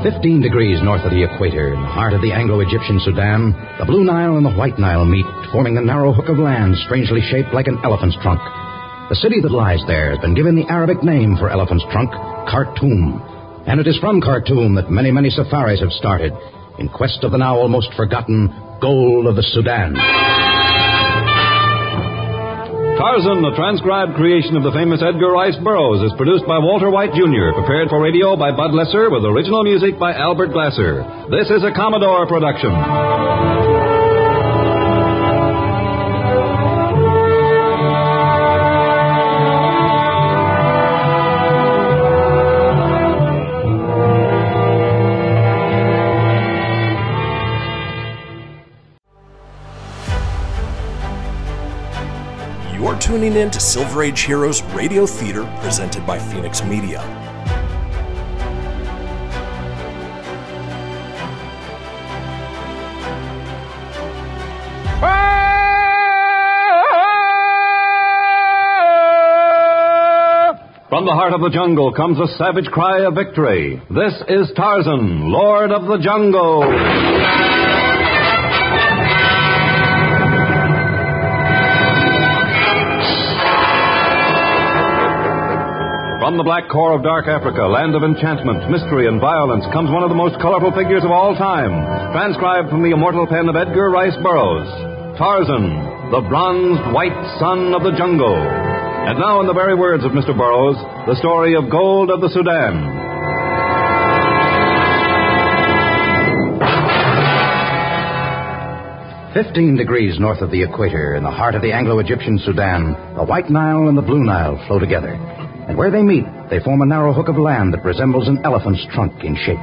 [0.06, 4.04] Fifteen degrees north of the equator, in the heart of the Anglo-Egyptian Sudan, the Blue
[4.04, 7.66] Nile and the White Nile meet, forming a narrow hook of land strangely shaped like
[7.66, 8.42] an elephant's trunk.
[9.10, 12.12] The city that lies there has been given the Arabic name for elephant's trunk,
[12.46, 13.66] Khartoum.
[13.66, 16.32] And it is from Khartoum that many, many safaris have started
[16.80, 18.50] in quest of the now almost forgotten
[18.82, 19.94] gold of the Sudan.
[23.00, 27.16] Tarzan, the transcribed creation of the famous Edgar Rice Burroughs, is produced by Walter White
[27.16, 31.08] Jr., prepared for radio by Bud Lesser, with original music by Albert Glasser.
[31.32, 33.39] This is a Commodore production.
[53.10, 57.00] Tuning in to Silver Age Heroes Radio Theater presented by Fenix Media.
[70.88, 73.82] From the heart of the jungle comes a savage cry of victory.
[73.90, 77.59] This is Tarzan, Lord of the Jungle.
[86.30, 90.06] From the black core of dark Africa, land of enchantment, mystery, and violence, comes one
[90.06, 91.74] of the most colorful figures of all time,
[92.14, 94.70] transcribed from the immortal pen of Edgar Rice Burroughs.
[95.18, 98.38] Tarzan, the bronzed white son of the jungle.
[98.38, 100.38] And now, in the very words of Mr.
[100.38, 100.78] Burroughs,
[101.10, 102.78] the story of Gold of the Sudan.
[109.34, 113.26] Fifteen degrees north of the equator, in the heart of the Anglo Egyptian Sudan, the
[113.26, 115.18] White Nile and the Blue Nile flow together.
[115.70, 118.86] And where they meet, they form a narrow hook of land that resembles an elephant's
[118.92, 119.62] trunk in shape.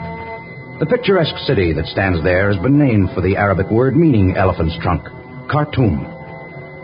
[0.78, 4.76] The picturesque city that stands there has been named for the Arabic word meaning elephant's
[4.82, 5.02] trunk
[5.50, 6.06] Khartoum.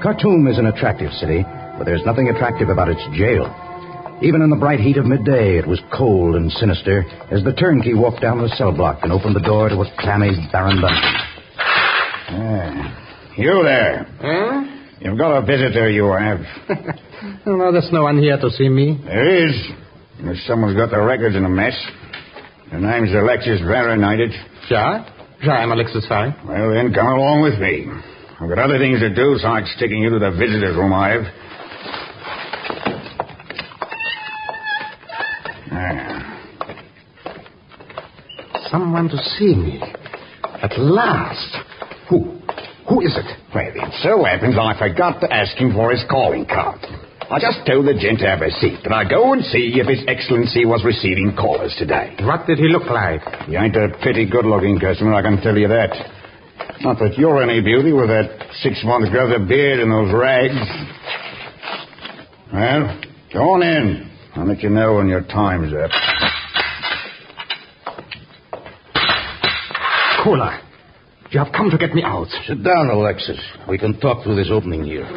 [0.02, 1.44] Khartoum is an attractive city,
[1.78, 3.46] but there's nothing attractive about its jail.
[4.22, 7.94] Even in the bright heat of midday, it was cold and sinister as the turnkey
[7.94, 11.14] walked down the cell block and opened the door to a clammy, barren dungeon.
[12.34, 14.06] Ah, You there.
[14.20, 14.64] Huh?
[15.00, 16.40] You've got a visitor, you have.
[17.24, 19.00] Oh, no, there's no one here to see me.
[19.04, 19.54] There is.
[20.18, 21.74] Unless someone's got the records in a mess.
[22.72, 24.32] The name's Alexis Varenited.
[24.68, 25.08] Yeah?
[25.42, 26.34] Yeah, I'm Alexis Varen.
[26.46, 27.86] Well, then, come along with me.
[28.40, 31.22] I've got other things to do, besides sticking you to the visitor's room I have.
[35.70, 36.18] Ah.
[38.68, 39.80] Someone to see me.
[40.60, 41.56] At last.
[42.10, 42.40] Who?
[42.88, 43.26] Who is it?
[43.54, 46.80] Well, it so happens I forgot to ask him for his calling card.
[47.32, 49.88] I just told the gent to have a seat, and I go and see if
[49.88, 52.14] His Excellency was receiving callers today.
[52.20, 53.24] What did he look like?
[53.48, 55.96] He ain't a pretty good-looking customer, I can tell you that.
[56.82, 60.60] Not that you're any beauty with that six-month growth of beard and those rags.
[62.52, 63.00] Well,
[63.32, 64.10] go on in.
[64.36, 65.90] I'll let you know when your time's up.
[70.22, 70.60] Cola.
[71.30, 72.28] You have come to get me out.
[72.46, 73.40] Sit down, Alexis.
[73.66, 75.08] We can talk through this opening here.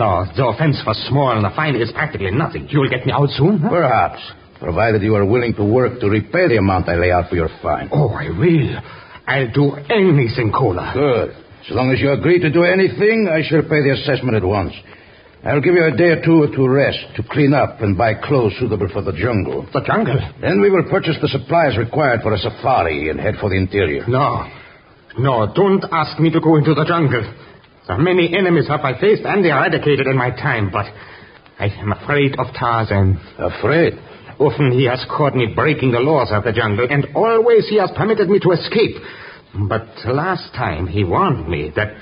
[0.00, 2.68] Oh, the offense was small and the fine is practically nothing.
[2.70, 3.58] You will get me out soon?
[3.58, 3.68] Huh?
[3.68, 4.20] Perhaps,
[4.58, 7.50] provided you are willing to work to repay the amount I lay out for your
[7.60, 7.90] fine.
[7.92, 8.80] Oh, I will.
[9.26, 10.90] I'll do anything, Cola.
[10.94, 11.30] Good.
[11.68, 14.72] As long as you agree to do anything, I shall pay the assessment at once.
[15.44, 18.54] I'll give you a day or two to rest, to clean up, and buy clothes
[18.58, 19.66] suitable for the jungle.
[19.72, 20.18] The jungle?
[20.40, 24.04] Then we will purchase the supplies required for a safari and head for the interior.
[24.08, 24.44] No.
[25.18, 27.24] No, don't ask me to go into the jungle.
[27.90, 30.86] So many enemies have I faced and eradicated in my time, but
[31.58, 33.18] I am afraid of Tarzan.
[33.36, 33.94] Afraid?
[34.38, 37.90] Often he has caught me breaking the laws of the jungle, and always he has
[37.96, 38.94] permitted me to escape.
[39.68, 41.98] But last time he warned me that.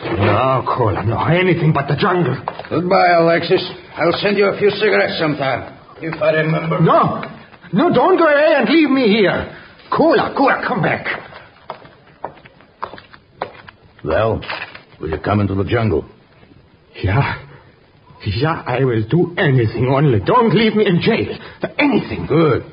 [0.00, 2.38] No, Cola, no, anything but the jungle.
[2.70, 3.68] Goodbye, Alexis.
[3.96, 6.80] I'll send you a few cigarettes sometime, if I remember.
[6.80, 7.24] No,
[7.72, 9.58] no, don't go away and leave me here.
[9.90, 11.04] Cola, Cola, come back.
[14.04, 14.40] Well,
[15.00, 16.04] will you come into the jungle?
[17.02, 17.46] Yeah.
[18.26, 21.38] Yeah, I will do anything, only don't leave me in jail.
[21.60, 22.26] For Anything.
[22.26, 22.64] Good.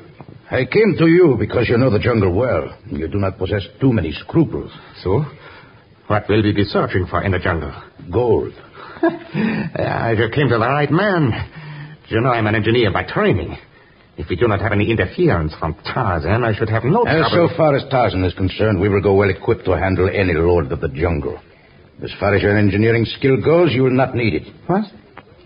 [0.50, 2.74] I came to you because you know the jungle well.
[2.86, 4.70] and You do not possess too many scruples.
[5.02, 5.24] So?
[6.06, 7.72] What will we be searching for in the jungle?
[8.12, 8.52] Gold.
[9.02, 11.32] yeah, you came to the right man.
[12.08, 13.56] You know, I'm an engineer by training.
[14.16, 17.48] If we do not have any interference from Tarzan, I should have no trouble.
[17.48, 20.72] so far as Tarzan is concerned, we will go well equipped to handle any lord
[20.72, 21.38] of the jungle.
[22.02, 24.54] As far as your engineering skill goes, you will not need it.
[24.66, 24.84] What?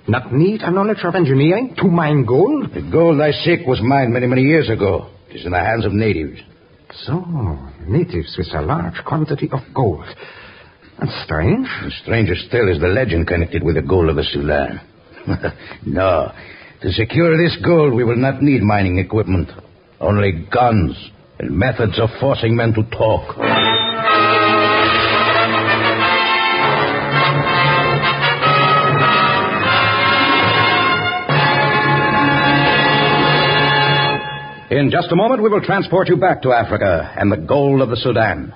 [0.07, 2.75] Not need a knowledge of engineering to mine gold?
[2.75, 5.09] The gold I seek was mined many, many years ago.
[5.31, 6.41] It is in the hands of natives.
[7.05, 7.25] So,
[7.87, 10.05] natives with a large quantity of gold.
[10.99, 11.67] That's strange.
[11.81, 14.81] And stranger still is the legend connected with the gold of the Sudan.
[15.87, 16.33] no.
[16.83, 19.49] To secure this gold, we will not need mining equipment.
[20.01, 20.97] Only guns
[21.39, 23.37] and methods of forcing men to talk.
[34.73, 37.91] In just a moment, we will transport you back to Africa and the gold of
[37.91, 38.55] the Sudan.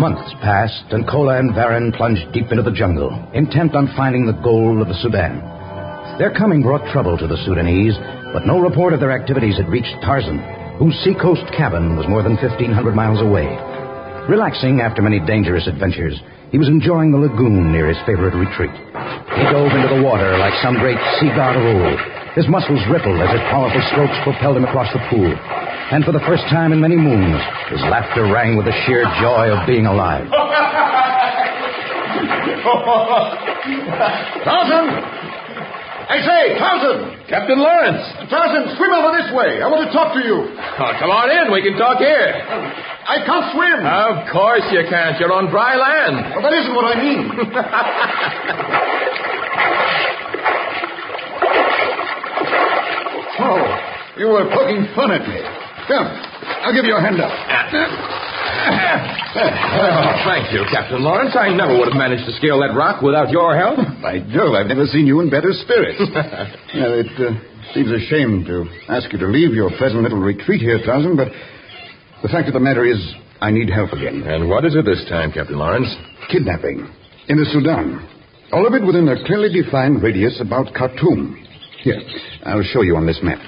[0.00, 4.40] Months passed, and Kola and Varen plunged deep into the jungle, intent on finding the
[4.42, 5.36] gold of the Sudan.
[6.18, 7.98] Their coming brought trouble to the Sudanese,
[8.32, 10.40] But no report of their activities had reached Tarzan,
[10.78, 13.73] whose seacoast cabin was more than 1,500 miles away.
[14.28, 16.16] Relaxing after many dangerous adventures,
[16.50, 18.72] he was enjoying the lagoon near his favorite retreat.
[18.72, 22.00] He dove into the water like some great sea god of old.
[22.32, 25.28] His muscles rippled as his powerful strokes propelled him across the pool.
[25.28, 27.36] And for the first time in many moons,
[27.68, 30.24] his laughter rang with the sheer joy of being alive.
[34.48, 34.88] Tarzan!
[36.04, 37.24] I say, Tarzan!
[37.32, 38.04] Captain Lawrence!
[38.28, 39.64] Tarzan, swim over this way.
[39.64, 40.52] I want to talk to you.
[40.52, 41.48] Oh, come on in.
[41.48, 42.28] We can talk here.
[43.08, 43.80] I can't swim.
[43.80, 45.16] Of course you can't.
[45.16, 46.36] You're on dry land.
[46.36, 47.24] Well, that isn't what I mean.
[53.48, 53.64] oh,
[54.20, 55.40] you were poking fun at me.
[55.88, 56.04] Come,
[56.64, 57.30] I'll give you a hand up.
[57.32, 57.68] Ah,
[58.64, 61.34] Oh, thank you, Captain Lawrence.
[61.34, 63.76] I never would have managed to scale that rock without your help.
[64.00, 65.98] By Jove, I've never seen you in better spirits.
[66.72, 67.34] it uh,
[67.74, 71.28] seems a shame to ask you to leave your pleasant little retreat here, Tarzan, but
[72.22, 72.98] the fact of the matter is,
[73.40, 74.22] I need help again.
[74.22, 75.90] And what is it this time, Captain Lawrence?
[76.30, 76.86] Kidnapping.
[77.28, 78.06] In the Sudan.
[78.52, 81.36] All of it within a clearly defined radius about Khartoum.
[81.82, 82.00] Here,
[82.46, 83.40] I'll show you on this map.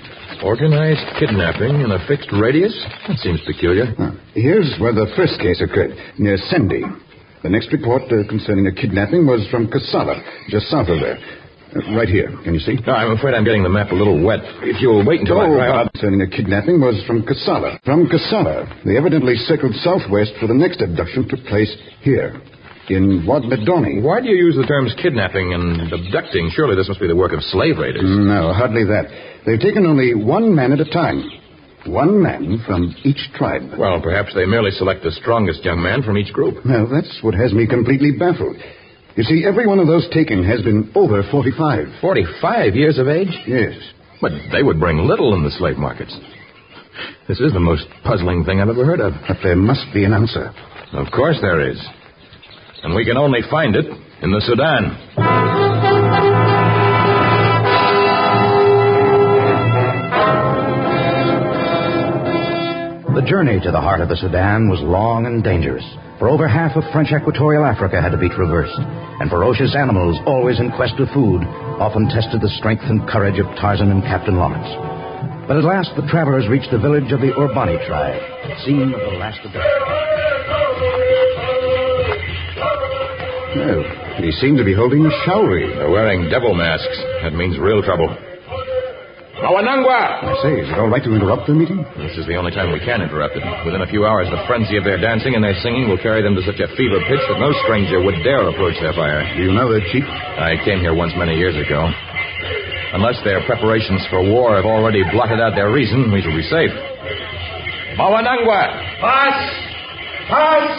[0.42, 2.74] Organized kidnapping in a fixed radius?
[3.08, 3.94] That seems peculiar.
[3.98, 6.84] Ah, here's where the first case occurred, near Shendi.
[7.42, 11.18] The next report uh, concerning a kidnapping was from Kassala, just south of there.
[11.74, 12.30] Uh, right here.
[12.44, 12.76] Can you see?
[12.86, 14.40] No, I'm afraid I'm getting the map a little wet.
[14.62, 17.78] If you'll wait until I Oh, dry Bob, concerning a kidnapping was from Kassala.
[17.84, 21.70] From Kassala, they evidently circled southwest for the next abduction took place
[22.02, 22.40] here,
[22.88, 24.02] in Wad Medani.
[24.02, 26.50] Why do you use the terms kidnapping and abducting?
[26.54, 28.02] Surely this must be the work of slave raiders.
[28.04, 29.06] No, hardly that.
[29.44, 31.22] They've taken only one man at a time.
[31.86, 33.62] One man from each tribe.
[33.78, 36.64] Well, perhaps they merely select the strongest young man from each group.
[36.64, 38.56] Well, that's what has me completely baffled.
[39.16, 41.88] You see, every one of those taken has been over 45.
[42.00, 43.32] 45 years of age?
[43.46, 43.74] Yes.
[44.20, 46.14] But they would bring little in the slave markets.
[47.28, 49.12] This is the most puzzling thing I've ever heard of.
[49.26, 50.52] But there must be an answer.
[50.92, 51.80] Of course there is.
[52.82, 53.86] And we can only find it
[54.22, 55.65] in the Sudan.
[63.26, 65.84] Journey to the heart of the Sudan was long and dangerous,
[66.18, 70.62] for over half of French equatorial Africa had to be traversed, and ferocious animals, always
[70.62, 71.42] in quest of food,
[71.82, 74.70] often tested the strength and courage of Tarzan and Captain Lawrence.
[75.50, 78.22] But at last the travelers reached the village of the Urbani tribe,
[78.62, 79.58] scene of the last of the...
[83.58, 83.82] Well,
[84.22, 85.66] he seemed to be holding a showery.
[85.74, 86.98] They're wearing devil masks.
[87.26, 88.06] That means real trouble.
[89.36, 90.24] Mawanangwa!
[90.24, 91.84] I say, is it all right to interrupt the meeting?
[92.00, 93.44] This is the only time we can interrupt it.
[93.68, 96.32] Within a few hours, the frenzy of their dancing and their singing will carry them
[96.40, 99.20] to such a fever pitch that no stranger would dare approach their fire.
[99.36, 100.08] Do you know that, Chief?
[100.08, 101.84] I came here once many years ago.
[102.96, 106.72] Unless their preparations for war have already blotted out their reason, we shall be safe.
[108.00, 108.72] Mawanangwa!
[109.04, 109.36] Pass!
[110.32, 110.72] Pass!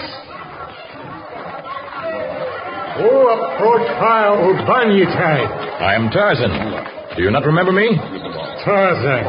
[3.06, 5.52] Who approached fire Urbani tribe?
[5.78, 6.97] I am Tarzan.
[7.18, 7.98] Do you not remember me?
[8.64, 9.26] Tarzan.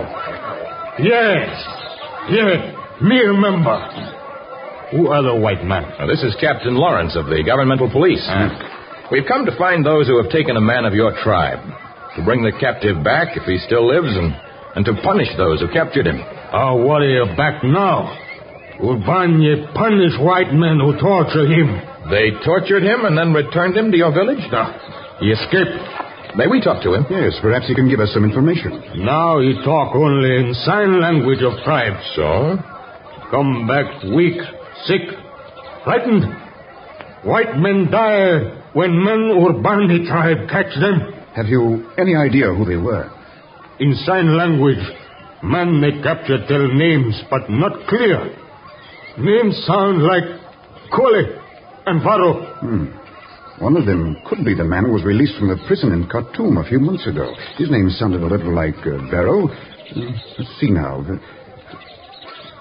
[1.01, 1.49] Yes.
[2.29, 2.61] Yes.
[3.01, 3.81] Me remember.
[4.93, 5.89] Who are the white men?
[5.97, 8.21] Now, this is Captain Lawrence of the governmental police.
[8.29, 9.09] Ah.
[9.11, 11.65] We've come to find those who have taken a man of your tribe,
[12.17, 14.37] to bring the captive back if he still lives, and,
[14.77, 16.21] and to punish those who captured him.
[16.21, 18.13] Our warrior back now.
[18.85, 21.73] Urbani punish white men who torture him.
[22.13, 24.45] They tortured him and then returned him to your village?
[24.53, 24.77] No.
[25.21, 26.08] He escaped.
[26.37, 27.07] May we talk to him?
[27.11, 29.05] Yes, perhaps he can give us some information.
[29.05, 32.01] Now he talk only in sign language of tribe.
[32.15, 32.57] So?
[33.31, 34.41] Come back weak,
[34.85, 35.03] sick,
[35.85, 36.25] frightened.
[37.25, 41.15] White men die when men Urbani tribe catch them.
[41.35, 43.11] Have you any idea who they were?
[43.81, 44.85] In sign language,
[45.43, 48.35] man they capture tell names, but not clear.
[49.19, 50.25] Names sound like
[50.93, 51.41] Kole
[51.87, 52.33] and Faro.
[52.61, 52.87] Hmm.
[53.61, 56.59] One of them could be the man who was released from the prison in Khartoum
[56.59, 57.35] a few months ago.
[57.57, 59.49] His name sounded a little like uh, Barrow.
[59.49, 59.99] Uh,
[60.39, 61.03] let's see now.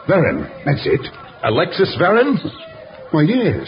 [0.09, 1.05] Varen, that's it.
[1.43, 2.33] Alexis Varen?
[3.11, 3.67] Why, yes.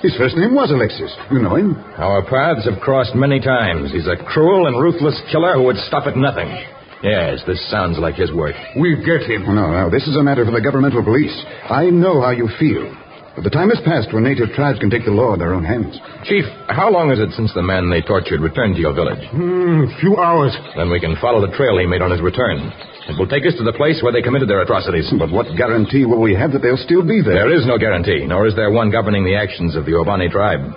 [0.00, 1.12] His first name was Alexis.
[1.30, 1.76] You know him?
[1.96, 3.92] Our paths have crossed many times.
[3.92, 6.48] He's a cruel and ruthless killer who would stop at nothing.
[7.02, 8.54] Yes, this sounds like his work.
[8.80, 9.44] We get him.
[9.44, 9.90] No, no.
[9.90, 11.36] This is a matter for the governmental police.
[11.68, 12.88] I know how you feel.
[13.34, 15.64] But the time has passed when native tribes can take the law in their own
[15.66, 15.98] hands.
[16.22, 19.18] Chief, how long is it since the man they tortured returned to your village?
[19.34, 20.54] Hmm, few hours.
[20.78, 22.70] Then we can follow the trail he made on his return.
[23.10, 25.10] It will take us to the place where they committed their atrocities.
[25.18, 27.34] But what guarantee will we have that they'll still be there?
[27.34, 30.70] There is no guarantee, nor is there one governing the actions of the Urbani tribe.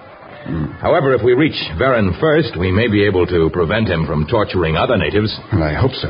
[0.49, 0.65] Hmm.
[0.81, 4.75] However, if we reach Varen first, we may be able to prevent him from torturing
[4.75, 5.29] other natives.
[5.53, 6.09] Well, I hope so.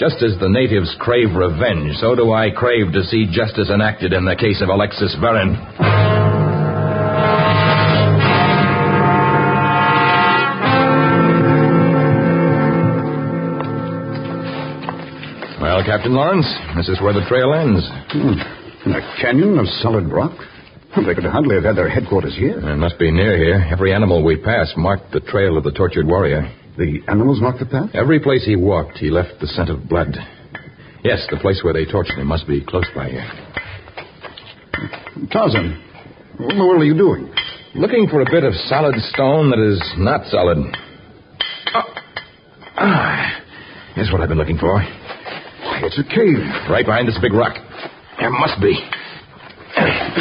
[0.00, 4.24] Just as the natives crave revenge, so do I crave to see justice enacted in
[4.24, 5.60] the case of Alexis Varen.
[15.60, 16.48] Well, Captain Lawrence,
[16.78, 17.84] this is where the trail ends.
[18.08, 18.88] Hmm.
[18.88, 20.32] In a canyon of solid rock?
[20.96, 22.58] They could hardly have had their headquarters here.
[22.58, 23.68] It must be near here.
[23.70, 26.50] Every animal we passed marked the trail of the tortured warrior.
[26.80, 27.90] The animals marked the path?
[27.92, 30.16] Every place he walked, he left the scent of blood.
[31.04, 33.30] Yes, the place where they tortured him must be close by here.
[35.30, 35.76] Tarzan,
[36.38, 37.28] what in the world are you doing?
[37.74, 40.56] Looking for a bit of solid stone that is not solid.
[41.76, 41.82] Oh.
[42.78, 43.42] Ah,
[43.94, 44.80] here's what I've been looking for.
[45.84, 46.40] It's a cave.
[46.70, 47.60] Right behind this big rock.
[48.18, 48.72] There must be.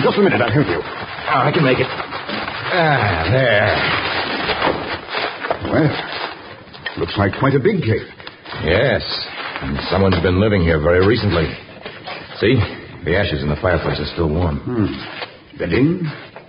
[0.03, 0.81] Just a minute, I'll help you.
[0.83, 1.87] Oh, I can make it.
[1.87, 3.79] Ah, there.
[5.71, 6.18] Well,
[6.99, 8.05] looks like quite a big cave.
[8.65, 9.01] Yes,
[9.63, 11.47] and someone's been living here very recently.
[12.39, 12.55] See,
[13.05, 14.59] the ashes in the fireplace are still warm.
[14.59, 15.57] Hmm.
[15.57, 16.03] Bedding,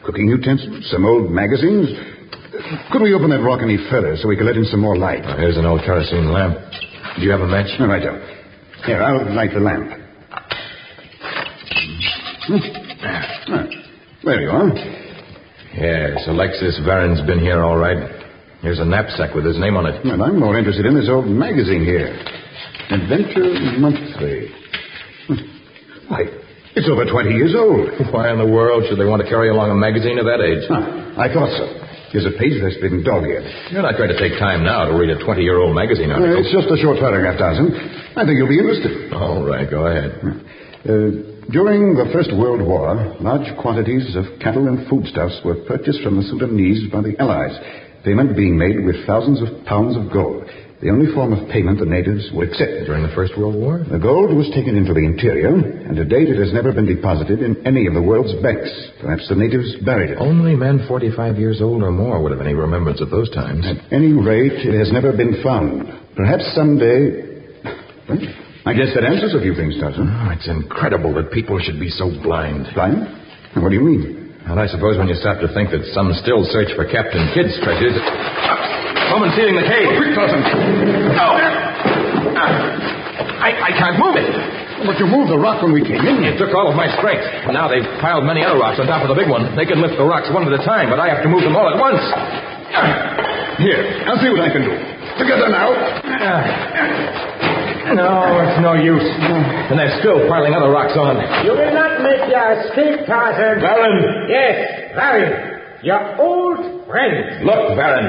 [0.05, 1.89] cooking utensils, some old magazines.
[2.93, 5.23] Could we open that rock any further so we could let in some more light?
[5.25, 6.59] Oh, here's an old kerosene lamp.
[7.17, 7.71] Do you have a match?
[7.79, 8.21] No, right down.
[8.87, 9.91] Here, I'll light the lamp.
[13.03, 13.67] Ah,
[14.25, 14.69] there you are.
[15.75, 18.20] Yes, Alexis Varen's been here all right.
[18.63, 20.05] Here's a knapsack with his name on it.
[20.05, 22.13] And I'm more interested in this old magazine here.
[22.93, 24.53] Adventure Monthly.
[25.27, 25.41] Hmm.
[26.13, 26.29] Why,
[26.77, 27.89] it's over 20 years old.
[28.13, 30.65] Why in the world should they want to carry along a magazine of that age?
[30.69, 31.67] Huh, I thought so.
[32.13, 33.71] Here's a page that's been dog-eared.
[33.71, 36.37] You're not going to take time now to read a 20-year-old magazine article.
[36.37, 37.71] Uh, it's just a short paragraph, Tarzan.
[38.19, 39.15] I think you'll be interested.
[39.15, 40.19] All right, go ahead.
[40.83, 46.19] Uh, during the First World War, large quantities of cattle and foodstuffs were purchased from
[46.19, 47.55] the Sudanese by the Allies,
[48.05, 50.45] payment being made with thousands of pounds of gold.
[50.81, 52.89] The only form of payment the natives would accept.
[52.89, 53.85] During the First World War?
[53.85, 57.45] The gold was taken into the interior, and to date it has never been deposited
[57.45, 58.73] in any of the world's banks.
[58.99, 60.19] Perhaps the natives buried it.
[60.19, 63.67] Only men 45 years old or more would have any remembrance of those times.
[63.69, 65.85] At any rate, it has never been found.
[66.17, 67.29] Perhaps someday.
[68.65, 70.09] I guess that answers a few things, Tarzan.
[70.09, 72.73] Oh, it's incredible that people should be so blind.
[72.73, 73.05] Blind?
[73.61, 74.20] What do you mean?
[74.51, 77.55] And I suppose when you stop to think that some still search for Captain Kidd's
[77.63, 77.95] treasures.
[77.95, 79.87] Come Someone's sealing the cave.
[79.87, 80.43] Oh, quick, Tarzan.
[81.15, 81.29] No!
[83.39, 84.27] I, I can't move it.
[84.83, 86.27] But you moved the rock when we came in.
[86.27, 87.23] It took all of my strength.
[87.55, 89.55] Now they've piled many other rocks on top of the big one.
[89.55, 91.55] They can lift the rocks one at a time, but I have to move them
[91.55, 92.03] all at once.
[93.63, 94.75] Here, I'll see what I can do.
[95.15, 95.71] Together now.
[96.11, 97.40] Ah.
[97.95, 99.03] No, it's no use.
[99.03, 101.19] And they're still piling other rocks on.
[101.47, 103.59] You will not make your escape, Tarzan.
[103.59, 104.31] Baron!
[104.31, 105.83] Yes, Baron.
[105.83, 107.45] Your old friend.
[107.47, 108.07] Look, Baron.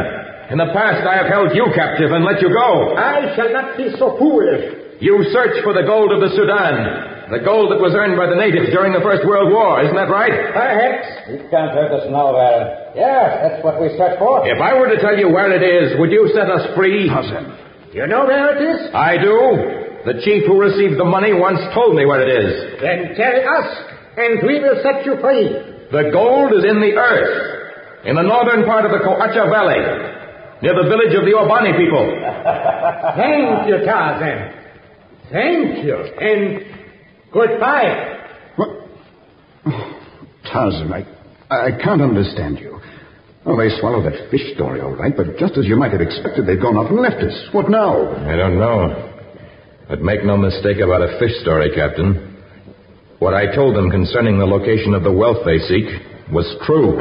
[0.52, 2.94] In the past, I have held you captive and let you go.
[3.00, 5.00] I shall not be so foolish.
[5.00, 7.32] You search for the gold of the Sudan.
[7.32, 9.80] The gold that was earned by the natives during the First World War.
[9.80, 10.36] Isn't that right?
[10.52, 11.32] Perhaps.
[11.32, 12.92] You can't hurt us now, Baron.
[12.94, 14.44] Yes, that's what we search for.
[14.44, 17.08] If I were to tell you where it is, would you set us free?
[17.08, 17.56] Tarzan.
[17.94, 18.96] You know where it is?
[18.96, 19.36] I do.
[20.06, 22.82] The chief who received the money once told me where it is.
[22.82, 23.68] Then tell us,
[24.18, 25.52] and we will set you free.
[25.92, 29.84] The gold is in the earth, in the northern part of the Coacha Valley,
[30.64, 32.02] near the village of the Obani people.
[33.20, 34.58] Thank you, Tarzan.
[35.32, 36.66] Thank you, and
[37.32, 38.18] goodbye.
[38.56, 38.70] What?
[39.68, 40.00] Oh,
[40.52, 41.06] Tarzan, I,
[41.50, 42.81] I can't understand you.
[43.44, 46.46] Oh, they swallowed that fish story all right, but just as you might have expected,
[46.46, 47.34] they've gone off and left us.
[47.52, 48.14] What now?
[48.30, 49.10] I don't know.
[49.90, 52.38] But make no mistake about a fish story, Captain.
[53.18, 55.86] What I told them concerning the location of the wealth they seek
[56.32, 56.98] was true.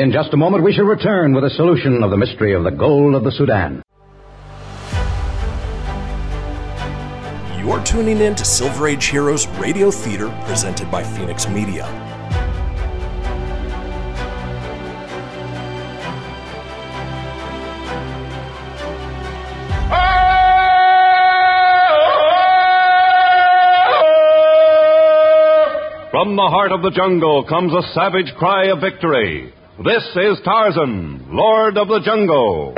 [0.00, 2.70] In just a moment, we shall return with a solution of the mystery of the
[2.70, 3.82] gold of the Sudan.
[7.60, 11.84] You're tuning in to Silver Age Heroes Radio Theater presented by Fenix Media.
[26.10, 29.52] From the heart of the jungle comes a savage cry of victory.
[29.84, 32.72] This is Tarzan, Lord of the Jungle.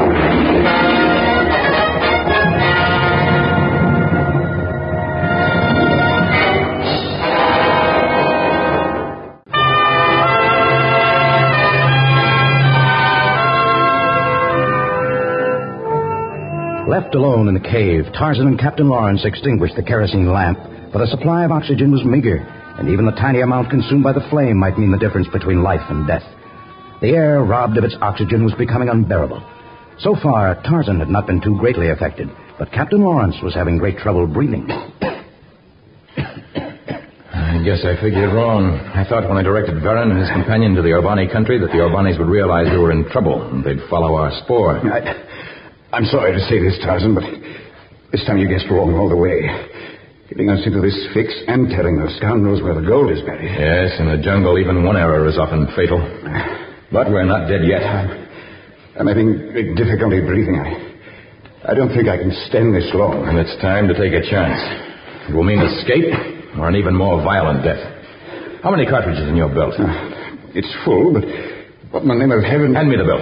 [16.92, 20.58] Left alone in the cave, Tarzan and Captain Lawrence extinguished the kerosene lamp,
[20.92, 22.36] for the supply of oxygen was meager.
[22.76, 25.80] and even the tiny amount consumed by the flame might mean the difference between life
[25.88, 26.22] and death.
[27.00, 29.42] The air, robbed of its oxygen, was becoming unbearable.
[30.00, 32.28] So far, Tarzan had not been too greatly affected,
[32.58, 34.68] but Captain Lawrence was having great trouble breathing.
[37.32, 38.76] I guess I figured wrong.
[38.92, 41.78] I thought when I directed Varen and his companion to the Urbani country that the
[41.78, 44.76] Urbanis would realize we were in trouble and they'd follow our spoor.
[44.92, 45.31] I,
[45.92, 47.28] I'm sorry to say this, Tarzan, but
[48.16, 49.44] this time you guessed wrong all the way.
[50.32, 53.52] Getting us into this fix and telling the scoundrels where the gold is buried.
[53.52, 56.00] Yes, in the jungle, even one error is often fatal.
[56.88, 57.84] But we're not dead yet.
[58.96, 60.56] I'm having great difficulty breathing.
[60.56, 63.28] I, I don't think I can stand this long.
[63.28, 64.56] And it's time to take a chance.
[65.28, 66.08] It will mean escape
[66.56, 67.84] or an even more violent death.
[68.64, 69.76] How many cartridges in your belt?
[69.76, 71.28] Uh, it's full, but
[71.92, 72.72] what in the name of heaven...
[72.72, 73.20] Hand me the belt.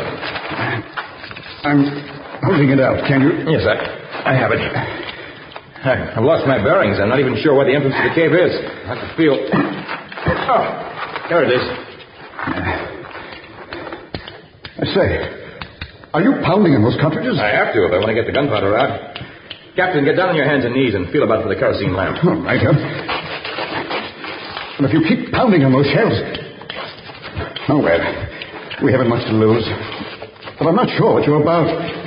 [1.67, 3.07] I'm holding it out.
[3.07, 3.31] Can you...
[3.51, 3.77] Yes, I,
[4.31, 4.61] I have it.
[4.61, 6.99] I, I've lost my bearings.
[7.01, 8.53] I'm not even sure where the entrance to the cave is.
[8.89, 9.37] I can feel...
[10.53, 10.67] Oh,
[11.31, 11.63] there it is.
[14.77, 15.41] I say,
[16.13, 17.39] are you pounding in those cartridges?
[17.41, 19.17] I have to if I want to get the gunpowder out.
[19.77, 22.19] Captain, get down on your hands and knees and feel about for the kerosene lamp.
[22.25, 22.75] All right, huh?
[24.77, 26.17] And if you keep pounding on those shells.
[27.69, 28.01] Oh, well,
[28.83, 29.65] we haven't much to lose.
[30.59, 32.00] But I'm not sure what you're about.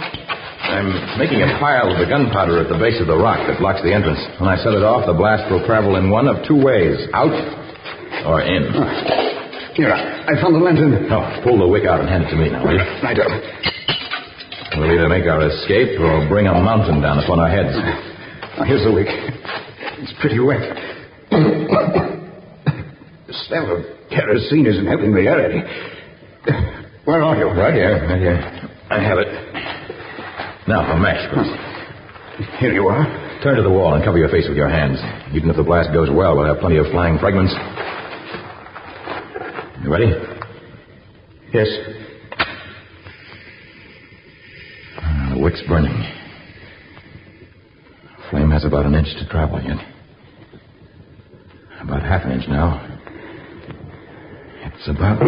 [0.73, 0.89] I'm
[1.21, 3.93] making a pile of the gunpowder at the base of the rock that blocks the
[3.93, 4.17] entrance.
[4.41, 7.29] When I set it off, the blast will travel in one of two ways out
[8.25, 8.73] or in.
[8.73, 8.81] Oh.
[9.77, 10.97] Here, I found the lantern.
[11.13, 12.81] Oh, pull the wick out and hand it to me now, will you?
[12.81, 13.25] I do.
[14.81, 17.77] We'll either make our escape or bring a mountain down upon our heads.
[18.57, 19.09] Now, here's the wick.
[19.09, 20.61] It's pretty wet.
[23.29, 25.61] the smell of kerosene isn't helping me any.
[27.05, 27.45] Where are you?
[27.53, 28.69] Right here, right here.
[28.89, 29.72] I have it.
[30.67, 31.51] Now for match, please.
[32.59, 33.03] Here you are.
[33.43, 34.97] Turn to the wall and cover your face with your hands.
[35.35, 37.53] Even if the blast goes well, we'll have plenty of flying fragments.
[39.83, 40.07] You ready?
[41.53, 41.67] Yes.
[44.97, 45.91] Ah, the wick's burning.
[48.29, 49.77] Flame has about an inch to travel yet.
[51.81, 52.79] About half an inch now.
[54.63, 55.19] It's about.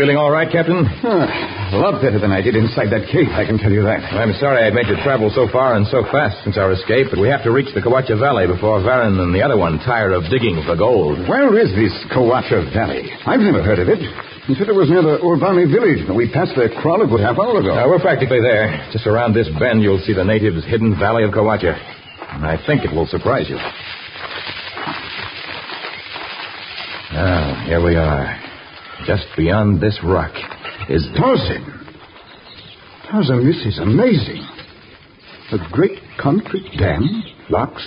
[0.00, 0.80] Feeling all right, Captain?
[0.80, 4.00] a lot better than I did inside that cave, I can tell you that.
[4.16, 7.20] I'm sorry I made you travel so far and so fast since our escape, but
[7.20, 10.24] we have to reach the Kawacha Valley before Varen and the other one tire of
[10.32, 11.20] digging for gold.
[11.28, 13.12] Where is this Kawacha Valley?
[13.28, 14.00] I've never heard of it.
[14.48, 16.08] You said it was near the Urbani village.
[16.08, 17.76] But we passed their kraal a good half hour ago.
[17.76, 18.88] Uh, we're practically there.
[18.96, 21.76] Just around this bend, you'll see the natives' hidden valley of Kawacha.
[21.76, 23.60] And I think it will surprise you.
[27.12, 28.39] Now, here we are.
[29.06, 30.32] Just beyond this rock
[30.88, 31.06] is.
[31.16, 31.64] Tarzan!
[33.10, 34.46] Tarzan, this is amazing.
[35.52, 37.82] A great concrete dam, locks,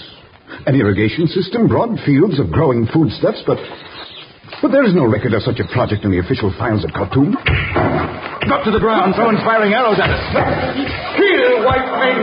[0.65, 3.57] an irrigation system, broad fields of growing foodstuffs, but.
[4.61, 7.35] But there is no record of such a project in the official files at Khartoum.
[8.48, 10.23] Drop to the ground, throwing firing arrows at us.
[11.19, 12.19] Kill, white men!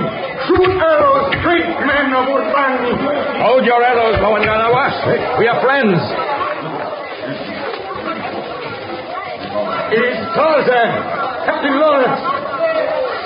[0.49, 2.97] Shoot arrows, great men of Urbani!
[3.45, 5.39] Hold your arrows, Moenganawas.
[5.41, 6.40] We are friends.
[9.91, 10.91] It is Tarzan!
[11.51, 12.23] Captain Lawrence!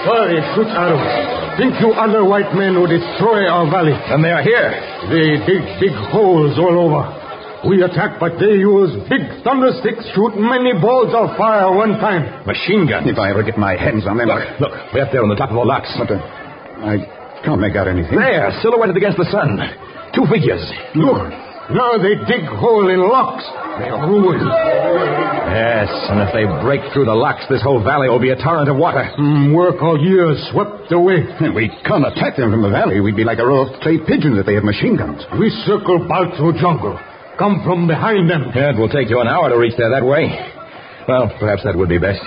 [0.08, 1.34] Sorry, shoot arrows.
[1.60, 3.92] Think you other white men would destroy our valley?
[3.92, 4.72] And they are here.
[5.12, 7.04] They dig big holes all over.
[7.68, 12.44] We attack, but they use big thundersticks, shoot many balls of fire one time.
[12.44, 13.08] Machine gun.
[13.08, 14.28] If I ever get my hands on them.
[14.28, 15.88] Look, look, way up there on the top of the rocks.
[15.96, 18.16] But uh, I can't make out anything.
[18.16, 19.60] There, silhouetted against the sun.
[20.12, 20.64] Two figures.
[20.96, 21.28] Look,
[21.72, 23.44] now they dig hole in locks.
[23.78, 24.46] They are ruined.
[25.54, 28.68] Yes, and if they break through the locks, this whole valley will be a torrent
[28.68, 29.06] of water.
[29.18, 31.22] Mm, work all year swept away.
[31.54, 33.00] We can't attack them from the valley.
[33.00, 35.22] We'd be like a row of clay pigeons if they had machine guns.
[35.38, 36.98] We circle back through jungle.
[37.38, 38.50] Come from behind them.
[38.54, 40.30] Yeah, it will take you an hour to reach there that way.
[41.06, 42.22] Well, perhaps that would be best.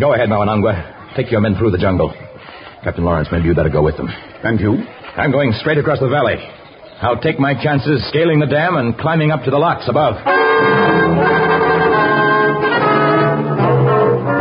[0.00, 1.16] Go ahead, Mawanangwa.
[1.16, 2.12] Take your men through the jungle.
[2.84, 4.08] Captain Lawrence, maybe you'd better go with them.
[4.08, 4.84] And you?
[5.16, 6.36] I'm going straight across the valley.
[7.02, 10.16] I'll take my chances scaling the dam and climbing up to the locks above.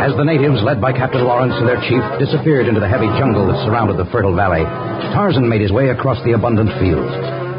[0.02, 3.48] As the natives, led by Captain Lawrence and their chief, disappeared into the heavy jungle
[3.48, 4.66] that surrounded the fertile valley,
[5.16, 7.14] Tarzan made his way across the abundant fields.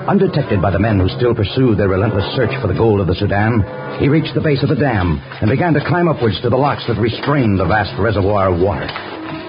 [0.05, 3.15] Undetected by the men who still pursued their relentless search for the gold of the
[3.15, 3.63] Sudan,
[4.03, 6.83] he reached the base of the dam and began to climb upwards to the locks
[6.89, 8.85] that restrained the vast reservoir of water.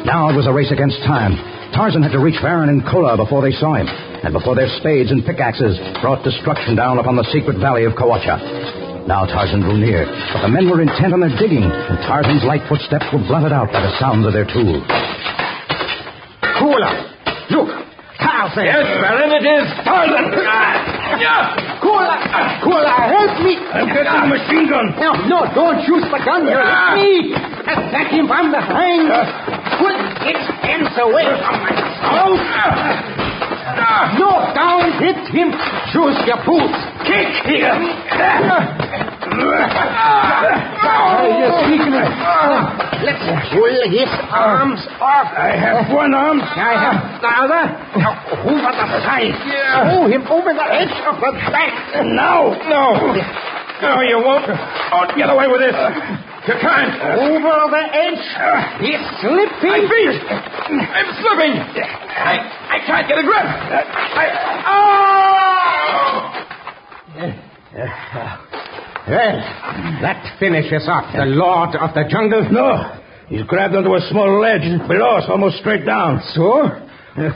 [0.06, 1.36] Now it was a race against time.
[1.74, 5.10] Tarzan had to reach Varen and Kola before they saw him, and before their spades
[5.10, 8.83] and pickaxes brought destruction down upon the secret valley of Kawacha.
[9.04, 12.64] Now Tarzan drew near, but the men were intent on their digging, and Tarzan's light
[12.72, 14.80] footsteps were blunted out by the sound of their tools.
[16.56, 16.92] Kola!
[17.52, 17.68] Look!
[18.16, 18.64] Tarzan!
[18.64, 20.26] Yes, Baron, it is Tarzan!
[21.20, 21.84] Yeah!
[21.84, 22.16] Kola!
[22.64, 23.60] Kola, help me!
[23.76, 24.96] I'm getting the machine gun.
[24.96, 26.48] No, no, don't use the gun.
[26.48, 26.96] You'll hit ah.
[26.96, 27.36] me.
[27.36, 29.12] Attack him from behind.
[29.84, 30.00] Put
[30.32, 33.13] his hands away from my ah.
[33.94, 34.20] Throat.
[34.20, 35.50] No, don't hit him.
[35.94, 36.80] Choose your boots.
[37.06, 37.74] Kick here.
[41.34, 42.12] You're weakness.
[43.04, 45.28] Let's pull his arms off.
[45.36, 46.40] I have one arm.
[46.42, 47.64] I have the other.
[48.00, 48.14] Now,
[48.48, 49.36] over the side.
[49.44, 51.74] Throw him over the edge of the back.
[52.06, 52.84] No, no.
[53.82, 54.48] No, you won't.
[54.48, 55.76] Oh, get away with this.
[56.48, 56.92] You can't.
[57.00, 58.26] Over the edge.
[58.84, 59.72] He's slipping.
[59.72, 60.20] My feet.
[60.28, 61.56] I'm slipping.
[61.56, 62.36] I,
[62.68, 63.48] I can't get a grip.
[63.48, 64.26] I,
[64.68, 65.04] oh!
[69.08, 69.36] Well,
[70.02, 72.50] that finishes off the Lord of the Jungle.
[72.52, 73.00] No.
[73.28, 76.22] He's grabbed onto a small ledge below us, almost straight down.
[76.34, 76.64] So?
[76.64, 77.32] Uh,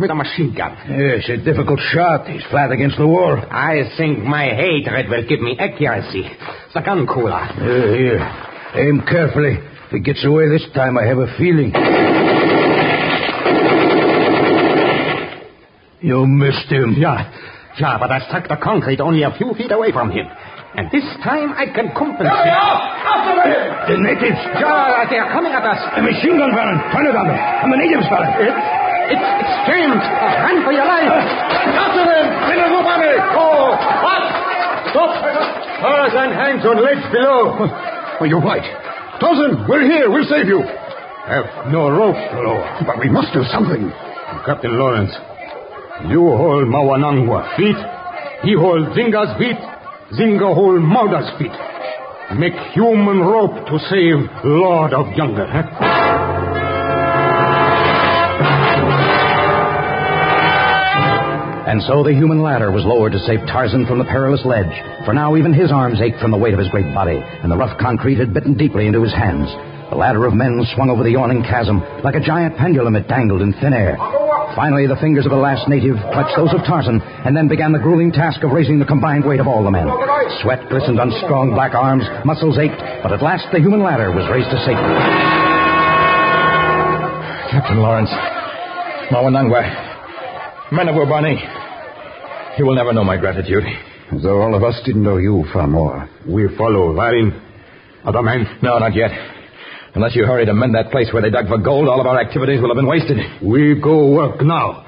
[0.00, 0.72] with a machine gun.
[0.88, 2.26] Yes, a difficult shot.
[2.28, 3.36] He's flat against the wall.
[3.36, 6.24] I think my hatred will give me accuracy.
[6.74, 7.52] The gun, Kola.
[7.58, 8.20] Here, here.
[8.74, 9.58] Aim carefully.
[9.60, 11.72] If he gets away this time, I have a feeling.
[16.00, 16.94] You missed him.
[16.98, 17.32] Yeah.
[17.78, 20.24] Yeah, but I struck the concrete only a few feet away from him.
[20.76, 22.52] And this time I can compensate.
[23.88, 24.40] The natives.
[24.60, 25.80] Yeah, they are coming at us.
[25.96, 26.80] A machine gun, Baron.
[26.92, 27.36] Turn it on them.
[27.36, 28.28] I'm the natives, Baron.
[28.44, 30.02] It's, it's, it's James.
[30.02, 31.10] Run for your life.
[31.10, 32.26] After them!
[32.50, 33.14] Minazubane!
[33.34, 33.74] Oh!
[34.02, 34.22] What?
[34.90, 35.12] Stop!
[35.82, 37.68] Tarzan hangs on ledge below.
[38.20, 38.64] Oh, you're right.
[39.20, 40.10] Tarzan, we're here.
[40.10, 40.62] We'll save you.
[40.62, 42.62] Have no rope below.
[42.86, 43.90] But we must do something.
[44.46, 45.12] Captain Lawrence,
[46.08, 47.76] you hold Mawanangwa feet.
[48.42, 49.58] He hold Zinga's feet.
[50.18, 51.52] Zinga hold Mauda's feet.
[52.38, 55.46] Make human rope to save Lord of Jungle.
[55.48, 56.45] Huh?
[61.66, 64.70] And so the human ladder was lowered to save Tarzan from the perilous ledge,
[65.04, 67.58] for now even his arms ached from the weight of his great body, and the
[67.58, 69.50] rough concrete had bitten deeply into his hands.
[69.90, 71.82] The ladder of men swung over the yawning chasm.
[72.06, 73.98] Like a giant pendulum, it dangled in thin air.
[74.54, 77.82] Finally, the fingers of the last native clutched those of Tarzan, and then began the
[77.82, 79.90] grueling task of raising the combined weight of all the men.
[80.42, 84.22] Sweat glistened on strong black arms, muscles ached, but at last the human ladder was
[84.30, 84.94] raised to safety.
[87.50, 88.10] Captain Lawrence,
[89.10, 89.85] Mawanangwa,
[90.72, 93.64] men of Urbani, you will never know my gratitude.
[94.12, 96.08] As though all of us didn't know you far more.
[96.26, 97.42] We follow Varen.
[98.04, 98.46] Other men?
[98.62, 99.10] No, not yet.
[99.94, 102.20] Unless you hurry to mend that place where they dug for gold, all of our
[102.20, 103.16] activities will have been wasted.
[103.42, 104.84] We go work now.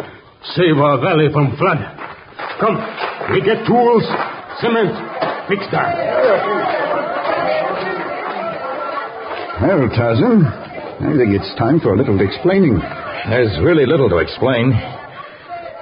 [0.55, 1.79] Save our valley from flood.
[2.61, 2.77] Come,
[3.33, 4.05] we get tools,
[4.61, 4.95] cement,
[5.49, 5.95] fix that.
[9.63, 12.79] Well, Tarzan, I think it's time for a little explaining.
[13.29, 14.71] There's really little to explain.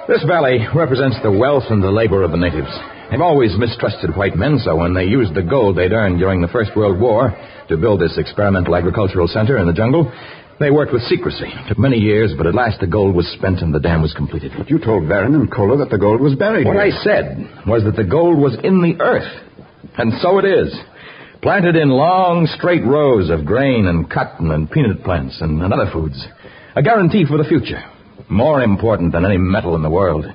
[0.07, 2.71] This valley represents the wealth and the labor of the natives.
[3.11, 6.47] They've always mistrusted white men, so when they used the gold they'd earned during the
[6.47, 7.35] First World War
[7.67, 10.09] to build this experimental agricultural center in the jungle,
[10.61, 11.51] they worked with secrecy.
[11.51, 14.13] It took many years, but at last the gold was spent and the dam was
[14.13, 14.53] completed.
[14.57, 16.65] But you told Baron and Kola that the gold was buried.
[16.65, 16.83] What here.
[16.83, 19.27] I said was that the gold was in the earth.
[19.97, 20.73] And so it is.
[21.41, 25.91] Planted in long, straight rows of grain and cotton and peanut plants and, and other
[25.91, 26.25] foods.
[26.77, 27.83] A guarantee for the future.
[28.29, 30.25] More important than any metal in the world.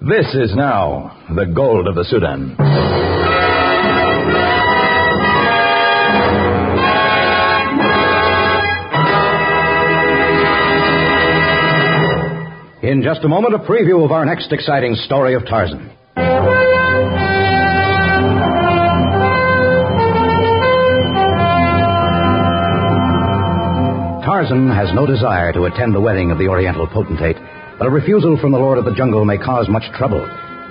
[0.00, 2.56] This is now the gold of the Sudan.
[12.82, 15.90] In just a moment, a preview of our next exciting story of Tarzan.
[24.30, 27.34] Tarzan has no desire to attend the wedding of the Oriental potentate,
[27.80, 30.22] but a refusal from the Lord of the Jungle may cause much trouble.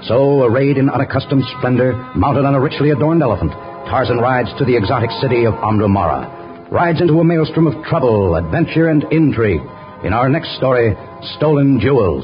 [0.07, 3.51] So, arrayed in unaccustomed splendor, mounted on a richly adorned elephant,
[3.91, 8.87] Tarzan rides to the exotic city of Amrumara, rides into a maelstrom of trouble, adventure,
[8.87, 9.59] and intrigue.
[10.05, 10.95] In our next story,
[11.35, 12.23] Stolen Jewels.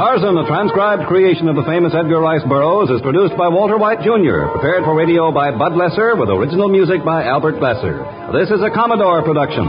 [0.00, 4.00] Tarzan, a transcribed creation of the famous Edgar Rice Burroughs, is produced by Walter White
[4.00, 8.00] Jr., prepared for radio by Bud Lesser, with original music by Albert Glasser.
[8.32, 9.68] This is a Commodore production.